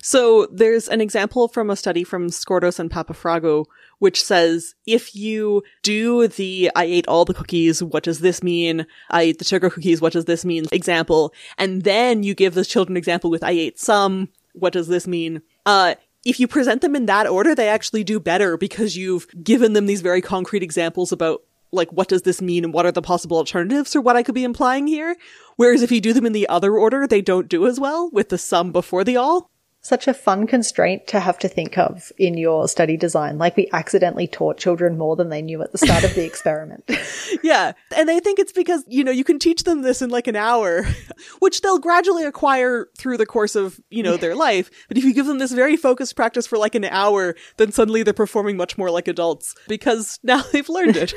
So 0.00 0.46
there's 0.50 0.88
an 0.88 1.00
example 1.00 1.48
from 1.48 1.70
a 1.70 1.76
study 1.76 2.04
from 2.04 2.28
Skordos 2.28 2.78
and 2.78 2.90
Papafragou, 2.90 3.66
which 3.98 4.22
says 4.22 4.74
if 4.86 5.14
you 5.14 5.62
do 5.82 6.28
the 6.28 6.70
I 6.74 6.84
ate 6.84 7.08
all 7.08 7.24
the 7.24 7.34
cookies, 7.34 7.82
what 7.82 8.02
does 8.02 8.20
this 8.20 8.42
mean? 8.42 8.86
I 9.10 9.22
ate 9.22 9.38
the 9.38 9.44
sugar 9.44 9.70
cookies, 9.70 10.00
what 10.00 10.12
does 10.12 10.24
this 10.24 10.44
mean? 10.44 10.66
example, 10.72 11.32
and 11.58 11.82
then 11.82 12.22
you 12.22 12.34
give 12.34 12.54
the 12.54 12.64
children 12.64 12.96
example 12.96 13.30
with 13.30 13.44
I 13.44 13.52
ate 13.52 13.78
some, 13.78 14.28
what 14.52 14.72
does 14.72 14.88
this 14.88 15.06
mean? 15.06 15.42
Uh, 15.64 15.94
if 16.24 16.38
you 16.38 16.46
present 16.46 16.82
them 16.82 16.94
in 16.94 17.06
that 17.06 17.26
order, 17.26 17.54
they 17.54 17.68
actually 17.68 18.04
do 18.04 18.20
better 18.20 18.56
because 18.56 18.96
you've 18.96 19.26
given 19.42 19.72
them 19.72 19.86
these 19.86 20.02
very 20.02 20.20
concrete 20.20 20.62
examples 20.62 21.12
about 21.12 21.42
like 21.72 21.90
what 21.90 22.08
does 22.08 22.22
this 22.22 22.42
mean 22.42 22.64
and 22.64 22.74
what 22.74 22.84
are 22.84 22.92
the 22.92 23.02
possible 23.02 23.38
alternatives 23.38 23.96
or 23.96 24.00
what 24.00 24.16
I 24.16 24.22
could 24.22 24.34
be 24.34 24.44
implying 24.44 24.86
here. 24.86 25.16
Whereas 25.56 25.82
if 25.82 25.90
you 25.90 26.00
do 26.00 26.12
them 26.12 26.26
in 26.26 26.32
the 26.32 26.48
other 26.48 26.76
order, 26.76 27.06
they 27.06 27.22
don't 27.22 27.48
do 27.48 27.66
as 27.66 27.80
well 27.80 28.10
with 28.12 28.28
the 28.28 28.38
some 28.38 28.72
before 28.72 29.04
the 29.04 29.16
all 29.16 29.50
such 29.84 30.06
a 30.06 30.14
fun 30.14 30.46
constraint 30.46 31.08
to 31.08 31.18
have 31.18 31.36
to 31.40 31.48
think 31.48 31.76
of 31.76 32.12
in 32.16 32.38
your 32.38 32.68
study 32.68 32.96
design. 32.96 33.36
Like 33.36 33.56
we 33.56 33.68
accidentally 33.72 34.28
taught 34.28 34.56
children 34.56 34.96
more 34.96 35.16
than 35.16 35.28
they 35.28 35.42
knew 35.42 35.60
at 35.60 35.72
the 35.72 35.78
start 35.78 36.04
of 36.04 36.14
the 36.14 36.24
experiment. 36.26 36.88
yeah. 37.42 37.72
And 37.96 38.08
they 38.08 38.20
think 38.20 38.38
it's 38.38 38.52
because, 38.52 38.84
you 38.86 39.02
know, 39.02 39.10
you 39.10 39.24
can 39.24 39.40
teach 39.40 39.64
them 39.64 39.82
this 39.82 40.00
in 40.00 40.08
like 40.08 40.28
an 40.28 40.36
hour, 40.36 40.84
which 41.40 41.60
they'll 41.60 41.80
gradually 41.80 42.24
acquire 42.24 42.86
through 42.96 43.16
the 43.16 43.26
course 43.26 43.56
of, 43.56 43.80
you 43.90 44.04
know, 44.04 44.16
their 44.16 44.36
life. 44.36 44.70
But 44.86 44.98
if 44.98 45.04
you 45.04 45.12
give 45.12 45.26
them 45.26 45.38
this 45.38 45.52
very 45.52 45.76
focused 45.76 46.14
practice 46.14 46.46
for 46.46 46.58
like 46.58 46.76
an 46.76 46.84
hour, 46.84 47.34
then 47.56 47.72
suddenly 47.72 48.04
they're 48.04 48.14
performing 48.14 48.56
much 48.56 48.78
more 48.78 48.90
like 48.90 49.08
adults 49.08 49.56
because 49.66 50.20
now 50.22 50.42
they've 50.52 50.68
learned 50.68 50.96
it. 50.96 51.12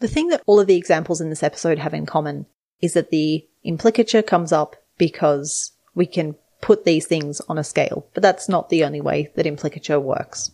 the 0.00 0.08
thing 0.08 0.28
that 0.28 0.42
all 0.46 0.60
of 0.60 0.66
the 0.66 0.76
examples 0.76 1.20
in 1.20 1.28
this 1.28 1.42
episode 1.42 1.78
have 1.78 1.92
in 1.92 2.06
common 2.06 2.46
is 2.80 2.94
that 2.94 3.10
the 3.10 3.46
implicature 3.64 4.22
comes 4.22 4.50
up 4.50 4.76
because 4.96 5.72
we 5.94 6.06
can 6.06 6.36
put 6.64 6.84
these 6.84 7.04
things 7.06 7.42
on 7.42 7.58
a 7.58 7.62
scale, 7.62 8.06
but 8.14 8.22
that's 8.22 8.48
not 8.48 8.70
the 8.70 8.84
only 8.84 9.02
way 9.02 9.30
that 9.34 9.44
implicature 9.44 10.00
works. 10.00 10.50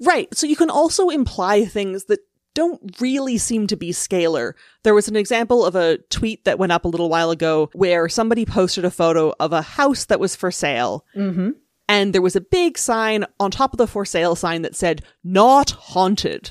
Right. 0.00 0.28
So 0.36 0.48
you 0.48 0.56
can 0.56 0.68
also 0.68 1.10
imply 1.10 1.64
things 1.64 2.06
that 2.06 2.18
don't 2.54 3.00
really 3.00 3.38
seem 3.38 3.68
to 3.68 3.76
be 3.76 3.92
scalar. 3.92 4.54
There 4.82 4.94
was 4.94 5.06
an 5.06 5.14
example 5.14 5.64
of 5.64 5.76
a 5.76 5.98
tweet 6.10 6.44
that 6.44 6.58
went 6.58 6.72
up 6.72 6.84
a 6.84 6.88
little 6.88 7.08
while 7.08 7.30
ago 7.30 7.70
where 7.72 8.08
somebody 8.08 8.44
posted 8.44 8.84
a 8.84 8.90
photo 8.90 9.32
of 9.38 9.52
a 9.52 9.62
house 9.62 10.06
that 10.06 10.18
was 10.18 10.34
for 10.34 10.50
sale. 10.50 11.04
Mm-hmm. 11.14 11.50
And 11.88 12.12
there 12.12 12.22
was 12.22 12.34
a 12.34 12.40
big 12.40 12.76
sign 12.76 13.24
on 13.38 13.52
top 13.52 13.72
of 13.72 13.78
the 13.78 13.86
for 13.86 14.04
sale 14.04 14.34
sign 14.34 14.62
that 14.62 14.74
said, 14.74 15.04
not 15.22 15.70
haunted. 15.70 16.50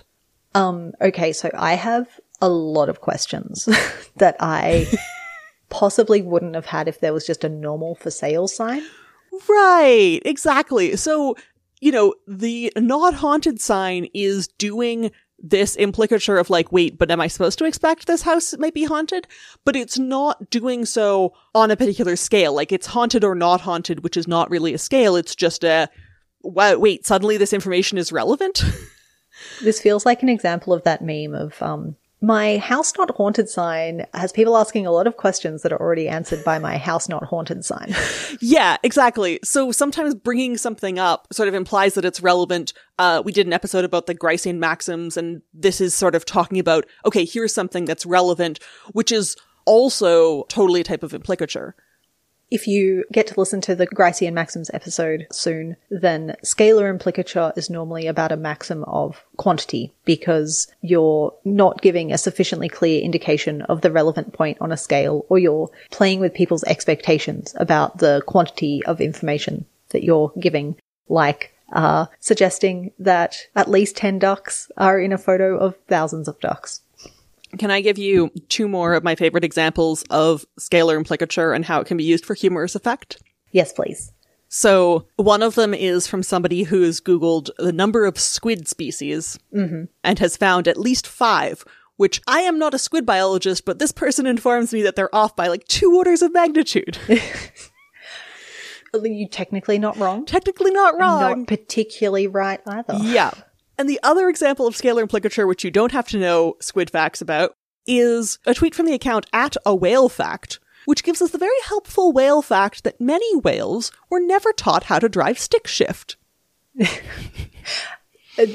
Um, 0.55 0.93
okay, 1.01 1.33
so 1.33 1.51
I 1.53 1.73
have 1.73 2.07
a 2.39 2.47
lot 2.47 2.87
of 2.87 3.01
questions 3.01 3.65
that 4.15 4.37
I 4.39 4.87
possibly 5.69 6.21
wouldn't 6.21 6.55
have 6.55 6.67
had 6.67 6.87
if 6.87 6.99
there 6.99 7.13
was 7.13 7.25
just 7.25 7.43
a 7.43 7.49
normal 7.49 7.95
for 7.95 8.11
sale 8.11 8.47
sign. 8.47 8.83
Right, 9.47 10.19
exactly. 10.25 10.95
So, 10.95 11.35
you 11.79 11.91
know, 11.91 12.15
the 12.27 12.71
not 12.77 13.13
haunted 13.13 13.61
sign 13.61 14.07
is 14.13 14.47
doing 14.47 15.11
this 15.39 15.75
implicature 15.75 16.37
of 16.37 16.49
like, 16.49 16.71
wait, 16.71 16.97
but 16.97 17.11
am 17.11 17.21
I 17.21 17.27
supposed 17.27 17.59
to 17.59 17.65
expect 17.65 18.07
this 18.07 18.23
house 18.23 18.57
might 18.57 18.73
be 18.73 18.85
haunted? 18.85 19.27
But 19.65 19.75
it's 19.75 19.99
not 19.99 20.49
doing 20.49 20.85
so 20.85 21.33
on 21.53 21.69
a 21.69 21.77
particular 21.77 22.15
scale. 22.15 22.53
Like 22.53 22.71
it's 22.71 22.87
haunted 22.87 23.23
or 23.23 23.35
not 23.35 23.61
haunted, 23.61 24.03
which 24.03 24.17
is 24.17 24.27
not 24.27 24.49
really 24.49 24.73
a 24.73 24.79
scale. 24.79 25.15
It's 25.15 25.35
just 25.35 25.63
a, 25.63 25.89
wow, 26.41 26.77
wait, 26.77 27.05
suddenly 27.05 27.37
this 27.37 27.53
information 27.53 27.97
is 27.97 28.11
relevant? 28.11 28.63
this 29.63 29.79
feels 29.79 30.05
like 30.05 30.23
an 30.23 30.29
example 30.29 30.73
of 30.73 30.83
that 30.83 31.03
meme 31.03 31.35
of, 31.35 31.61
um, 31.61 31.95
my 32.19 32.57
house 32.57 32.93
not 32.97 33.11
haunted 33.11 33.47
sign 33.47 34.05
has 34.13 34.31
people 34.31 34.57
asking 34.57 34.87
a 34.87 34.91
lot 34.91 35.05
of 35.05 35.17
questions 35.17 35.61
that 35.61 35.71
are 35.71 35.79
already 35.79 36.07
answered 36.07 36.43
by 36.43 36.57
my 36.57 36.77
house 36.77 37.07
not 37.07 37.23
haunted 37.23 37.63
sign. 37.63 37.93
yeah, 38.41 38.77
exactly. 38.81 39.39
So 39.43 39.71
sometimes 39.71 40.15
bringing 40.15 40.57
something 40.57 40.97
up 40.97 41.27
sort 41.31 41.47
of 41.47 41.53
implies 41.53 41.93
that 41.93 42.05
it's 42.05 42.21
relevant. 42.21 42.73
Uh, 42.97 43.21
we 43.23 43.31
did 43.31 43.45
an 43.45 43.53
episode 43.53 43.85
about 43.85 44.07
the 44.07 44.15
Gricean 44.15 44.57
maxims, 44.57 45.15
and 45.15 45.43
this 45.53 45.79
is 45.79 45.93
sort 45.93 46.15
of 46.15 46.25
talking 46.25 46.57
about, 46.57 46.85
okay, 47.05 47.23
here's 47.23 47.53
something 47.53 47.85
that's 47.85 48.05
relevant, 48.05 48.59
which 48.93 49.11
is 49.11 49.35
also 49.65 50.43
totally 50.45 50.81
a 50.81 50.83
type 50.83 51.03
of 51.03 51.13
implicature. 51.13 51.75
If 52.49 52.65
you 52.65 53.03
get 53.11 53.27
to 53.27 53.39
listen 53.39 53.59
to 53.61 53.75
the 53.75 53.87
Gricean 53.87 54.31
maxims 54.31 54.71
episode 54.73 55.27
soon, 55.31 55.75
then 55.89 56.35
scalar 56.45 56.89
implicature 56.89 57.51
is 57.57 57.69
normally 57.69 58.07
about 58.07 58.31
a 58.31 58.37
maxim 58.37 58.85
of 58.85 59.21
quantity 59.35 59.93
because 60.05 60.67
you're 60.81 61.33
not 61.43 61.81
giving 61.81 62.13
a 62.13 62.17
sufficiently 62.17 62.69
clear 62.69 63.01
indication 63.01 63.63
of 63.63 63.81
the 63.81 63.91
relevant 63.91 64.31
point 64.31 64.57
on 64.61 64.71
a 64.71 64.77
scale 64.77 65.25
or 65.27 65.37
you're 65.37 65.69
playing 65.91 66.21
with 66.21 66.33
people's 66.33 66.63
expectations 66.63 67.53
about 67.57 67.97
the 67.97 68.23
quantity 68.27 68.81
of 68.85 69.01
information 69.01 69.65
that 69.89 70.03
you're 70.03 70.31
giving, 70.39 70.77
like 71.09 71.53
uh, 71.73 72.05
suggesting 72.21 72.93
that 72.97 73.47
at 73.57 73.69
least 73.69 73.97
10 73.97 74.19
ducks 74.19 74.71
are 74.77 74.99
in 74.99 75.11
a 75.11 75.17
photo 75.17 75.57
of 75.57 75.75
thousands 75.89 76.29
of 76.29 76.39
ducks. 76.39 76.81
Can 77.57 77.71
I 77.71 77.81
give 77.81 77.97
you 77.97 78.29
two 78.49 78.67
more 78.67 78.93
of 78.93 79.03
my 79.03 79.15
favorite 79.15 79.43
examples 79.43 80.03
of 80.09 80.45
scalar 80.59 80.97
implicature 80.97 81.53
and 81.53 81.63
how 81.63 81.79
it 81.79 81.87
can 81.87 81.97
be 81.97 82.03
used 82.03 82.25
for 82.25 82.33
humorous 82.33 82.75
effect? 82.75 83.21
Yes, 83.51 83.73
please. 83.73 84.11
So 84.49 85.07
one 85.17 85.43
of 85.43 85.55
them 85.55 85.73
is 85.73 86.07
from 86.07 86.23
somebody 86.23 86.63
who 86.63 86.81
has 86.83 87.01
Googled 87.01 87.49
the 87.57 87.73
number 87.73 88.05
of 88.05 88.17
squid 88.17 88.67
species 88.67 89.37
mm-hmm. 89.53 89.85
and 90.03 90.19
has 90.19 90.37
found 90.37 90.67
at 90.67 90.77
least 90.77 91.05
five, 91.05 91.65
which 91.97 92.21
I 92.27 92.41
am 92.41 92.57
not 92.57 92.73
a 92.73 92.79
squid 92.79 93.05
biologist, 93.05 93.65
but 93.65 93.79
this 93.79 93.91
person 93.91 94.25
informs 94.25 94.73
me 94.73 94.81
that 94.83 94.95
they're 94.95 95.13
off 95.13 95.35
by 95.35 95.47
like 95.47 95.65
two 95.67 95.95
orders 95.95 96.21
of 96.21 96.33
magnitude. 96.33 96.97
you 99.03 99.27
technically 99.27 99.79
not 99.79 99.97
wrong. 99.97 100.25
Technically 100.25 100.71
not 100.71 100.97
wrong. 100.99 101.39
Not 101.39 101.47
particularly 101.47 102.27
right 102.27 102.61
either. 102.65 102.97
Yeah. 103.01 103.31
And 103.77 103.89
the 103.89 103.99
other 104.03 104.27
example 104.27 104.65
of 104.65 104.75
scalar 104.75 105.01
implicature, 105.01 105.45
which 105.45 105.63
you 105.63 105.71
don't 105.71 105.91
have 105.91 106.07
to 106.09 106.17
know 106.17 106.55
squid 106.59 106.89
facts 106.89 107.21
about, 107.21 107.53
is 107.85 108.39
a 108.45 108.53
tweet 108.53 108.75
from 108.75 108.85
the 108.85 108.93
account 108.93 109.27
at 109.31 109.55
a 109.65 109.75
whale 109.75 110.09
fact, 110.09 110.59
which 110.85 111.03
gives 111.03 111.21
us 111.21 111.31
the 111.31 111.37
very 111.37 111.51
helpful 111.65 112.11
whale 112.11 112.41
fact 112.41 112.83
that 112.83 112.99
many 112.99 113.35
whales 113.37 113.91
were 114.09 114.19
never 114.19 114.51
taught 114.51 114.85
how 114.85 114.99
to 114.99 115.09
drive 115.09 115.39
stick 115.39 115.67
shift. 115.67 116.17
uh, 116.79 118.45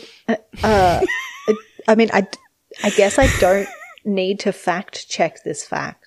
uh, 0.62 1.00
I 1.88 1.94
mean, 1.94 2.10
I, 2.12 2.26
I 2.82 2.90
guess 2.90 3.18
I 3.18 3.28
don't 3.40 3.68
need 4.04 4.40
to 4.40 4.52
fact 4.52 5.08
check 5.08 5.44
this 5.44 5.64
fact. 5.64 6.04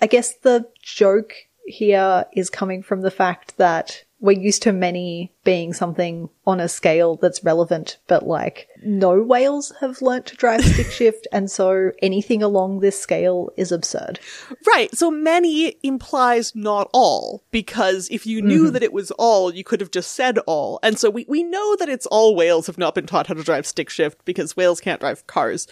I 0.00 0.06
guess 0.06 0.34
the 0.36 0.66
joke 0.82 1.34
here 1.66 2.24
is 2.32 2.50
coming 2.50 2.82
from 2.82 3.02
the 3.02 3.10
fact 3.10 3.56
that 3.58 4.04
we're 4.20 4.38
used 4.38 4.62
to 4.62 4.72
many 4.72 5.32
being 5.44 5.72
something 5.72 6.28
on 6.46 6.60
a 6.60 6.68
scale 6.68 7.16
that's 7.16 7.42
relevant, 7.42 7.98
but 8.06 8.26
like 8.26 8.68
no 8.82 9.22
whales 9.22 9.72
have 9.80 10.02
learnt 10.02 10.26
to 10.26 10.36
drive 10.36 10.64
stick 10.64 10.86
shift, 10.90 11.26
and 11.32 11.50
so 11.50 11.92
anything 12.02 12.42
along 12.42 12.80
this 12.80 13.00
scale 13.00 13.50
is 13.56 13.72
absurd. 13.72 14.20
Right. 14.66 14.94
So 14.94 15.10
many 15.10 15.76
implies 15.82 16.54
not 16.54 16.90
all, 16.92 17.42
because 17.50 18.08
if 18.10 18.26
you 18.26 18.42
knew 18.42 18.64
mm-hmm. 18.64 18.72
that 18.74 18.82
it 18.82 18.92
was 18.92 19.10
all, 19.12 19.54
you 19.54 19.64
could 19.64 19.80
have 19.80 19.90
just 19.90 20.12
said 20.12 20.38
all. 20.46 20.78
And 20.82 20.98
so 20.98 21.08
we, 21.08 21.24
we 21.26 21.42
know 21.42 21.76
that 21.76 21.88
it's 21.88 22.06
all 22.06 22.36
whales 22.36 22.66
have 22.66 22.78
not 22.78 22.94
been 22.94 23.06
taught 23.06 23.26
how 23.26 23.34
to 23.34 23.42
drive 23.42 23.66
stick 23.66 23.88
shift 23.88 24.24
because 24.24 24.56
whales 24.56 24.80
can't 24.80 25.00
drive 25.00 25.26
cars. 25.26 25.66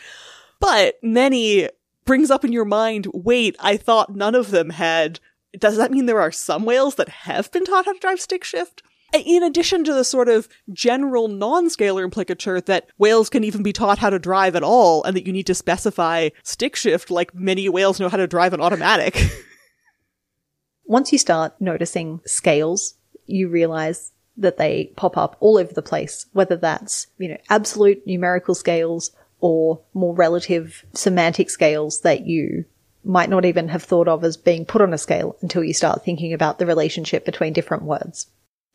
But 0.59 0.99
many 1.03 1.69
brings 2.09 2.31
up 2.31 2.45
in 2.45 2.53
your 2.53 2.65
mind, 2.65 3.07
wait, 3.13 3.55
I 3.61 3.77
thought 3.77 4.17
none 4.17 4.35
of 4.35 4.51
them 4.51 4.71
had 4.71 5.21
does 5.59 5.77
that 5.77 5.91
mean 5.91 6.07
there 6.07 6.21
are 6.21 6.33
some 6.33 6.65
whales 6.65 6.97
that 6.97 7.09
have 7.09 7.51
been 7.53 7.65
taught 7.65 7.87
how 7.87 7.93
to 7.93 7.99
drive 7.99 8.21
stick 8.21 8.45
shift? 8.45 8.83
In 9.15 9.43
addition 9.43 9.85
to 9.85 9.95
the 9.95 10.05
sort 10.05 10.29
of 10.29 10.49
general 10.71 11.29
non-scalar 11.29 12.05
implicature 12.05 12.61
that 12.61 12.91
whales 12.99 13.31
can 13.31 13.43
even 13.43 13.63
be 13.63 13.73
taught 13.73 13.99
how 13.99 14.11
to 14.11 14.19
drive 14.19 14.55
at 14.55 14.63
all, 14.63 15.03
and 15.05 15.17
that 15.17 15.27
you 15.27 15.33
need 15.33 15.47
to 15.47 15.55
specify 15.55 16.29
stick 16.43 16.77
shift 16.77 17.11
like 17.11 17.35
many 17.35 17.69
whales 17.71 17.99
know 17.99 18.11
how 18.11 18.19
to 18.19 18.27
drive 18.27 18.53
an 18.53 18.61
automatic. 18.61 19.17
Once 20.85 21.11
you 21.11 21.19
start 21.19 21.59
noticing 21.59 22.21
scales, 22.27 22.95
you 23.25 23.49
realize 23.49 24.13
that 24.37 24.59
they 24.59 24.93
pop 24.97 25.17
up 25.17 25.37
all 25.41 25.59
over 25.59 25.73
the 25.73 25.83
place, 25.83 26.27
whether 26.33 26.57
that's, 26.57 27.07
you 27.19 27.29
know, 27.29 27.39
absolute 27.49 28.07
numerical 28.07 28.55
scales 28.55 29.11
or 29.41 29.81
more 29.95 30.15
relative 30.15 30.85
semantic 30.93 31.49
scales 31.49 32.03
that 32.03 32.27
you 32.27 32.65
might 33.09 33.31
not 33.31 33.45
even 33.45 33.69
have 33.69 33.83
thought 33.83 34.07
of 34.07 34.23
as 34.23 34.37
being 34.37 34.67
put 34.67 34.83
on 34.83 34.93
a 34.93 34.99
scale 34.99 35.37
until 35.41 35.65
you 35.65 35.73
start 35.73 36.05
thinking 36.05 36.33
about 36.33 36.59
the 36.59 36.67
relationship 36.67 37.25
between 37.25 37.55
different 37.55 37.83
words. 37.83 38.27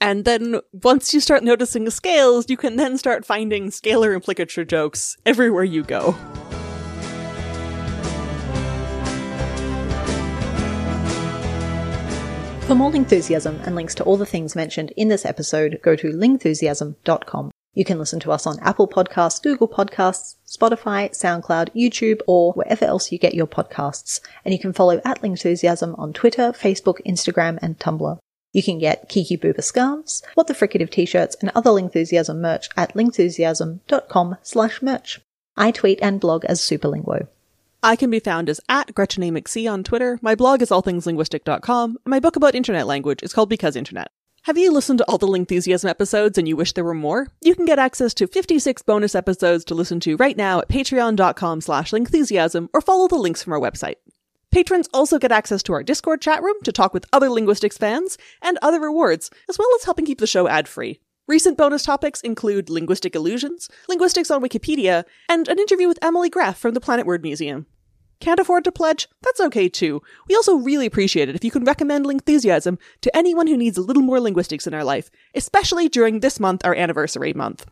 And 0.02 0.26
then 0.26 0.60
once 0.74 1.14
you 1.14 1.22
start 1.22 1.44
noticing 1.44 1.86
the 1.86 1.92
scales, 1.92 2.50
you 2.50 2.58
can 2.58 2.76
then 2.76 2.98
start 2.98 3.26
finding 3.26 3.70
scalar 3.70 4.14
implicature 4.14 4.66
jokes 4.66 5.16
everywhere 5.26 5.64
you 5.64 5.84
go. 5.84 6.14
For 12.68 12.76
more 12.76 12.92
Lingthusiasm 12.92 13.66
and 13.68 13.76
links 13.76 13.94
to 13.96 14.04
all 14.04 14.18
the 14.18 14.26
things 14.26 14.56
mentioned 14.56 14.92
in 14.98 15.10
this 15.10 15.26
episode, 15.26 15.80
go 15.84 15.96
to 15.96 16.08
lingthusiasm.com. 16.08 17.52
You 17.74 17.84
can 17.84 17.98
listen 17.98 18.20
to 18.22 18.32
us 18.32 18.46
on 18.46 18.60
Apple 18.60 18.88
Podcasts, 18.88 19.42
Google 19.42 19.68
Podcasts, 19.68 20.36
Spotify, 20.48 21.10
SoundCloud, 21.10 21.70
YouTube, 21.76 22.22
or 22.28 22.54
wherever 22.54 22.86
else 22.86 23.12
you 23.12 23.18
get 23.18 23.34
your 23.34 23.48
podcasts. 23.48 24.20
And 24.46 24.54
you 24.54 24.60
can 24.60 24.74
follow 24.74 25.02
at 25.04 25.22
Lingthusiasm 25.22 25.98
on 25.98 26.14
Twitter, 26.14 26.52
Facebook, 26.52 27.00
Instagram, 27.06 27.58
and 27.62 27.80
Tumblr. 27.80 28.20
You 28.52 28.62
can 28.62 28.78
get 28.78 29.10
Kiki 29.10 29.36
Booba 29.36 29.64
scarves, 29.64 30.22
What 30.36 30.46
the 30.46 30.54
Fricative 30.54 30.92
t-shirts, 30.92 31.36
and 31.42 31.52
other 31.56 31.72
Lingthusiasm 31.72 32.38
merch 32.38 32.70
at 32.78 32.94
lingthusiasm.com 32.94 34.38
slash 34.44 34.82
merch. 34.84 35.22
I 35.58 35.72
tweet 35.72 36.00
and 36.02 36.20
blog 36.20 36.46
as 36.46 36.62
Superlinguo. 36.62 37.28
I 37.82 37.96
can 37.96 38.12
be 38.12 38.20
found 38.20 38.50
as 38.50 38.62
at 38.70 38.94
Gretchen 38.94 39.24
A. 39.24 39.32
McC 39.32 39.72
on 39.72 39.84
Twitter. 39.84 40.20
My 40.22 40.36
blog 40.36 40.62
is 40.62 40.70
allthingslinguistic.com. 40.70 41.98
And 42.06 42.12
my 42.12 42.20
book 42.20 42.36
about 42.36 42.56
internet 42.56 42.86
language 42.86 43.24
is 43.24 43.34
called 43.34 43.50
Because 43.50 43.76
Internet. 43.76 44.10
Have 44.44 44.58
you 44.58 44.74
listened 44.74 45.00
to 45.00 45.06
all 45.06 45.18
the 45.18 45.26
Lingthusiasm 45.26 45.90
episodes 45.90 46.38
and 46.38 46.50
you 46.50 46.58
wish 46.58 46.74
there 46.74 46.84
were 46.84 46.94
more? 46.94 47.30
You 47.40 47.56
can 47.56 47.64
get 47.64 47.80
access 47.80 48.14
to 48.16 48.28
56 48.28 48.82
bonus 48.82 49.16
episodes 49.16 49.64
to 49.64 49.74
listen 49.74 50.02
to 50.02 50.18
right 50.18 50.36
now 50.36 50.60
at 50.60 50.68
patreon.com 50.68 51.62
slash 51.62 51.92
lingthusiasm 51.92 52.68
or 52.74 52.82
follow 52.82 53.08
the 53.08 53.16
links 53.16 53.42
from 53.42 53.54
our 53.54 53.60
website. 53.60 53.96
Patrons 54.52 54.90
also 54.94 55.18
get 55.18 55.32
access 55.32 55.64
to 55.64 55.72
our 55.72 55.82
Discord 55.82 56.20
chat 56.20 56.44
room 56.44 56.58
to 56.66 56.74
talk 56.74 56.94
with 56.94 57.06
other 57.14 57.30
linguistics 57.30 57.78
fans 57.78 58.18
and 58.42 58.60
other 58.62 58.82
rewards, 58.82 59.32
as 59.48 59.58
well 59.58 59.70
as 59.78 59.86
helping 59.86 60.06
keep 60.06 60.20
the 60.20 60.28
show 60.28 60.50
ad-free. 60.50 61.00
Recent 61.26 61.58
bonus 61.58 61.84
topics 61.84 62.20
include 62.20 62.70
linguistic 62.70 63.16
illusions, 63.16 63.70
linguistics 63.88 64.30
on 64.30 64.44
Wikipedia, 64.44 65.06
and 65.30 65.48
an 65.48 65.58
interview 65.58 65.88
with 65.88 66.00
Emily 66.02 66.30
Graff 66.30 66.58
from 66.58 66.74
the 66.74 66.82
Planet 66.82 67.06
Word 67.06 67.24
Museum. 67.24 67.66
Can't 68.20 68.40
afford 68.40 68.64
to 68.64 68.72
pledge? 68.72 69.08
That's 69.22 69.42
okay 69.42 69.68
too. 69.68 70.02
We 70.28 70.36
also 70.36 70.56
really 70.56 70.86
appreciate 70.86 71.30
it 71.30 71.36
if 71.36 71.44
you 71.44 71.52
can 71.52 71.66
recommend 71.66 72.06
Lingthusiasm 72.06 72.78
to 73.02 73.16
anyone 73.16 73.48
who 73.48 73.58
needs 73.58 73.78
a 73.78 73.82
little 73.82 74.04
more 74.04 74.20
linguistics 74.20 74.66
in 74.66 74.72
their 74.72 74.84
life, 74.84 75.12
especially 75.36 75.90
during 75.90 76.20
this 76.20 76.40
month, 76.40 76.66
our 76.66 76.76
anniversary 76.76 77.34
month. 77.34 77.66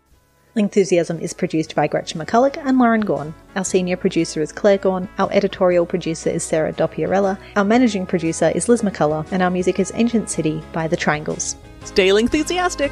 Lingthusiasm 0.55 1.21
is 1.21 1.33
produced 1.33 1.75
by 1.75 1.87
Gretchen 1.87 2.19
McCulloch 2.19 2.57
and 2.57 2.77
Lauren 2.77 3.05
Gawne. 3.05 3.33
Our 3.55 3.63
senior 3.63 3.95
producer 3.95 4.41
is 4.41 4.51
Claire 4.51 4.79
Gawne, 4.79 5.07
our 5.17 5.31
editorial 5.31 5.85
producer 5.85 6.29
is 6.29 6.43
Sarah 6.43 6.73
Dopierala, 6.73 7.39
our 7.55 7.63
managing 7.63 8.05
producer 8.05 8.51
is 8.53 8.67
Liz 8.67 8.81
McCullough, 8.81 9.31
and 9.31 9.41
our 9.41 9.49
music 9.49 9.79
is 9.79 9.93
Ancient 9.95 10.29
City 10.29 10.61
by 10.73 10.89
The 10.89 10.97
Triangles. 10.97 11.55
Stay 11.85 12.09
Lingthusiastic! 12.09 12.91